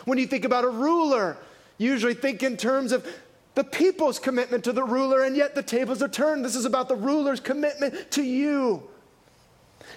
When 0.05 0.17
you 0.17 0.27
think 0.27 0.45
about 0.45 0.65
a 0.65 0.69
ruler, 0.69 1.37
you 1.77 1.91
usually 1.91 2.13
think 2.13 2.43
in 2.43 2.57
terms 2.57 2.91
of 2.91 3.07
the 3.55 3.63
people's 3.63 4.19
commitment 4.19 4.63
to 4.63 4.71
the 4.71 4.83
ruler, 4.83 5.23
and 5.23 5.35
yet 5.35 5.55
the 5.55 5.63
tables 5.63 6.01
are 6.01 6.07
turned. 6.07 6.43
This 6.43 6.55
is 6.55 6.65
about 6.65 6.87
the 6.87 6.95
ruler's 6.95 7.39
commitment 7.39 8.11
to 8.11 8.23
you. 8.23 8.83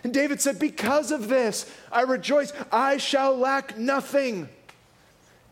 And 0.04 0.12
David 0.12 0.40
said, 0.40 0.59
Because 0.59 1.11
of 1.11 1.28
this, 1.28 1.70
I 1.90 2.02
rejoice. 2.02 2.52
I 2.70 2.98
shall 2.98 3.36
lack 3.36 3.78
nothing. 3.78 4.48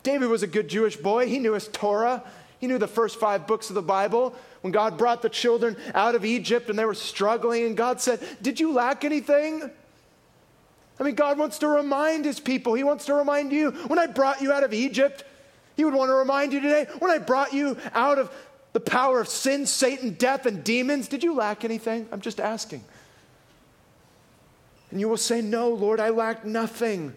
David 0.03 0.29
was 0.29 0.43
a 0.43 0.47
good 0.47 0.67
Jewish 0.67 0.97
boy. 0.97 1.27
He 1.27 1.39
knew 1.39 1.53
his 1.53 1.67
Torah, 1.67 2.23
he 2.65 2.67
knew 2.67 2.79
the 2.79 2.87
first 2.87 3.19
five 3.19 3.45
books 3.45 3.69
of 3.69 3.75
the 3.75 3.83
Bible. 3.83 4.33
when 4.61 4.71
God 4.71 4.97
brought 4.97 5.21
the 5.21 5.29
children 5.29 5.77
out 5.93 6.15
of 6.15 6.25
Egypt 6.25 6.67
and 6.67 6.79
they 6.79 6.85
were 6.85 6.95
struggling, 6.95 7.63
and 7.67 7.77
God 7.77 8.01
said, 8.01 8.19
Did 8.41 8.59
you 8.59 8.73
lack 8.73 9.05
anything? 9.05 9.69
I 10.99 11.03
mean, 11.03 11.13
God 11.13 11.37
wants 11.37 11.59
to 11.59 11.67
remind 11.67 12.25
his 12.25 12.39
people. 12.39 12.73
He 12.73 12.83
wants 12.83 13.05
to 13.05 13.13
remind 13.13 13.51
you. 13.51 13.69
When 13.69 13.99
I 13.99 14.07
brought 14.07 14.41
you 14.41 14.51
out 14.51 14.63
of 14.63 14.73
Egypt, 14.73 15.23
he 15.77 15.85
would 15.85 15.93
want 15.93 16.09
to 16.09 16.15
remind 16.15 16.53
you 16.53 16.59
today. 16.59 16.87
When 16.97 17.11
I 17.11 17.19
brought 17.19 17.53
you 17.53 17.77
out 17.93 18.17
of 18.17 18.31
the 18.73 18.79
power 18.79 19.21
of 19.21 19.27
sin, 19.27 19.67
Satan, 19.67 20.15
death, 20.15 20.47
and 20.47 20.63
demons, 20.63 21.07
did 21.07 21.23
you 21.23 21.35
lack 21.35 21.63
anything? 21.63 22.07
I'm 22.11 22.21
just 22.21 22.39
asking. 22.39 22.83
And 24.89 24.99
you 24.99 25.07
will 25.07 25.17
say, 25.17 25.39
No, 25.39 25.69
Lord, 25.69 25.99
I 25.99 26.09
lack 26.09 26.45
nothing. 26.45 27.13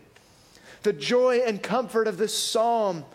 The 0.82 0.92
joy 0.92 1.38
and 1.38 1.62
comfort 1.62 2.07
of 2.07 2.18
this 2.18 2.36
psalm, 2.36 3.07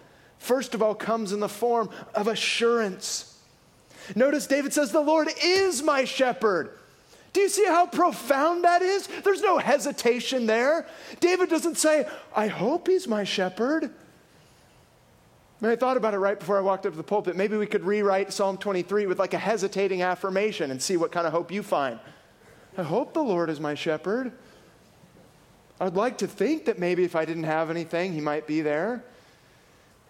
first 0.43 0.75
of 0.75 0.83
all, 0.83 0.93
comes 0.93 1.31
in 1.31 1.39
the 1.39 1.49
form 1.49 1.89
of 2.13 2.27
assurance. 2.27 3.39
Notice 4.15 4.45
David 4.45 4.73
says, 4.73 4.91
The 4.91 5.01
Lord 5.01 5.29
is 5.43 5.81
my 5.81 6.03
shepherd. 6.03 6.77
Do 7.31 7.41
you 7.41 7.49
see 7.49 7.65
how 7.65 7.87
profound 7.87 8.63
that 8.63 8.83
is? 8.83 9.07
There's 9.23 9.41
no 9.41 9.57
hesitation 9.57 10.45
there. 10.45 10.85
David 11.19 11.49
doesn't 11.49 11.77
say, 11.77 12.07
I 12.35 12.47
hope 12.47 12.87
he's 12.87 13.07
my 13.07 13.23
shepherd. 13.23 13.85
I, 13.85 15.65
mean, 15.65 15.71
I 15.71 15.75
thought 15.75 15.97
about 15.97 16.13
it 16.13 16.19
right 16.19 16.37
before 16.37 16.57
I 16.57 16.61
walked 16.61 16.85
up 16.85 16.91
to 16.91 16.97
the 16.97 17.03
pulpit. 17.03 17.35
Maybe 17.35 17.57
we 17.57 17.65
could 17.65 17.85
rewrite 17.85 18.31
Psalm 18.33 18.57
23 18.57 19.07
with 19.07 19.17
like 19.17 19.33
a 19.33 19.39
hesitating 19.39 20.03
affirmation 20.03 20.69
and 20.69 20.79
see 20.79 20.97
what 20.97 21.11
kind 21.11 21.25
of 21.25 21.33
hope 21.33 21.51
you 21.51 21.63
find. 21.63 21.99
I 22.77 22.83
hope 22.83 23.13
the 23.13 23.23
Lord 23.23 23.49
is 23.49 23.59
my 23.59 23.73
shepherd. 23.73 24.31
I'd 25.79 25.95
like 25.95 26.19
to 26.19 26.27
think 26.27 26.65
that 26.65 26.77
maybe 26.77 27.03
if 27.03 27.15
I 27.15 27.25
didn't 27.25 27.43
have 27.43 27.71
anything, 27.71 28.13
he 28.13 28.21
might 28.21 28.45
be 28.45 28.61
there. 28.61 29.03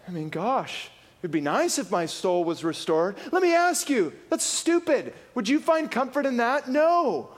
I 0.06 0.10
mean, 0.10 0.28
gosh, 0.28 0.90
It'd 1.24 1.32
be 1.32 1.40
nice 1.40 1.78
if 1.78 1.90
my 1.90 2.04
soul 2.04 2.44
was 2.44 2.62
restored. 2.62 3.16
Let 3.32 3.42
me 3.42 3.54
ask 3.54 3.88
you, 3.88 4.12
that's 4.28 4.44
stupid. 4.44 5.14
Would 5.34 5.48
you 5.48 5.58
find 5.58 5.90
comfort 5.90 6.26
in 6.26 6.36
that? 6.36 6.68
No. 6.68 7.30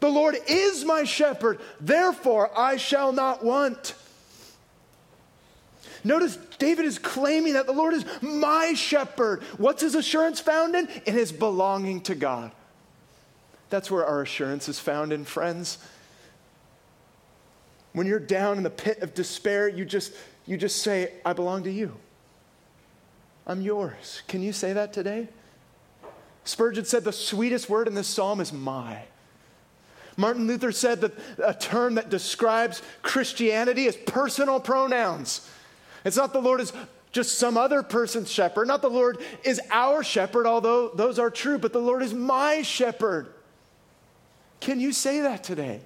The 0.00 0.08
Lord 0.08 0.38
is 0.48 0.86
my 0.86 1.04
shepherd, 1.04 1.60
therefore 1.78 2.50
I 2.58 2.78
shall 2.78 3.12
not 3.12 3.44
want. 3.44 3.94
Notice 6.02 6.38
David 6.58 6.86
is 6.86 6.98
claiming 6.98 7.52
that 7.52 7.66
the 7.66 7.72
Lord 7.72 7.92
is 7.92 8.06
my 8.22 8.72
shepherd. 8.72 9.42
What's 9.58 9.82
his 9.82 9.94
assurance 9.94 10.40
found 10.40 10.74
in? 10.74 10.88
In 11.04 11.12
his 11.12 11.30
belonging 11.30 12.00
to 12.02 12.14
God. 12.14 12.52
That's 13.68 13.90
where 13.90 14.06
our 14.06 14.22
assurance 14.22 14.66
is 14.66 14.80
found 14.80 15.12
in, 15.12 15.26
friends. 15.26 15.76
When 17.92 18.06
you're 18.06 18.18
down 18.18 18.56
in 18.56 18.62
the 18.62 18.70
pit 18.70 19.00
of 19.00 19.12
despair, 19.12 19.68
you 19.68 19.84
just, 19.84 20.14
you 20.46 20.56
just 20.56 20.82
say, 20.82 21.12
I 21.24 21.32
belong 21.32 21.64
to 21.64 21.70
you. 21.70 21.94
I'm 23.46 23.60
yours. 23.60 24.22
Can 24.28 24.42
you 24.42 24.52
say 24.52 24.72
that 24.72 24.92
today? 24.92 25.28
Spurgeon 26.44 26.84
said 26.84 27.04
the 27.04 27.12
sweetest 27.12 27.68
word 27.68 27.88
in 27.88 27.94
this 27.94 28.08
psalm 28.08 28.40
is 28.40 28.52
my. 28.52 29.02
Martin 30.16 30.46
Luther 30.46 30.72
said 30.72 31.00
that 31.00 31.12
a 31.44 31.54
term 31.54 31.96
that 31.96 32.10
describes 32.10 32.82
Christianity 33.02 33.86
is 33.86 33.96
personal 33.96 34.60
pronouns. 34.60 35.48
It's 36.04 36.16
not 36.16 36.32
the 36.32 36.40
Lord 36.40 36.60
is 36.60 36.72
just 37.10 37.38
some 37.38 37.56
other 37.56 37.82
person's 37.82 38.30
shepherd, 38.30 38.66
not 38.66 38.82
the 38.82 38.90
Lord 38.90 39.18
is 39.44 39.60
our 39.70 40.02
shepherd, 40.02 40.46
although 40.46 40.88
those 40.88 41.18
are 41.18 41.30
true, 41.30 41.58
but 41.58 41.72
the 41.72 41.80
Lord 41.80 42.02
is 42.02 42.12
my 42.12 42.62
shepherd. 42.62 43.28
Can 44.60 44.80
you 44.80 44.92
say 44.92 45.20
that 45.20 45.44
today? 45.44 45.80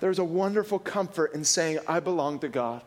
There's 0.00 0.18
a 0.18 0.24
wonderful 0.24 0.78
comfort 0.78 1.34
in 1.34 1.44
saying, 1.44 1.80
I 1.88 2.00
belong 2.00 2.38
to 2.40 2.48
God. 2.48 2.82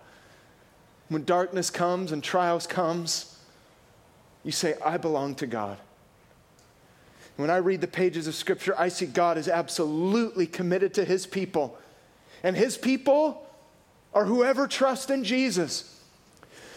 When 1.09 1.25
darkness 1.25 1.69
comes 1.69 2.11
and 2.11 2.23
trials 2.23 2.65
comes, 2.65 3.37
you 4.43 4.51
say, 4.51 4.75
I 4.83 4.97
belong 4.97 5.35
to 5.35 5.47
God. 5.47 5.77
When 7.35 7.49
I 7.49 7.57
read 7.57 7.81
the 7.81 7.87
pages 7.87 8.27
of 8.27 8.35
Scripture, 8.35 8.73
I 8.77 8.87
see 8.87 9.05
God 9.05 9.37
is 9.37 9.47
absolutely 9.47 10.47
committed 10.47 10.93
to 10.95 11.05
His 11.05 11.25
people. 11.25 11.77
And 12.43 12.55
His 12.55 12.77
people 12.77 13.45
are 14.13 14.25
whoever 14.25 14.67
trusts 14.67 15.09
in 15.09 15.23
Jesus. 15.23 16.01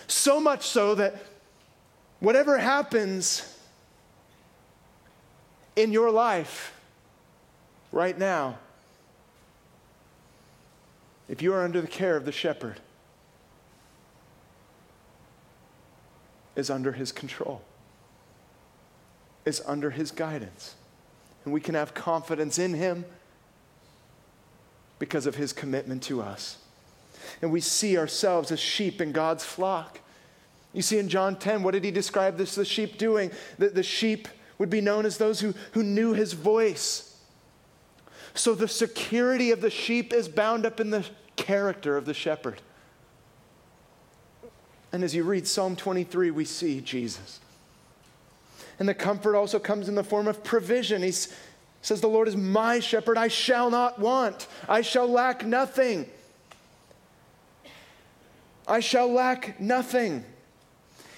So 0.06 0.40
much 0.40 0.66
so 0.66 0.94
that 0.96 1.16
whatever 2.20 2.58
happens 2.58 3.56
in 5.76 5.92
your 5.92 6.10
life 6.10 6.78
right 7.92 8.18
now, 8.18 8.58
if 11.28 11.42
you 11.42 11.52
are 11.54 11.64
under 11.64 11.80
the 11.80 11.86
care 11.86 12.16
of 12.16 12.24
the 12.24 12.32
shepherd, 12.32 12.80
is 16.56 16.70
under 16.70 16.92
his 16.92 17.12
control, 17.12 17.62
is 19.44 19.62
under 19.66 19.90
his 19.90 20.10
guidance. 20.10 20.74
And 21.44 21.52
we 21.52 21.60
can 21.60 21.74
have 21.74 21.94
confidence 21.94 22.58
in 22.58 22.74
him 22.74 23.04
because 24.98 25.26
of 25.26 25.34
his 25.34 25.52
commitment 25.52 26.02
to 26.04 26.22
us. 26.22 26.58
And 27.42 27.50
we 27.50 27.60
see 27.60 27.98
ourselves 27.98 28.50
as 28.52 28.60
sheep 28.60 29.00
in 29.00 29.12
God's 29.12 29.44
flock. 29.44 30.00
You 30.72 30.82
see 30.82 30.98
in 30.98 31.08
John 31.08 31.36
10, 31.36 31.62
what 31.62 31.72
did 31.72 31.84
he 31.84 31.90
describe 31.90 32.36
this 32.36 32.54
the 32.54 32.64
sheep 32.64 32.98
doing? 32.98 33.30
That 33.58 33.74
the 33.74 33.82
sheep 33.82 34.28
would 34.58 34.70
be 34.70 34.80
known 34.80 35.04
as 35.04 35.18
those 35.18 35.40
who, 35.40 35.54
who 35.72 35.82
knew 35.82 36.12
his 36.12 36.32
voice. 36.32 37.13
So 38.34 38.54
the 38.54 38.68
security 38.68 39.52
of 39.52 39.60
the 39.60 39.70
sheep 39.70 40.12
is 40.12 40.28
bound 40.28 40.66
up 40.66 40.80
in 40.80 40.90
the 40.90 41.06
character 41.36 41.96
of 41.96 42.04
the 42.04 42.14
shepherd. 42.14 42.60
And 44.92 45.02
as 45.02 45.14
you 45.14 45.24
read 45.24 45.46
Psalm 45.46 45.76
23, 45.76 46.30
we 46.30 46.44
see 46.44 46.80
Jesus. 46.80 47.40
And 48.78 48.88
the 48.88 48.94
comfort 48.94 49.36
also 49.36 49.58
comes 49.58 49.88
in 49.88 49.94
the 49.94 50.04
form 50.04 50.26
of 50.26 50.42
provision. 50.42 51.02
He 51.02 51.12
says, 51.12 52.00
The 52.00 52.08
Lord 52.08 52.28
is 52.28 52.36
my 52.36 52.80
shepherd, 52.80 53.16
I 53.16 53.28
shall 53.28 53.70
not 53.70 53.98
want, 53.98 54.48
I 54.68 54.82
shall 54.82 55.08
lack 55.08 55.44
nothing. 55.44 56.06
I 58.66 58.80
shall 58.80 59.12
lack 59.12 59.60
nothing. 59.60 60.24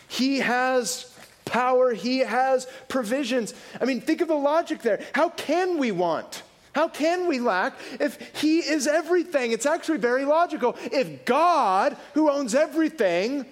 He 0.09 0.39
has 0.39 1.15
power, 1.45 1.93
He 1.93 2.19
has 2.19 2.67
provisions. 2.89 3.55
I 3.81 3.85
mean, 3.85 4.01
think 4.01 4.21
of 4.21 4.29
the 4.29 4.35
logic 4.35 4.83
there. 4.83 5.03
How 5.13 5.31
can 5.31 5.79
we 5.79 5.93
want? 5.93 6.43
How 6.77 6.89
can 6.89 7.27
we 7.27 7.41
lack 7.41 7.73
if 7.99 8.39
He 8.39 8.59
is 8.59 8.87
everything? 8.87 9.53
It's 9.53 9.65
actually 9.65 9.97
very 9.97 10.27
logical. 10.27 10.77
If 10.93 11.25
God, 11.25 11.97
who 12.13 12.31
owns 12.31 12.55
everything, 12.55 13.47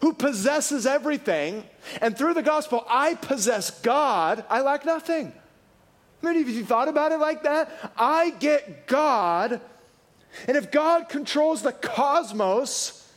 who 0.00 0.14
possesses 0.14 0.84
everything, 0.84 1.62
and 2.00 2.18
through 2.18 2.34
the 2.34 2.42
gospel, 2.42 2.84
I 2.88 3.14
possess 3.14 3.70
God, 3.82 4.44
I 4.50 4.62
lack 4.62 4.84
nothing. 4.84 5.32
Many 6.22 6.40
of 6.40 6.48
you 6.48 6.64
thought 6.64 6.88
about 6.88 7.12
it 7.12 7.20
like 7.20 7.44
that? 7.44 7.92
I 7.96 8.30
get 8.30 8.88
God, 8.88 9.60
and 10.48 10.56
if 10.56 10.72
God 10.72 11.08
controls 11.08 11.62
the 11.62 11.70
cosmos, 11.70 13.08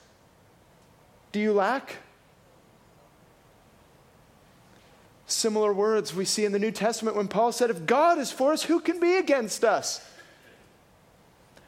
do 1.32 1.40
you 1.40 1.54
lack? 1.54 1.96
Similar 5.32 5.74
words 5.74 6.14
we 6.14 6.26
see 6.26 6.46
in 6.46 6.52
the 6.52 6.60
New 6.60 6.72
Testament 6.72 7.16
when 7.16 7.28
Paul 7.28 7.52
said, 7.52 7.70
If 7.70 7.86
God 7.86 8.18
is 8.18 8.32
for 8.32 8.52
us, 8.52 8.64
who 8.64 8.80
can 8.80 9.00
be 9.00 9.16
against 9.16 9.64
us? 9.64 10.06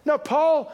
Now, 0.06 0.18
Paul 0.18 0.72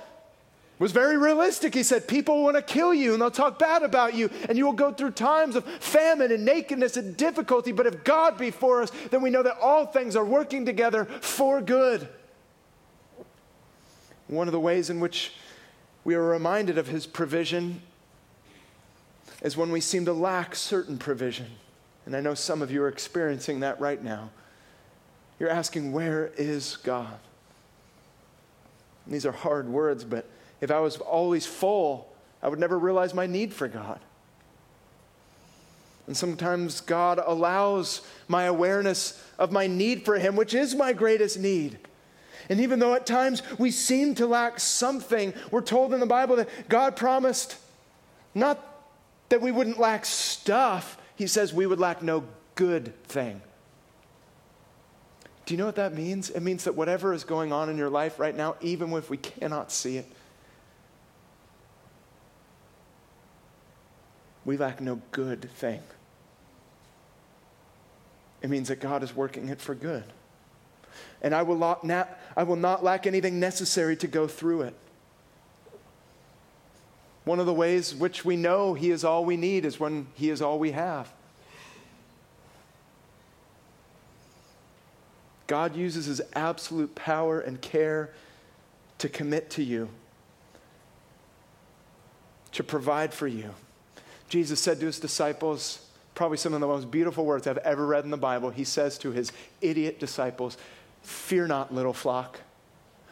was 0.80 0.92
very 0.92 1.18
realistic. 1.18 1.76
He 1.76 1.84
said, 1.84 2.08
People 2.08 2.44
want 2.44 2.56
to 2.56 2.62
kill 2.62 2.94
you 2.94 3.14
and 3.14 3.22
they'll 3.22 3.30
talk 3.30 3.60
bad 3.60 3.84
about 3.84 4.16
you, 4.16 4.30
and 4.48 4.58
you 4.58 4.66
will 4.66 4.74
go 4.74 4.92
through 4.92 5.12
times 5.12 5.56
of 5.56 5.66
famine 5.66 6.32
and 6.32 6.44
nakedness 6.44 6.98
and 6.98 7.16
difficulty. 7.16 7.72
But 7.72 7.86
if 7.86 8.04
God 8.04 8.38
be 8.38 8.50
for 8.50 8.82
us, 8.82 8.92
then 9.12 9.22
we 9.22 9.30
know 9.30 9.44
that 9.44 9.58
all 9.62 9.86
things 9.86 10.16
are 10.16 10.26
working 10.26 10.66
together 10.66 11.06
for 11.06 11.62
good. 11.62 12.08
One 14.28 14.48
of 14.48 14.52
the 14.52 14.60
ways 14.60 14.90
in 14.90 15.00
which 15.00 15.34
we 16.04 16.16
are 16.16 16.24
reminded 16.24 16.78
of 16.78 16.88
his 16.88 17.06
provision 17.06 17.82
is 19.44 19.56
when 19.56 19.72
we 19.72 19.80
seem 19.80 20.06
to 20.06 20.14
lack 20.14 20.56
certain 20.56 20.98
provision. 20.98 21.48
And 22.10 22.16
I 22.16 22.22
know 22.22 22.34
some 22.34 22.64
of 22.64 22.72
you 22.72 22.82
are 22.82 22.88
experiencing 22.88 23.60
that 23.60 23.80
right 23.80 24.04
now. 24.04 24.32
You're 25.40 25.52
asking, 25.52 25.92
Where 25.92 26.32
is 26.38 26.78
God? 26.78 27.20
And 29.06 29.14
these 29.14 29.28
are 29.28 29.32
hard 29.32 29.70
words, 29.70 30.04
but 30.04 30.26
if 30.60 30.72
I 30.72 30.80
was 30.80 30.98
always 30.98 31.46
full, 31.46 32.12
I 32.42 32.48
would 32.48 32.58
never 32.58 32.80
realize 32.80 33.14
my 33.14 33.28
need 33.28 33.54
for 33.54 33.68
God. 33.68 34.00
And 36.08 36.18
sometimes 36.18 36.82
God 36.82 37.22
allows 37.24 38.02
my 38.28 38.46
awareness 38.46 39.24
of 39.38 39.52
my 39.52 39.68
need 39.68 40.04
for 40.04 40.18
Him, 40.18 40.36
which 40.36 40.56
is 40.56 40.74
my 40.74 40.94
greatest 40.94 41.38
need. 41.38 41.78
And 42.50 42.60
even 42.60 42.80
though 42.80 42.96
at 42.96 43.06
times 43.06 43.44
we 43.60 43.70
seem 43.70 44.16
to 44.16 44.26
lack 44.26 44.60
something, 44.60 45.32
we're 45.52 45.62
told 45.62 45.94
in 45.94 46.00
the 46.00 46.08
Bible 46.08 46.38
that 46.38 46.50
God 46.70 46.96
promised 46.96 47.56
not 48.34 48.66
that 49.30 49.42
we 49.42 49.52
wouldn't 49.52 49.80
lack 49.80 50.06
stuff, 50.06 50.99
He 51.20 51.28
says 51.28 51.54
we 51.54 51.66
would 51.66 51.82
lack 51.82 52.02
no 52.02 52.24
good 52.56 52.94
thing. 53.04 53.42
Do 55.46 55.54
you 55.54 55.58
know 55.58 55.66
what 55.66 55.76
that 55.76 55.94
means? 55.94 56.30
It 56.30 56.40
means 56.40 56.64
that 56.64 56.76
whatever 56.76 57.14
is 57.14 57.26
going 57.26 57.52
on 57.52 57.70
in 57.70 57.78
your 57.78 57.90
life 57.90 58.20
right 58.20 58.34
now, 58.34 58.56
even 58.62 58.94
if 58.94 59.10
we 59.10 59.18
cannot 59.18 59.70
see 59.70 59.98
it, 59.98 60.10
we 64.46 64.56
lack 64.56 64.80
no 64.80 65.02
good 65.12 65.52
thing. 65.56 65.82
It 68.42 68.50
means 68.50 68.70
that 68.70 68.80
God 68.80 69.04
is 69.04 69.14
working 69.14 69.50
it 69.50 69.60
for 69.60 69.76
good. 69.76 70.06
And 71.22 71.36
I 71.36 71.42
will 71.42 71.58
not, 71.58 71.86
I 72.38 72.44
will 72.44 72.56
not 72.56 72.82
lack 72.82 73.06
anything 73.06 73.42
necessary 73.42 73.98
to 73.98 74.08
go 74.08 74.26
through 74.26 74.62
it. 74.62 74.76
One 77.30 77.40
of 77.40 77.46
the 77.46 77.54
ways 77.54 77.94
which 77.94 78.26
we 78.26 78.36
know 78.36 78.74
He 78.74 78.90
is 78.90 79.04
all 79.04 79.24
we 79.24 79.38
need 79.38 79.64
is 79.64 79.80
when 79.80 80.08
He 80.16 80.32
is 80.32 80.42
all 80.42 80.58
we 80.58 80.72
have. 80.72 81.14
God 85.46 85.76
uses 85.76 86.08
His 86.08 86.24
absolute 86.34 86.96
power 86.96 87.40
and 87.40 87.62
care 87.62 88.10
to 88.98 89.08
commit 89.08 89.52
to 89.52 89.64
you, 89.64 89.90
to 92.54 92.64
provide 92.64 93.14
for 93.14 93.28
you. 93.28 93.54
Jesus 94.28 94.60
said 94.60 94.80
to 94.80 94.88
His 94.88 95.00
disciples, 95.00 95.86
probably 96.16 96.38
some 96.38 96.56
of 96.56 96.62
the 96.62 96.68
most 96.68 96.90
beautiful 96.90 97.26
words 97.26 97.46
I've 97.46 97.60
ever 97.60 97.86
read 97.86 98.06
in 98.06 98.10
the 98.10 98.18
Bible. 98.18 98.50
He 98.50 98.64
says 98.64 98.98
to 98.98 99.12
His 99.12 99.32
idiot 99.62 100.00
disciples, 100.00 100.58
Fear 101.04 101.46
not, 101.46 101.72
little 101.72 101.94
flock, 101.94 102.40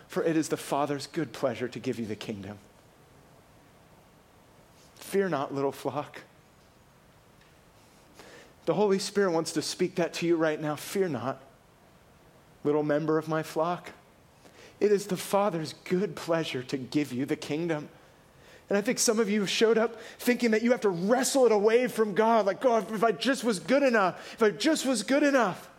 for 0.07 0.24
it 0.24 0.36
is 0.36 0.49
the 0.49 0.57
Father's 0.57 1.05
good 1.05 1.34
pleasure 1.34 1.68
to 1.68 1.78
give 1.78 1.99
you 1.99 2.07
the 2.07 2.15
kingdom. 2.15 2.57
Fear 5.08 5.30
not, 5.30 5.55
little 5.55 5.72
flock. 5.72 6.20
The 8.66 8.74
Holy 8.74 8.99
Spirit 8.99 9.32
wants 9.32 9.53
to 9.53 9.62
speak 9.62 9.95
that 9.95 10.14
to 10.16 10.28
you 10.28 10.36
right 10.36 10.60
now. 10.60 10.76
Fear 10.76 11.08
not, 11.08 11.41
little 12.66 12.84
member 12.84 13.18
of 13.18 13.30
my 13.30 13.41
flock. 13.41 13.91
It 14.82 14.91
is 14.91 15.08
the 15.08 15.16
Father's 15.16 15.76
good 15.86 16.18
pleasure 16.18 16.62
to 16.64 16.76
give 16.76 17.14
you 17.14 17.26
the 17.26 17.38
kingdom. 17.38 17.88
And 18.68 18.78
I 18.78 18.82
think 18.82 18.99
some 18.99 19.18
of 19.18 19.30
you 19.30 19.45
showed 19.45 19.78
up 19.78 19.97
thinking 20.20 20.51
that 20.51 20.62
you 20.62 20.72
have 20.72 20.82
to 20.82 20.89
wrestle 20.89 21.45
it 21.45 21.53
away 21.53 21.88
from 21.88 22.14
God. 22.14 22.45
Like, 22.45 22.60
God, 22.60 22.91
if 22.91 23.01
I 23.01 23.14
just 23.14 23.45
was 23.45 23.60
good 23.60 23.84
enough, 23.84 24.34
if 24.34 24.43
I 24.43 24.49
just 24.49 24.86
was 24.86 25.03
good 25.03 25.24
enough. 25.24 25.70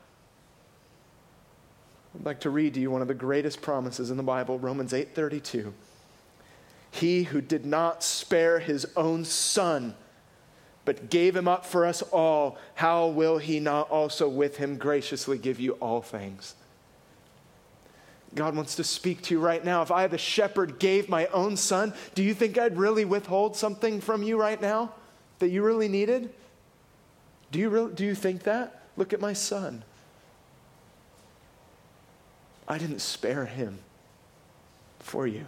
I'd 2.18 2.24
like 2.24 2.40
to 2.40 2.50
read 2.50 2.72
to 2.74 2.80
you 2.80 2.90
one 2.90 3.02
of 3.02 3.08
the 3.08 3.14
greatest 3.14 3.60
promises 3.60 4.10
in 4.10 4.16
the 4.16 4.22
Bible, 4.22 4.58
Romans 4.58 4.94
8:32. 4.94 5.74
He 6.90 7.24
who 7.24 7.40
did 7.40 7.66
not 7.66 8.02
spare 8.02 8.58
his 8.58 8.86
own 8.96 9.24
son, 9.24 9.94
but 10.84 11.10
gave 11.10 11.36
him 11.36 11.46
up 11.46 11.66
for 11.66 11.84
us 11.84 12.02
all, 12.02 12.58
how 12.74 13.08
will 13.08 13.38
he 13.38 13.60
not 13.60 13.90
also 13.90 14.28
with 14.28 14.56
him 14.56 14.76
graciously 14.76 15.38
give 15.38 15.60
you 15.60 15.72
all 15.74 16.00
things? 16.00 16.54
God 18.34 18.56
wants 18.56 18.76
to 18.76 18.84
speak 18.84 19.22
to 19.22 19.34
you 19.34 19.40
right 19.40 19.64
now. 19.64 19.82
If 19.82 19.90
I, 19.90 20.06
the 20.06 20.18
shepherd, 20.18 20.78
gave 20.78 21.08
my 21.08 21.26
own 21.26 21.56
son, 21.56 21.94
do 22.14 22.22
you 22.22 22.34
think 22.34 22.58
I'd 22.58 22.76
really 22.76 23.04
withhold 23.04 23.56
something 23.56 24.00
from 24.00 24.22
you 24.22 24.38
right 24.38 24.60
now 24.60 24.92
that 25.38 25.48
you 25.48 25.62
really 25.62 25.88
needed? 25.88 26.32
Do 27.50 27.58
you, 27.58 27.70
really, 27.70 27.94
do 27.94 28.04
you 28.04 28.14
think 28.14 28.42
that? 28.42 28.82
Look 28.96 29.12
at 29.12 29.20
my 29.20 29.32
son. 29.32 29.82
I 32.66 32.76
didn't 32.76 33.00
spare 33.00 33.46
him 33.46 33.78
for 34.98 35.26
you. 35.26 35.46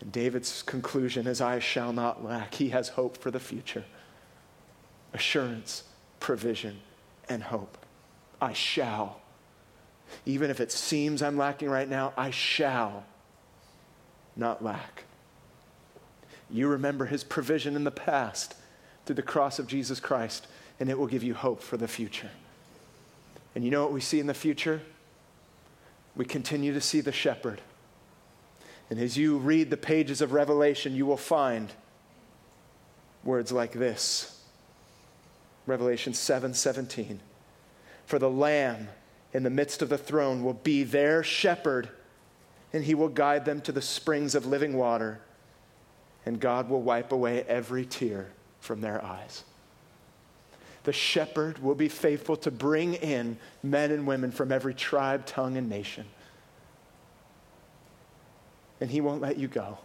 And 0.00 0.10
David's 0.10 0.62
conclusion 0.62 1.26
is 1.26 1.40
I 1.40 1.58
shall 1.58 1.92
not 1.92 2.24
lack. 2.24 2.54
He 2.54 2.70
has 2.70 2.90
hope 2.90 3.16
for 3.16 3.30
the 3.30 3.40
future 3.40 3.84
assurance, 5.12 5.82
provision, 6.20 6.80
and 7.28 7.42
hope. 7.42 7.76
I 8.40 8.52
shall. 8.52 9.20
Even 10.24 10.50
if 10.50 10.60
it 10.60 10.70
seems 10.70 11.20
I'm 11.20 11.36
lacking 11.36 11.68
right 11.68 11.88
now, 11.88 12.12
I 12.16 12.30
shall 12.30 13.04
not 14.36 14.62
lack. 14.62 15.04
You 16.48 16.68
remember 16.68 17.06
his 17.06 17.24
provision 17.24 17.74
in 17.74 17.84
the 17.84 17.90
past 17.90 18.54
through 19.04 19.16
the 19.16 19.22
cross 19.22 19.58
of 19.58 19.66
Jesus 19.66 19.98
Christ, 19.98 20.46
and 20.78 20.88
it 20.88 20.98
will 20.98 21.06
give 21.06 21.24
you 21.24 21.34
hope 21.34 21.60
for 21.60 21.76
the 21.76 21.88
future. 21.88 22.30
And 23.54 23.64
you 23.64 23.70
know 23.70 23.82
what 23.82 23.92
we 23.92 24.00
see 24.00 24.20
in 24.20 24.28
the 24.28 24.34
future? 24.34 24.80
We 26.16 26.24
continue 26.24 26.72
to 26.72 26.80
see 26.80 27.00
the 27.00 27.12
shepherd 27.12 27.60
and 28.90 28.98
as 28.98 29.16
you 29.16 29.38
read 29.38 29.70
the 29.70 29.76
pages 29.76 30.20
of 30.20 30.32
Revelation, 30.32 30.96
you 30.96 31.06
will 31.06 31.16
find 31.16 31.72
words 33.22 33.52
like 33.52 33.72
this 33.72 34.42
Revelation 35.66 36.12
7 36.12 36.52
17. 36.52 37.20
For 38.06 38.18
the 38.18 38.28
Lamb 38.28 38.88
in 39.32 39.44
the 39.44 39.50
midst 39.50 39.80
of 39.80 39.88
the 39.88 39.98
throne 39.98 40.42
will 40.42 40.54
be 40.54 40.82
their 40.82 41.22
shepherd, 41.22 41.88
and 42.72 42.82
he 42.82 42.96
will 42.96 43.08
guide 43.08 43.44
them 43.44 43.60
to 43.60 43.72
the 43.72 43.80
springs 43.80 44.34
of 44.34 44.46
living 44.46 44.76
water, 44.76 45.20
and 46.26 46.40
God 46.40 46.68
will 46.68 46.82
wipe 46.82 47.12
away 47.12 47.44
every 47.44 47.86
tear 47.86 48.30
from 48.58 48.80
their 48.80 49.02
eyes. 49.04 49.44
The 50.82 50.92
shepherd 50.92 51.62
will 51.62 51.76
be 51.76 51.88
faithful 51.88 52.36
to 52.38 52.50
bring 52.50 52.94
in 52.94 53.38
men 53.62 53.92
and 53.92 54.06
women 54.06 54.32
from 54.32 54.50
every 54.50 54.74
tribe, 54.74 55.26
tongue, 55.26 55.56
and 55.56 55.68
nation 55.68 56.06
and 58.80 58.90
he 58.90 59.00
won't 59.00 59.20
let 59.20 59.36
you 59.36 59.48
go. 59.48 59.78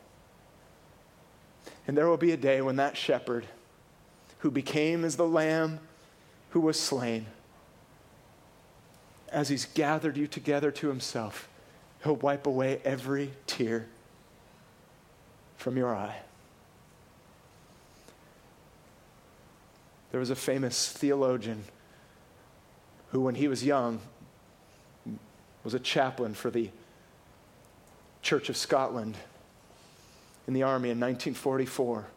And 1.87 1.97
there 1.97 2.07
will 2.07 2.17
be 2.17 2.31
a 2.31 2.37
day 2.37 2.61
when 2.61 2.77
that 2.77 2.97
shepherd, 2.97 3.45
who 4.39 4.49
became 4.51 5.03
as 5.03 5.17
the 5.17 5.27
lamb 5.27 5.79
who 6.51 6.61
was 6.61 6.79
slain, 6.79 7.25
as 9.29 9.49
he's 9.49 9.65
gathered 9.65 10.17
you 10.17 10.27
together 10.27 10.71
to 10.71 10.87
himself, 10.87 11.49
he'll 12.03 12.15
wipe 12.15 12.47
away 12.47 12.79
every 12.85 13.31
tear 13.47 13.87
from 15.57 15.77
your 15.77 15.93
eye. 15.93 16.17
There 20.11 20.19
was 20.19 20.29
a 20.29 20.35
famous 20.35 20.87
theologian 20.87 21.65
who, 23.11 23.21
when 23.21 23.35
he 23.35 23.47
was 23.47 23.65
young, 23.65 23.99
was 25.63 25.73
a 25.73 25.79
chaplain 25.79 26.33
for 26.33 26.49
the 26.49 26.69
Church 28.25 28.49
of 28.49 28.57
Scotland 28.57 29.15
in 30.47 30.55
the 30.55 30.63
army 30.63 30.89
in 30.89 30.99
1944. 30.99 32.07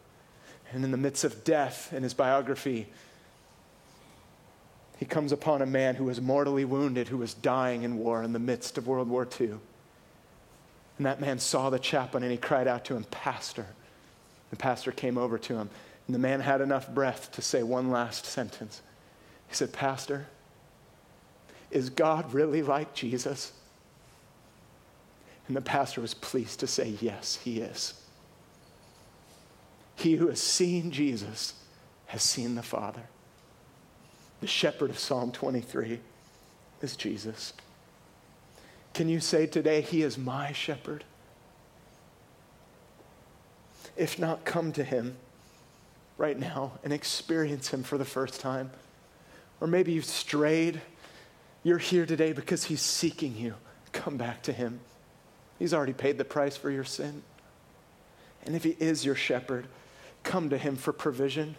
And 0.73 0.83
in 0.83 0.89
the 0.89 0.97
midst 0.97 1.23
of 1.23 1.43
death, 1.43 1.93
in 1.93 2.01
his 2.01 2.15
biography, 2.15 2.87
he 4.97 5.05
comes 5.05 5.31
upon 5.31 5.61
a 5.61 5.67
man 5.67 5.93
who 5.93 6.05
was 6.05 6.19
mortally 6.19 6.65
wounded, 6.65 7.07
who 7.07 7.17
was 7.17 7.35
dying 7.35 7.83
in 7.83 7.99
war 7.99 8.23
in 8.23 8.33
the 8.33 8.39
midst 8.39 8.79
of 8.79 8.87
World 8.87 9.07
War 9.07 9.27
II. 9.39 9.51
And 10.97 11.05
that 11.05 11.21
man 11.21 11.37
saw 11.37 11.69
the 11.69 11.77
chaplain 11.77 12.23
and 12.23 12.31
he 12.31 12.39
cried 12.39 12.67
out 12.67 12.85
to 12.85 12.95
him, 12.95 13.03
Pastor. 13.05 13.67
The 14.49 14.55
pastor 14.55 14.91
came 14.91 15.15
over 15.15 15.37
to 15.37 15.57
him, 15.57 15.69
and 16.07 16.15
the 16.15 16.19
man 16.19 16.39
had 16.39 16.59
enough 16.59 16.89
breath 16.89 17.31
to 17.33 17.43
say 17.43 17.61
one 17.61 17.91
last 17.91 18.25
sentence. 18.25 18.81
He 19.47 19.53
said, 19.53 19.71
Pastor, 19.71 20.25
is 21.69 21.91
God 21.91 22.33
really 22.33 22.63
like 22.63 22.95
Jesus? 22.95 23.51
And 25.49 25.57
the 25.57 25.61
pastor 25.61 25.99
was 25.99 26.13
pleased 26.13 26.59
to 26.59 26.67
say, 26.67 26.95
Yes, 27.01 27.39
he 27.43 27.59
is. 27.59 27.95
He 29.95 30.15
who 30.15 30.27
has 30.27 30.39
seen 30.39 30.91
Jesus 30.91 31.55
has 32.05 32.21
seen 32.21 32.53
the 32.55 32.63
Father. 32.63 33.01
The 34.41 34.47
shepherd 34.47 34.91
of 34.91 34.99
Psalm 34.99 35.31
23 35.31 35.99
is 36.81 36.95
Jesus. 36.95 37.53
Can 38.93 39.09
you 39.09 39.19
say 39.19 39.47
today, 39.47 39.81
He 39.81 40.03
is 40.03 40.17
my 40.19 40.51
shepherd? 40.51 41.03
If 43.97 44.19
not, 44.19 44.45
come 44.45 44.71
to 44.73 44.83
Him 44.83 45.17
right 46.17 46.39
now 46.39 46.73
and 46.83 46.93
experience 46.93 47.69
Him 47.69 47.81
for 47.81 47.97
the 47.97 48.05
first 48.05 48.39
time. 48.39 48.69
Or 49.59 49.67
maybe 49.67 49.93
you've 49.93 50.05
strayed. 50.05 50.79
You're 51.63 51.79
here 51.79 52.05
today 52.05 52.33
because 52.33 52.65
He's 52.65 52.81
seeking 52.81 53.35
you. 53.35 53.55
Come 53.91 54.15
back 54.15 54.43
to 54.43 54.53
Him. 54.53 54.79
He's 55.59 55.73
already 55.73 55.93
paid 55.93 56.17
the 56.17 56.25
price 56.25 56.55
for 56.55 56.71
your 56.71 56.85
sin. 56.85 57.21
And 58.45 58.55
if 58.55 58.63
He 58.63 58.77
is 58.79 59.05
your 59.05 59.15
shepherd, 59.15 59.67
come 60.23 60.49
to 60.49 60.57
Him 60.57 60.77
for 60.77 60.93
provision. 60.93 61.55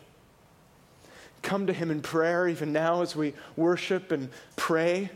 Come 1.43 1.67
to 1.67 1.73
Him 1.75 1.91
in 1.91 2.01
prayer, 2.01 2.49
even 2.49 2.73
now 2.73 3.03
as 3.03 3.15
we 3.15 3.35
worship 3.57 4.11
and 4.11 4.31
pray. 4.57 5.11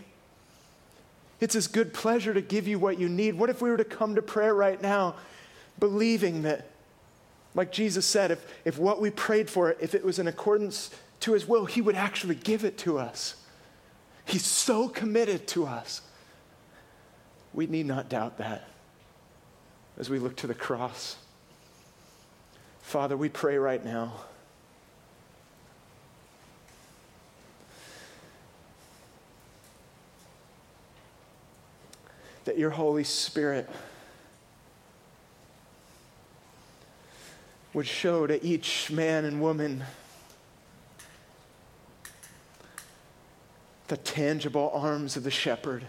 It's 1.40 1.54
His 1.54 1.66
good 1.66 1.94
pleasure 1.94 2.34
to 2.34 2.42
give 2.42 2.68
you 2.68 2.78
what 2.78 3.00
you 3.00 3.08
need. 3.08 3.34
What 3.34 3.48
if 3.48 3.62
we 3.62 3.70
were 3.70 3.78
to 3.78 3.84
come 3.84 4.14
to 4.16 4.22
prayer 4.22 4.54
right 4.54 4.80
now, 4.80 5.16
believing 5.78 6.42
that, 6.42 6.70
like 7.54 7.72
Jesus 7.72 8.04
said, 8.04 8.30
if, 8.30 8.54
if 8.66 8.78
what 8.78 9.00
we 9.00 9.10
prayed 9.10 9.48
for, 9.48 9.74
if 9.80 9.94
it 9.94 10.04
was 10.04 10.18
in 10.18 10.28
accordance 10.28 10.90
to 11.20 11.32
His 11.32 11.48
will, 11.48 11.64
He 11.64 11.80
would 11.80 11.96
actually 11.96 12.34
give 12.34 12.64
it 12.64 12.76
to 12.78 12.98
us? 12.98 13.36
He's 14.26 14.44
so 14.44 14.88
committed 14.88 15.46
to 15.48 15.66
us. 15.66 16.02
We 17.54 17.66
need 17.66 17.86
not 17.86 18.08
doubt 18.10 18.38
that 18.38 18.68
as 19.98 20.10
we 20.10 20.18
look 20.18 20.36
to 20.36 20.46
the 20.46 20.54
cross. 20.54 21.16
Father, 22.82 23.16
we 23.16 23.28
pray 23.28 23.56
right 23.56 23.84
now. 23.84 24.12
That 32.44 32.58
your 32.58 32.70
Holy 32.70 33.04
Spirit 33.04 33.68
would 37.72 37.86
show 37.86 38.26
to 38.26 38.44
each 38.44 38.90
man 38.90 39.24
and 39.24 39.40
woman 39.40 39.82
the 43.88 43.96
tangible 43.96 44.70
arms 44.74 45.16
of 45.16 45.24
the 45.24 45.30
shepherd, 45.30 45.84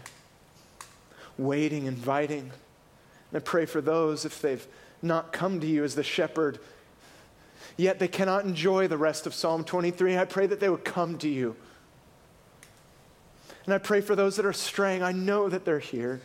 waiting, 1.38 1.86
inviting. 1.86 2.52
And 3.36 3.42
I 3.42 3.44
pray 3.44 3.66
for 3.66 3.82
those 3.82 4.24
if 4.24 4.42
they've 4.42 4.66
not 5.02 5.34
come 5.34 5.60
to 5.60 5.68
you 5.68 5.84
as 5.84 5.94
the 5.94 6.04
shepherd, 6.04 6.58
yet 7.76 8.00
they 8.00 8.08
cannot 8.08 8.46
enjoy 8.46 8.88
the 8.88 8.98
rest 8.98 9.28
of 9.28 9.34
Psalm 9.34 9.66
23. 9.66 10.18
I 10.18 10.24
pray 10.24 10.48
that 10.48 10.62
they 10.62 10.70
would 10.70 10.86
come 10.86 11.18
to 11.18 11.28
you. 11.28 11.58
And 13.66 13.74
I 13.74 13.78
pray 13.78 14.00
for 14.00 14.16
those 14.16 14.38
that 14.38 14.46
are 14.46 14.54
straying. 14.54 15.04
I 15.04 15.12
know 15.12 15.50
that 15.50 15.66
they're 15.66 15.80
here. 15.80 16.22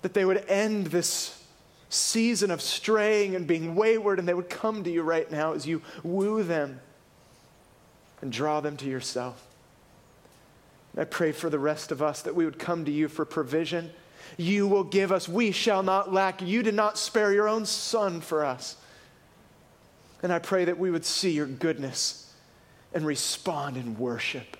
That 0.00 0.14
they 0.14 0.24
would 0.24 0.42
end 0.48 0.86
this 0.86 1.44
season 1.90 2.50
of 2.50 2.62
straying 2.62 3.34
and 3.34 3.46
being 3.46 3.74
wayward, 3.74 4.18
and 4.18 4.26
they 4.26 4.32
would 4.32 4.48
come 4.48 4.84
to 4.84 4.90
you 4.90 5.02
right 5.02 5.30
now 5.30 5.52
as 5.52 5.66
you 5.66 5.82
woo 6.02 6.42
them 6.42 6.80
and 8.22 8.32
draw 8.32 8.60
them 8.60 8.78
to 8.78 8.86
yourself. 8.86 9.46
I 10.96 11.04
pray 11.04 11.32
for 11.32 11.50
the 11.50 11.58
rest 11.58 11.92
of 11.92 12.00
us 12.00 12.22
that 12.22 12.34
we 12.34 12.46
would 12.46 12.58
come 12.58 12.86
to 12.86 12.90
you 12.90 13.06
for 13.06 13.26
provision. 13.26 13.90
You 14.36 14.66
will 14.66 14.84
give 14.84 15.12
us, 15.12 15.28
we 15.28 15.52
shall 15.52 15.82
not 15.82 16.12
lack. 16.12 16.42
You 16.42 16.62
did 16.62 16.74
not 16.74 16.98
spare 16.98 17.32
your 17.32 17.48
own 17.48 17.66
son 17.66 18.20
for 18.20 18.44
us. 18.44 18.76
And 20.22 20.32
I 20.32 20.38
pray 20.38 20.66
that 20.66 20.78
we 20.78 20.90
would 20.90 21.04
see 21.04 21.30
your 21.30 21.46
goodness 21.46 22.32
and 22.92 23.06
respond 23.06 23.76
in 23.76 23.98
worship. 23.98 24.56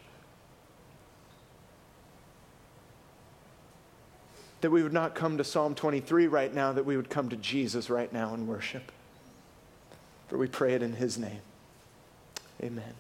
That 4.61 4.71
we 4.71 4.83
would 4.83 4.93
not 4.93 5.15
come 5.15 5.39
to 5.39 5.45
Psalm 5.45 5.75
23 5.75 6.27
right 6.27 6.53
now, 6.53 6.73
that 6.73 6.85
we 6.85 6.97
would 6.97 7.11
come 7.11 7.29
to 7.31 7.37
Jesus 7.37 7.91
right 7.91 8.13
now 8.13 8.35
and 8.35 8.47
worship. 8.47 8.93
For 10.29 10.39
we 10.39 10.47
pray 10.47 10.75
it 10.75 10.83
in 10.83 10.93
his 10.93 11.19
name. 11.19 11.41
Amen. 12.63 12.95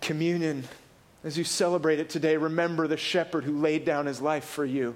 Communion. 0.00 0.64
As 1.26 1.36
you 1.36 1.42
celebrate 1.42 1.98
it 1.98 2.08
today, 2.08 2.36
remember 2.36 2.86
the 2.86 2.96
shepherd 2.96 3.42
who 3.42 3.58
laid 3.58 3.84
down 3.84 4.06
his 4.06 4.20
life 4.20 4.44
for 4.44 4.64
you. 4.64 4.94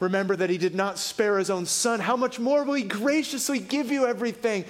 Remember 0.00 0.34
that 0.34 0.50
he 0.50 0.58
did 0.58 0.74
not 0.74 0.98
spare 0.98 1.38
his 1.38 1.50
own 1.50 1.66
son. 1.66 2.00
How 2.00 2.16
much 2.16 2.40
more 2.40 2.64
will 2.64 2.74
he 2.74 2.82
graciously 2.82 3.60
give 3.60 3.92
you 3.92 4.08
everything? 4.08 4.64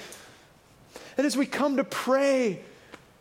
And 1.16 1.26
as 1.26 1.34
we 1.34 1.46
come 1.46 1.78
to 1.78 1.84
pray, 1.84 2.60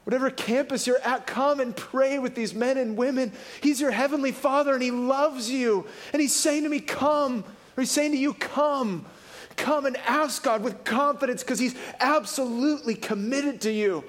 whatever 0.04 0.30
campus 0.30 0.86
you're 0.86 1.00
at, 1.00 1.26
come 1.26 1.62
and 1.62 1.74
pray 1.74 2.20
with 2.20 2.36
these 2.36 2.54
men 2.54 2.78
and 2.78 2.98
women. 2.98 3.32
He's 3.62 3.80
your 3.80 3.92
heavenly 3.92 4.34
father 4.34 4.74
and 4.74 4.84
he 4.84 4.92
loves 4.92 5.50
you. 5.50 5.88
And 6.12 6.22
he's 6.22 6.36
saying 6.36 6.64
to 6.64 6.70
me, 6.70 6.82
Come. 6.82 7.46
Or 7.78 7.82
he's 7.84 7.92
saying 7.92 8.12
to 8.12 8.18
you, 8.18 8.34
Come. 8.34 9.06
Come 9.56 9.86
and 9.86 9.96
ask 9.96 10.44
God 10.44 10.62
with 10.62 10.84
confidence 10.84 11.42
because 11.42 11.60
he's 11.60 11.76
absolutely 12.02 12.96
committed 12.96 13.62
to 13.62 13.72
you. 13.72 14.04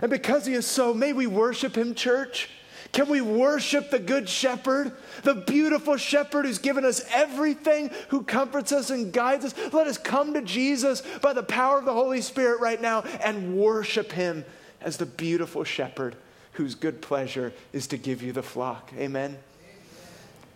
And 0.00 0.10
because 0.10 0.46
he 0.46 0.54
is 0.54 0.66
so, 0.66 0.92
may 0.92 1.12
we 1.12 1.26
worship 1.26 1.76
him, 1.76 1.94
church. 1.94 2.48
Can 2.92 3.08
we 3.08 3.20
worship 3.20 3.90
the 3.90 3.98
Good 3.98 4.28
Shepherd, 4.28 4.92
the 5.24 5.34
beautiful 5.34 5.96
Shepherd 5.96 6.46
who's 6.46 6.58
given 6.58 6.84
us 6.84 7.04
everything, 7.12 7.90
who 8.08 8.22
comforts 8.22 8.70
us 8.70 8.90
and 8.90 9.12
guides 9.12 9.44
us? 9.44 9.54
Let 9.72 9.88
us 9.88 9.98
come 9.98 10.34
to 10.34 10.42
Jesus 10.42 11.02
by 11.20 11.32
the 11.32 11.42
power 11.42 11.78
of 11.78 11.86
the 11.86 11.92
Holy 11.92 12.20
Spirit 12.20 12.60
right 12.60 12.80
now 12.80 13.00
and 13.20 13.56
worship 13.56 14.12
him 14.12 14.44
as 14.80 14.96
the 14.96 15.06
beautiful 15.06 15.64
Shepherd 15.64 16.14
whose 16.52 16.76
good 16.76 17.02
pleasure 17.02 17.52
is 17.72 17.88
to 17.88 17.96
give 17.96 18.22
you 18.22 18.32
the 18.32 18.42
flock. 18.42 18.92
Amen? 18.96 19.38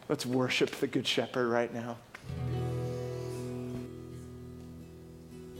Let's 0.09 0.24
worship 0.24 0.70
the 0.70 0.87
Good 0.87 1.07
Shepherd 1.07 1.49
right 1.49 1.74
now. 1.74 1.97